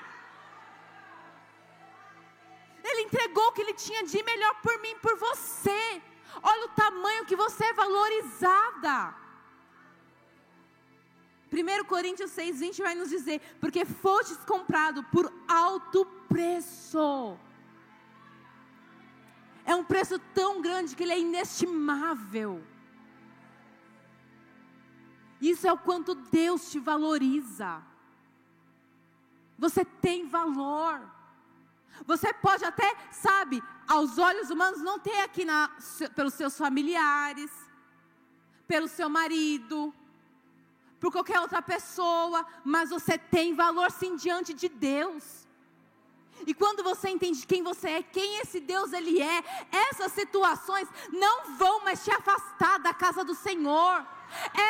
Ele 2.84 3.02
entregou 3.02 3.46
o 3.48 3.52
que 3.52 3.62
Ele 3.62 3.74
tinha 3.74 4.04
de 4.04 4.22
melhor 4.22 4.54
por 4.62 4.78
mim, 4.80 4.96
por 5.00 5.16
você. 5.16 6.02
Olha 6.42 6.66
o 6.66 6.70
tamanho 6.70 7.24
que 7.24 7.36
você 7.36 7.64
é 7.64 7.72
valorizada. 7.72 9.21
1 11.52 11.84
Coríntios 11.84 12.30
6, 12.30 12.60
20 12.60 12.82
vai 12.82 12.94
nos 12.94 13.10
dizer: 13.10 13.40
Porque 13.60 13.84
fostes 13.84 14.38
comprado 14.38 15.04
por 15.04 15.30
alto 15.46 16.06
preço. 16.28 17.36
É 19.64 19.74
um 19.74 19.84
preço 19.84 20.18
tão 20.34 20.62
grande 20.62 20.96
que 20.96 21.02
ele 21.02 21.12
é 21.12 21.20
inestimável. 21.20 22.64
Isso 25.40 25.66
é 25.66 25.72
o 25.72 25.78
quanto 25.78 26.14
Deus 26.14 26.70
te 26.70 26.78
valoriza. 26.78 27.82
Você 29.58 29.84
tem 29.84 30.26
valor. 30.26 31.00
Você 32.06 32.32
pode 32.32 32.64
até, 32.64 32.96
sabe, 33.10 33.62
aos 33.86 34.18
olhos 34.18 34.50
humanos, 34.50 34.80
não 34.80 34.98
ter 34.98 35.20
aqui 35.20 35.44
na, 35.44 35.70
pelos 36.14 36.34
seus 36.34 36.56
familiares, 36.56 37.50
pelo 38.66 38.88
seu 38.88 39.08
marido, 39.08 39.94
por 41.02 41.10
qualquer 41.10 41.40
outra 41.40 41.60
pessoa, 41.60 42.46
mas 42.62 42.90
você 42.90 43.18
tem 43.18 43.56
valor 43.56 43.90
sim 43.90 44.14
diante 44.14 44.54
de 44.54 44.68
Deus. 44.68 45.24
E 46.46 46.54
quando 46.54 46.84
você 46.84 47.08
entende 47.08 47.44
quem 47.44 47.60
você 47.60 47.88
é, 47.88 48.02
quem 48.04 48.38
esse 48.38 48.60
Deus 48.60 48.92
ele 48.92 49.20
é, 49.20 49.42
essas 49.88 50.12
situações 50.12 50.88
não 51.10 51.56
vão 51.56 51.82
mais 51.86 52.04
te 52.04 52.12
afastar 52.12 52.78
da 52.78 52.94
casa 52.94 53.24
do 53.24 53.34
Senhor. 53.34 54.06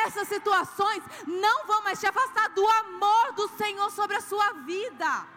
Essas 0.05 0.27
situações 0.27 1.03
não 1.27 1.67
vão 1.67 1.83
mais 1.83 1.99
te 1.99 2.07
afastar 2.07 2.49
do 2.49 2.65
amor 2.67 3.33
do 3.33 3.47
Senhor 3.49 3.91
sobre 3.91 4.17
a 4.17 4.21
sua 4.21 4.53
vida. 4.71 5.27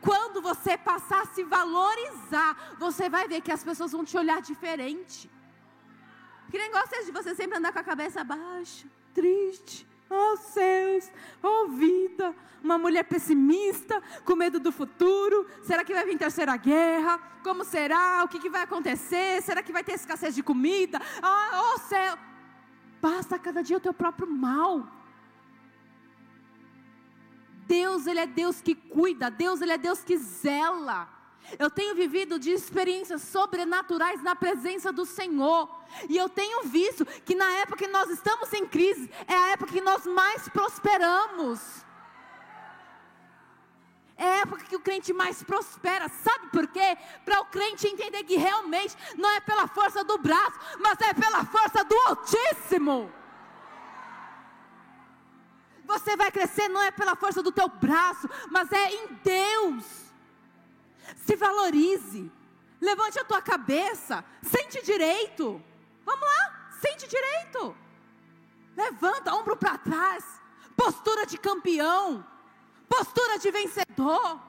Quando 0.00 0.40
você 0.40 0.78
passar 0.78 1.22
a 1.22 1.26
se 1.34 1.42
valorizar, 1.42 2.76
você 2.78 3.08
vai 3.08 3.26
ver 3.26 3.40
que 3.40 3.50
as 3.50 3.64
pessoas 3.64 3.90
vão 3.90 4.04
te 4.04 4.16
olhar 4.16 4.40
diferente. 4.40 5.28
Que 6.52 6.58
negócio 6.66 6.96
é 6.98 7.02
de 7.02 7.10
você 7.10 7.34
sempre 7.34 7.58
andar 7.58 7.72
com 7.72 7.80
a 7.80 7.90
cabeça 7.92 8.22
baixa, 8.22 8.86
triste, 9.14 9.86
Oh 10.12 10.36
céus, 10.36 11.10
oh 11.42 11.68
vida, 11.68 12.34
uma 12.62 12.76
mulher 12.76 13.02
pessimista, 13.04 14.02
com 14.26 14.36
medo 14.36 14.60
do 14.60 14.70
futuro. 14.70 15.46
Será 15.62 15.82
que 15.84 15.94
vai 15.94 16.04
vir 16.04 16.18
terceira 16.18 16.54
guerra? 16.56 17.18
Como 17.42 17.64
será? 17.64 18.22
O 18.22 18.28
que, 18.28 18.38
que 18.38 18.50
vai 18.50 18.62
acontecer? 18.62 19.42
Será 19.42 19.62
que 19.62 19.72
vai 19.72 19.82
ter 19.82 19.94
escassez 19.94 20.34
de 20.34 20.42
comida? 20.42 21.00
Ah, 21.22 21.74
oh 21.74 21.78
céu, 21.80 22.18
basta 23.00 23.38
cada 23.38 23.62
dia 23.62 23.78
o 23.78 23.80
teu 23.80 23.94
próprio 23.94 24.28
mal. 24.28 24.86
Deus, 27.66 28.06
Ele 28.06 28.20
é 28.20 28.26
Deus 28.26 28.60
que 28.60 28.74
cuida, 28.74 29.30
Deus, 29.30 29.62
Ele 29.62 29.72
é 29.72 29.78
Deus 29.78 30.04
que 30.04 30.18
zela. 30.18 31.08
Eu 31.58 31.70
tenho 31.70 31.94
vivido 31.94 32.38
de 32.38 32.50
experiências 32.50 33.22
sobrenaturais 33.22 34.22
na 34.22 34.34
presença 34.34 34.92
do 34.92 35.04
Senhor. 35.04 35.68
E 36.08 36.16
eu 36.16 36.28
tenho 36.28 36.64
visto 36.64 37.04
que 37.04 37.34
na 37.34 37.50
época 37.58 37.84
que 37.84 37.88
nós 37.88 38.10
estamos 38.10 38.52
em 38.52 38.66
crise, 38.66 39.10
é 39.26 39.34
a 39.34 39.48
época 39.50 39.72
que 39.72 39.80
nós 39.80 40.06
mais 40.06 40.48
prosperamos. 40.48 41.60
É 44.16 44.24
a 44.24 44.36
época 44.42 44.64
que 44.64 44.76
o 44.76 44.80
crente 44.80 45.12
mais 45.12 45.42
prospera. 45.42 46.08
Sabe 46.08 46.48
por 46.48 46.66
quê? 46.68 46.96
Para 47.24 47.40
o 47.40 47.46
crente 47.46 47.88
entender 47.88 48.22
que 48.24 48.36
realmente 48.36 48.96
não 49.16 49.28
é 49.30 49.40
pela 49.40 49.66
força 49.66 50.04
do 50.04 50.18
braço, 50.18 50.58
mas 50.78 51.00
é 51.00 51.12
pela 51.12 51.44
força 51.44 51.84
do 51.84 51.96
Altíssimo. 52.06 53.12
Você 55.84 56.16
vai 56.16 56.30
crescer 56.30 56.68
não 56.68 56.82
é 56.82 56.90
pela 56.90 57.16
força 57.16 57.42
do 57.42 57.52
teu 57.52 57.68
braço, 57.68 58.28
mas 58.50 58.70
é 58.72 58.94
em 58.94 59.08
Deus. 59.22 60.01
Se 61.16 61.36
valorize. 61.36 62.30
Levante 62.80 63.18
a 63.18 63.24
tua 63.24 63.40
cabeça. 63.40 64.24
Sente 64.42 64.82
direito. 64.82 65.62
Vamos 66.04 66.20
lá, 66.20 66.70
sente 66.80 67.06
direito. 67.06 67.76
Levanta, 68.76 69.34
ombro 69.34 69.56
para 69.56 69.78
trás. 69.78 70.24
Postura 70.76 71.26
de 71.26 71.38
campeão. 71.38 72.26
Postura 72.88 73.38
de 73.38 73.50
vencedor. 73.50 74.40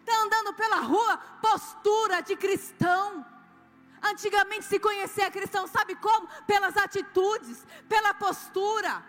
Está 0.00 0.16
andando 0.22 0.52
pela 0.54 0.80
rua, 0.80 1.16
postura 1.40 2.20
de 2.20 2.36
cristão. 2.36 3.24
Antigamente 4.02 4.66
se 4.66 4.78
conhecia 4.78 5.30
cristão, 5.30 5.66
sabe 5.66 5.96
como? 5.96 6.28
Pelas 6.46 6.76
atitudes, 6.76 7.66
pela 7.88 8.12
postura. 8.12 9.02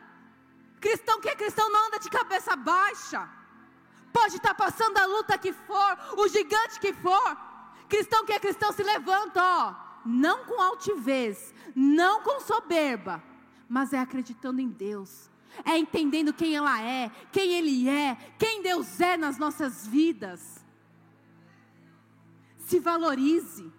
Cristão 0.79 1.19
que 1.19 1.29
é 1.29 1.35
cristão 1.35 1.69
não 1.69 1.87
anda 1.87 1.99
de 1.99 2.09
cabeça 2.09 2.55
baixa 2.55 3.29
pode 4.15 4.37
estar 4.37 4.55
passando 4.55 4.97
a 4.97 5.05
luta 5.05 5.37
que 5.37 5.51
for, 5.51 5.91
o 6.17 6.27
gigante 6.29 6.79
que 6.79 6.93
for. 6.93 7.37
Cristão 7.89 8.25
que 8.25 8.31
é 8.31 8.39
cristão 8.39 8.71
se 8.71 8.81
levanta, 8.81 9.41
ó, 9.43 9.75
não 10.05 10.45
com 10.45 10.61
altivez, 10.61 11.53
não 11.75 12.21
com 12.21 12.39
soberba, 12.39 13.21
mas 13.67 13.91
é 13.91 13.99
acreditando 13.99 14.61
em 14.61 14.69
Deus. 14.69 15.29
É 15.65 15.77
entendendo 15.77 16.33
quem 16.33 16.55
ela 16.55 16.81
é, 16.81 17.11
quem 17.31 17.51
ele 17.51 17.89
é, 17.89 18.15
quem 18.39 18.61
Deus 18.61 19.01
é 19.01 19.17
nas 19.17 19.37
nossas 19.37 19.85
vidas. 19.85 20.63
Se 22.59 22.79
valorize. 22.79 23.71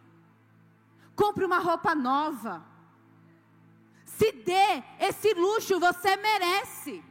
Compre 1.15 1.47
uma 1.47 1.59
roupa 1.59 1.95
nova. 1.95 2.65
Se 4.05 4.31
dê 4.33 4.83
esse 5.01 5.33
luxo, 5.33 5.81
você 5.81 6.15
merece. 6.17 7.03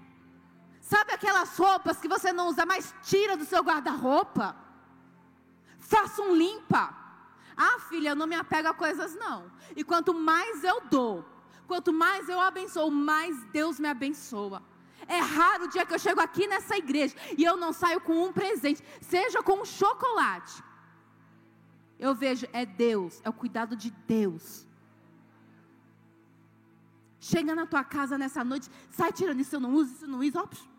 Sabe 0.85 1.13
aquelas 1.13 1.57
roupas 1.57 1.99
que 1.99 2.07
você 2.07 2.31
não 2.31 2.47
usa 2.47 2.63
mais? 2.63 2.93
Tira 3.01 3.35
do 3.35 3.43
seu 3.43 3.63
guarda-roupa. 3.63 4.55
Faça 5.79 6.21
um 6.21 6.35
limpa. 6.35 6.95
Ah, 7.57 7.79
filha, 7.89 8.09
eu 8.09 8.15
não 8.15 8.27
me 8.27 8.35
apego 8.35 8.67
a 8.67 8.73
coisas 8.73 9.15
não. 9.15 9.51
E 9.75 9.83
quanto 9.83 10.13
mais 10.13 10.63
eu 10.63 10.81
dou, 10.81 11.25
quanto 11.67 11.91
mais 11.91 12.29
eu 12.29 12.39
abençoo, 12.39 12.91
mais 12.91 13.35
Deus 13.45 13.79
me 13.79 13.87
abençoa. 13.87 14.61
É 15.07 15.17
raro 15.19 15.63
o 15.63 15.67
dia 15.69 15.87
que 15.87 15.93
eu 15.95 15.97
chego 15.97 16.21
aqui 16.21 16.45
nessa 16.45 16.77
igreja 16.77 17.15
e 17.35 17.43
eu 17.43 17.57
não 17.57 17.73
saio 17.73 17.99
com 17.99 18.23
um 18.23 18.31
presente, 18.31 18.83
seja 19.01 19.41
com 19.41 19.61
um 19.61 19.65
chocolate. 19.65 20.63
Eu 21.97 22.13
vejo, 22.13 22.45
é 22.53 22.63
Deus, 22.63 23.19
é 23.23 23.29
o 23.29 23.33
cuidado 23.33 23.75
de 23.75 23.89
Deus. 23.89 24.67
Chega 27.19 27.55
na 27.55 27.65
tua 27.65 27.83
casa 27.83 28.19
nessa 28.19 28.43
noite, 28.43 28.69
sai 28.91 29.11
tirando 29.11 29.39
isso, 29.39 29.55
eu 29.55 29.59
não 29.59 29.73
uso, 29.73 29.93
isso 29.93 30.05
eu 30.05 30.09
não 30.09 30.19
uso, 30.19 30.37
ó, 30.37 30.74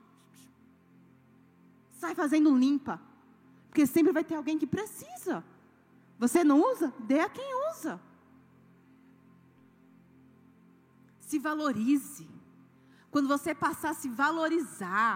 sai 2.06 2.14
fazendo 2.14 2.56
limpa. 2.56 3.00
Porque 3.68 3.84
sempre 3.86 4.12
vai 4.12 4.24
ter 4.24 4.36
alguém 4.36 4.58
que 4.58 4.66
precisa. 4.66 5.44
Você 6.18 6.44
não 6.44 6.58
usa? 6.70 6.94
Dê 7.00 7.20
a 7.20 7.28
quem 7.28 7.50
usa. 7.70 8.00
Se 11.20 11.38
valorize. 11.38 12.28
Quando 13.10 13.28
você 13.28 13.54
passar 13.54 13.90
a 13.90 13.94
se 13.94 14.08
valorizar, 14.08 15.14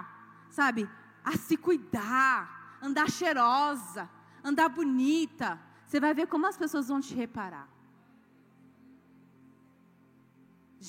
sabe? 0.51 0.89
A 1.25 1.37
se 1.37 1.57
cuidar, 1.57 2.79
andar 2.83 3.09
cheirosa, 3.11 4.09
andar 4.43 4.69
bonita, 4.69 5.61
você 5.87 6.01
vai 6.01 6.13
ver 6.13 6.27
como 6.27 6.47
as 6.47 6.57
pessoas 6.57 6.89
vão 6.89 7.01
te 7.01 7.15
reparar. 7.15 7.69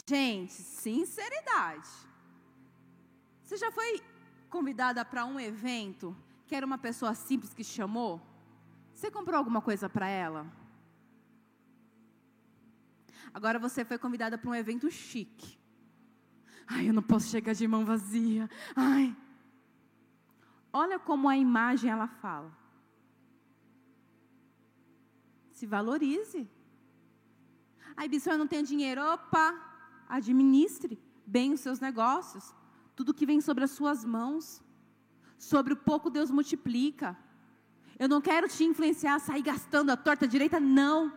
Gente, 0.08 0.54
sinceridade. 0.54 1.90
Você 3.44 3.58
já 3.58 3.72
foi 3.72 4.02
convidada 4.52 5.04
para 5.04 5.26
um 5.26 5.40
evento 5.40 6.16
que 6.46 6.54
era 6.54 6.66
uma 6.66 6.78
pessoa 6.78 7.16
simples 7.16 7.54
que 7.54 7.64
chamou? 7.64 8.22
Você 8.94 9.10
comprou 9.10 9.38
alguma 9.38 9.62
coisa 9.62 9.90
para 9.90 10.08
ela? 10.08 10.46
Agora 13.34 13.58
você 13.58 13.86
foi 13.86 13.98
convidada 13.98 14.38
para 14.38 14.50
um 14.50 14.54
evento 14.54 14.92
chique. 14.92 15.58
Ai, 16.68 16.90
eu 16.90 16.94
não 16.94 17.02
posso 17.02 17.30
chegar 17.30 17.54
de 17.54 17.68
mão 17.68 17.86
vazia. 17.86 18.50
Ai. 18.76 19.16
Olha 20.72 21.00
como 21.00 21.30
a 21.30 21.38
imagem 21.38 21.90
ela 21.90 22.08
fala. 22.08 22.52
Se 25.52 25.66
valorize. 25.66 26.48
Aí, 27.96 28.08
Bispo, 28.10 28.30
eu 28.30 28.38
não 28.38 28.48
tenho 28.48 28.66
dinheiro. 28.66 29.02
Opa, 29.02 29.48
administre 30.10 31.02
bem 31.26 31.54
os 31.54 31.62
seus 31.62 31.80
negócios. 31.80 32.54
Tudo 32.96 33.14
que 33.14 33.26
vem 33.26 33.42
sobre 33.42 33.64
as 33.64 33.72
suas 33.72 34.04
mãos. 34.04 34.62
Sobre 35.38 35.74
o 35.74 35.78
pouco 35.78 36.10
Deus 36.10 36.30
multiplica. 36.30 37.18
Eu 37.98 38.08
não 38.08 38.22
quero 38.22 38.48
te 38.48 38.64
influenciar 38.64 39.16
a 39.16 39.20
sair 39.20 39.42
gastando 39.42 39.92
a 39.92 39.98
torta 39.98 40.28
direita, 40.28 40.60
não. 40.60 41.14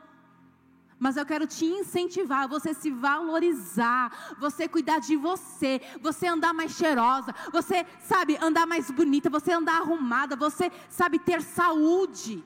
Mas 0.98 1.16
eu 1.16 1.26
quero 1.26 1.46
te 1.46 1.64
incentivar, 1.64 2.48
você 2.48 2.72
se 2.72 2.90
valorizar, 2.90 4.36
você 4.38 4.68
cuidar 4.68 5.00
de 5.00 5.16
você, 5.16 5.80
você 6.00 6.26
andar 6.26 6.54
mais 6.54 6.72
cheirosa, 6.72 7.34
você 7.52 7.84
sabe 8.00 8.38
andar 8.40 8.66
mais 8.66 8.90
bonita, 8.90 9.28
você 9.28 9.52
andar 9.52 9.80
arrumada, 9.80 10.36
você 10.36 10.70
sabe 10.88 11.18
ter 11.18 11.42
saúde. 11.42 12.44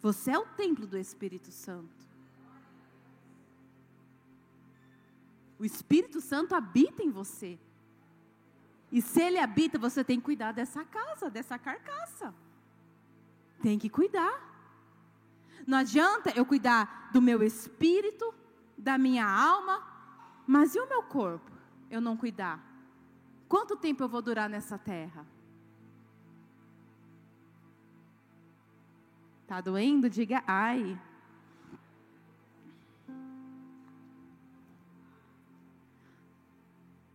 Você 0.00 0.30
é 0.30 0.38
o 0.38 0.46
templo 0.46 0.86
do 0.86 0.96
Espírito 0.96 1.50
Santo. 1.50 1.99
O 5.60 5.64
Espírito 5.64 6.22
Santo 6.22 6.54
habita 6.54 7.02
em 7.02 7.10
você. 7.10 7.58
E 8.90 9.02
se 9.02 9.20
ele 9.20 9.38
habita, 9.38 9.78
você 9.78 10.02
tem 10.02 10.18
que 10.18 10.24
cuidar 10.24 10.52
dessa 10.52 10.82
casa, 10.86 11.28
dessa 11.28 11.58
carcaça. 11.58 12.34
Tem 13.60 13.78
que 13.78 13.90
cuidar. 13.90 14.40
Não 15.66 15.76
adianta 15.76 16.32
eu 16.34 16.46
cuidar 16.46 17.10
do 17.12 17.20
meu 17.20 17.42
espírito, 17.42 18.32
da 18.76 18.96
minha 18.96 19.28
alma, 19.28 19.86
mas 20.46 20.74
e 20.74 20.80
o 20.80 20.88
meu 20.88 21.02
corpo? 21.02 21.50
Eu 21.90 22.00
não 22.00 22.16
cuidar. 22.16 22.58
Quanto 23.46 23.76
tempo 23.76 24.02
eu 24.02 24.08
vou 24.08 24.22
durar 24.22 24.48
nessa 24.48 24.78
terra? 24.78 25.26
Tá 29.46 29.60
doendo? 29.60 30.08
Diga 30.08 30.42
ai. 30.46 30.98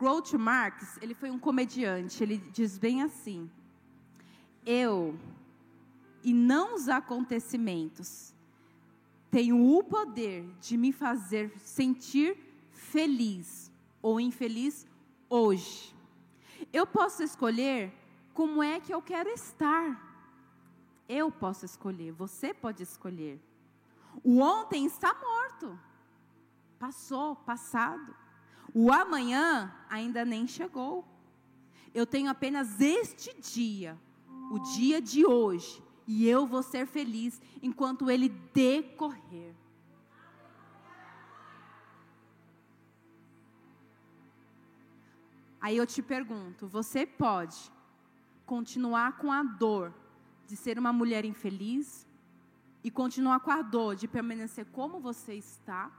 Groucho 0.05 0.37
Marx, 0.37 0.99
ele 1.01 1.15
foi 1.15 1.31
um 1.31 1.39
comediante, 1.39 2.21
ele 2.21 2.37
diz 2.37 2.77
bem 2.77 3.01
assim: 3.01 3.49
Eu 4.63 5.17
e 6.23 6.31
não 6.31 6.75
os 6.75 6.87
acontecimentos 6.87 8.31
tenho 9.31 9.59
o 9.75 9.83
poder 9.83 10.47
de 10.61 10.77
me 10.77 10.91
fazer 10.91 11.51
sentir 11.57 12.37
feliz 12.69 13.71
ou 13.99 14.19
infeliz 14.19 14.85
hoje. 15.27 15.95
Eu 16.71 16.85
posso 16.85 17.23
escolher 17.23 17.91
como 18.31 18.61
é 18.61 18.79
que 18.79 18.93
eu 18.93 19.01
quero 19.01 19.29
estar. 19.29 19.89
Eu 21.09 21.31
posso 21.31 21.65
escolher, 21.65 22.11
você 22.11 22.53
pode 22.53 22.83
escolher. 22.83 23.41
O 24.23 24.39
ontem 24.39 24.85
está 24.85 25.15
morto. 25.15 25.79
Passou, 26.77 27.35
passado. 27.37 28.15
O 28.77 28.91
amanhã 28.91 29.73
ainda 29.89 30.25
nem 30.25 30.45
chegou. 30.45 31.07
Eu 31.93 32.05
tenho 32.05 32.29
apenas 32.29 32.81
este 32.81 33.33
dia, 33.39 33.97
o 34.51 34.59
dia 34.75 35.01
de 35.01 35.25
hoje, 35.25 35.81
e 36.05 36.27
eu 36.27 36.45
vou 36.45 36.61
ser 36.61 36.85
feliz 36.85 37.41
enquanto 37.63 38.11
ele 38.11 38.27
decorrer. 38.53 39.55
Aí 45.61 45.77
eu 45.77 45.87
te 45.87 46.01
pergunto: 46.01 46.67
você 46.67 47.05
pode 47.05 47.71
continuar 48.45 49.17
com 49.19 49.31
a 49.31 49.41
dor 49.41 49.93
de 50.45 50.57
ser 50.57 50.77
uma 50.77 50.91
mulher 50.91 51.23
infeliz 51.23 52.05
e 52.83 52.91
continuar 52.91 53.39
com 53.39 53.51
a 53.51 53.61
dor 53.61 53.95
de 53.95 54.05
permanecer 54.05 54.65
como 54.73 54.99
você 54.99 55.33
está? 55.33 55.89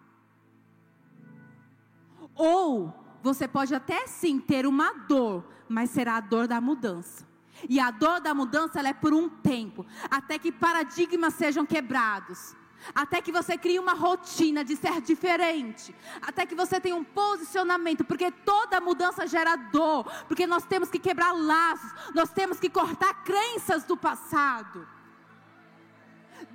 Ou 2.37 2.95
você 3.23 3.49
pode 3.49 3.75
até 3.75 4.07
sim 4.07 4.39
ter 4.39 4.67
uma 4.67 4.93
dor, 4.93 5.45
mas 5.69 5.91
será 5.91 6.17
a 6.17 6.21
dor 6.21 6.47
da 6.47 6.61
mudança. 6.61 7.27
E 7.69 7.81
a 7.81 7.91
dor 7.91 8.21
da 8.21 8.35
mudança 8.35 8.81
é 8.81 8.93
por 8.93 9.15
um 9.15 9.29
tempo, 9.29 9.85
até 10.11 10.39
que 10.39 10.53
paradigmas 10.53 11.35
sejam 11.35 11.65
quebrados. 11.65 12.55
Até 12.95 13.21
que 13.21 13.33
você 13.33 13.57
crie 13.59 13.79
uma 13.79 13.95
rotina 13.95 14.63
de 14.63 14.77
ser 14.77 15.01
diferente. 15.01 15.95
Até 16.23 16.47
que 16.47 16.55
você 16.55 16.81
tenha 16.81 16.95
um 16.95 17.03
posicionamento. 17.03 18.05
Porque 18.05 18.31
toda 18.31 18.81
mudança 18.81 19.27
gera 19.27 19.57
dor. 19.57 20.05
Porque 20.29 20.47
nós 20.47 20.65
temos 20.65 20.89
que 20.91 20.99
quebrar 20.99 21.33
laços. 21.33 21.91
Nós 22.15 22.31
temos 22.31 22.61
que 22.61 22.69
cortar 22.69 23.25
crenças 23.25 23.85
do 23.85 23.97
passado. 23.97 24.87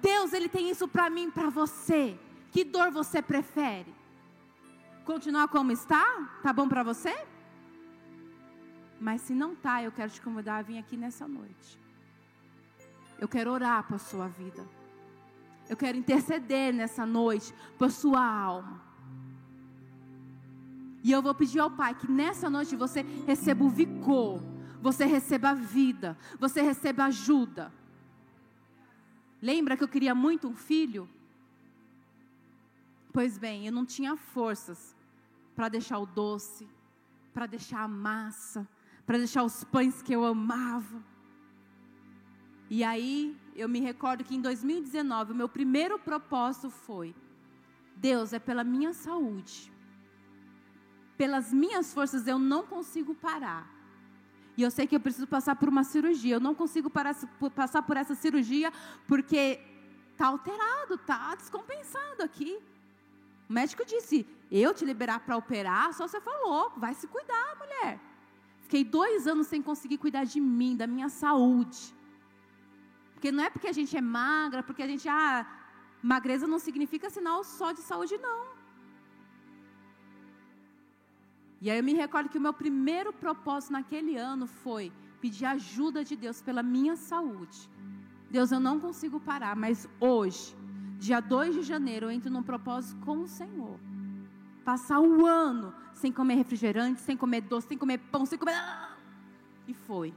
Deus, 0.01 0.31
Ele 0.31 0.47
tem 0.47 0.69
isso 0.69 0.87
para 0.87 1.09
mim 1.09 1.27
e 1.27 1.31
para 1.31 1.49
você. 1.49 2.17
Que 2.51 2.63
dor 2.63 2.91
você 2.91 3.21
prefere? 3.21 3.93
Continuar 5.11 5.49
como 5.49 5.73
está? 5.73 6.05
Tá 6.41 6.53
bom 6.53 6.69
para 6.69 6.83
você? 6.83 7.13
Mas 8.97 9.19
se 9.19 9.33
não 9.33 9.53
tá, 9.53 9.83
eu 9.83 9.91
quero 9.91 10.09
te 10.09 10.21
convidar 10.21 10.59
a 10.59 10.61
vir 10.61 10.77
aqui 10.77 10.95
nessa 10.95 11.27
noite. 11.27 11.77
Eu 13.19 13.27
quero 13.27 13.51
orar 13.51 13.85
por 13.85 13.99
sua 13.99 14.29
vida. 14.29 14.65
Eu 15.67 15.75
quero 15.75 15.97
interceder 15.97 16.73
nessa 16.73 17.05
noite 17.05 17.53
por 17.77 17.91
sua 17.91 18.25
alma. 18.25 18.81
E 21.03 21.11
eu 21.11 21.21
vou 21.21 21.35
pedir 21.35 21.59
ao 21.59 21.69
Pai 21.69 21.93
que 21.93 22.09
nessa 22.09 22.49
noite 22.49 22.73
você 22.77 23.01
receba 23.27 23.65
o 23.65 23.69
vigor, 23.69 24.41
você 24.81 25.03
receba 25.03 25.49
a 25.49 25.53
vida, 25.53 26.17
você 26.39 26.61
receba 26.61 27.03
ajuda. 27.03 27.69
Lembra 29.41 29.75
que 29.75 29.83
eu 29.83 29.89
queria 29.89 30.15
muito 30.15 30.47
um 30.47 30.55
filho? 30.55 31.09
Pois 33.11 33.37
bem, 33.37 33.65
eu 33.65 33.73
não 33.73 33.85
tinha 33.85 34.15
forças 34.15 35.00
para 35.61 35.69
deixar 35.69 35.99
o 35.99 36.07
doce, 36.07 36.67
para 37.31 37.45
deixar 37.45 37.83
a 37.83 37.87
massa, 37.87 38.67
para 39.05 39.19
deixar 39.19 39.43
os 39.43 39.63
pães 39.63 40.01
que 40.01 40.11
eu 40.11 40.25
amava. 40.25 41.03
E 42.67 42.83
aí, 42.83 43.37
eu 43.55 43.69
me 43.69 43.79
recordo 43.79 44.23
que 44.23 44.35
em 44.35 44.41
2019, 44.41 45.33
o 45.33 45.35
meu 45.35 45.47
primeiro 45.47 45.99
propósito 45.99 46.71
foi: 46.71 47.13
Deus, 47.95 48.33
é 48.33 48.39
pela 48.39 48.63
minha 48.63 48.91
saúde. 48.91 49.71
Pelas 51.15 51.53
minhas 51.53 51.93
forças 51.93 52.25
eu 52.25 52.39
não 52.39 52.65
consigo 52.65 53.13
parar. 53.13 53.69
E 54.57 54.63
eu 54.63 54.71
sei 54.71 54.87
que 54.87 54.95
eu 54.95 54.99
preciso 54.99 55.27
passar 55.27 55.55
por 55.57 55.69
uma 55.69 55.83
cirurgia. 55.83 56.37
Eu 56.37 56.39
não 56.39 56.55
consigo 56.55 56.89
parar, 56.89 57.15
passar 57.53 57.83
por 57.83 57.97
essa 57.97 58.15
cirurgia 58.15 58.73
porque 59.07 59.59
está 60.11 60.25
alterado, 60.25 60.95
está 60.95 61.35
descompensado 61.35 62.23
aqui. 62.23 62.59
O 63.51 63.53
médico 63.59 63.83
disse: 63.93 64.17
eu 64.49 64.69
te 64.77 64.83
liberar 64.89 65.19
para 65.25 65.35
operar, 65.41 65.87
só 65.97 66.03
você 66.07 66.19
falou, 66.27 66.59
vai 66.83 66.93
se 66.99 67.05
cuidar, 67.15 67.47
mulher. 67.61 67.99
Fiquei 68.65 68.83
dois 68.97 69.27
anos 69.31 69.47
sem 69.47 69.61
conseguir 69.69 69.97
cuidar 70.03 70.23
de 70.33 70.39
mim, 70.59 70.73
da 70.81 70.87
minha 70.93 71.09
saúde. 71.09 71.81
Porque 73.13 73.29
não 73.29 73.43
é 73.47 73.49
porque 73.49 73.67
a 73.67 73.77
gente 73.79 73.93
é 74.01 74.03
magra, 74.19 74.63
porque 74.63 74.81
a 74.81 74.87
gente, 74.91 75.05
ah, 75.09 75.45
magreza 76.01 76.47
não 76.53 76.59
significa 76.67 77.09
sinal 77.09 77.43
só 77.43 77.73
de 77.73 77.81
saúde, 77.89 78.17
não. 78.27 78.41
E 81.59 81.69
aí 81.69 81.77
eu 81.77 81.83
me 81.89 81.93
recordo 81.93 82.29
que 82.29 82.37
o 82.37 82.45
meu 82.47 82.53
primeiro 82.53 83.11
propósito 83.11 83.73
naquele 83.73 84.15
ano 84.15 84.47
foi 84.47 84.93
pedir 85.19 85.45
ajuda 85.45 86.05
de 86.05 86.15
Deus 86.15 86.41
pela 86.41 86.63
minha 86.63 86.95
saúde. 86.95 87.69
Deus, 88.29 88.49
eu 88.53 88.61
não 88.61 88.79
consigo 88.79 89.19
parar, 89.19 89.57
mas 89.57 89.89
hoje, 89.99 90.55
dia 91.01 91.19
2 91.19 91.55
de 91.55 91.63
janeiro, 91.63 92.05
eu 92.05 92.11
entro 92.11 92.29
num 92.29 92.43
propósito 92.43 93.03
com 93.03 93.21
o 93.21 93.27
Senhor. 93.27 93.79
Passar 94.63 94.99
o 94.99 95.25
ano 95.25 95.73
sem 95.95 96.11
comer 96.11 96.35
refrigerante, 96.35 97.01
sem 97.01 97.17
comer 97.17 97.41
doce, 97.41 97.69
sem 97.69 97.77
comer 97.77 97.97
pão, 98.11 98.23
sem 98.23 98.37
comer. 98.37 98.55
E 99.67 99.73
foi. 99.73 100.13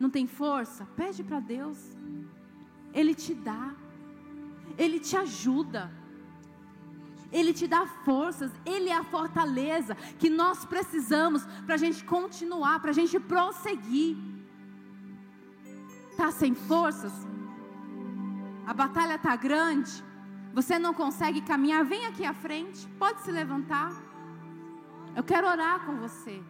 Não 0.00 0.10
tem 0.10 0.26
força? 0.26 0.84
Pede 0.96 1.22
para 1.22 1.38
Deus. 1.38 1.78
Ele 2.92 3.14
te 3.14 3.32
dá. 3.32 3.76
Ele 4.76 4.98
te 4.98 5.16
ajuda. 5.16 5.88
Ele 7.30 7.52
te 7.52 7.66
dá 7.68 7.86
forças, 7.86 8.50
Ele 8.64 8.88
é 8.88 8.96
a 8.96 9.04
fortaleza 9.04 9.94
que 10.18 10.30
nós 10.30 10.64
precisamos 10.64 11.44
para 11.64 11.74
a 11.74 11.78
gente 11.78 12.04
continuar, 12.04 12.80
para 12.80 12.90
a 12.90 12.94
gente 12.94 13.18
prosseguir. 13.20 14.16
Está 16.10 16.30
sem 16.30 16.54
forças? 16.54 17.12
A 18.66 18.74
batalha 18.74 19.14
está 19.14 19.36
grande? 19.36 20.04
Você 20.52 20.78
não 20.78 20.92
consegue 20.92 21.40
caminhar? 21.40 21.84
Vem 21.84 22.04
aqui 22.06 22.24
à 22.24 22.34
frente, 22.34 22.86
pode 22.98 23.20
se 23.22 23.30
levantar. 23.30 23.92
Eu 25.14 25.22
quero 25.22 25.46
orar 25.46 25.86
com 25.86 25.96
você. 25.96 26.42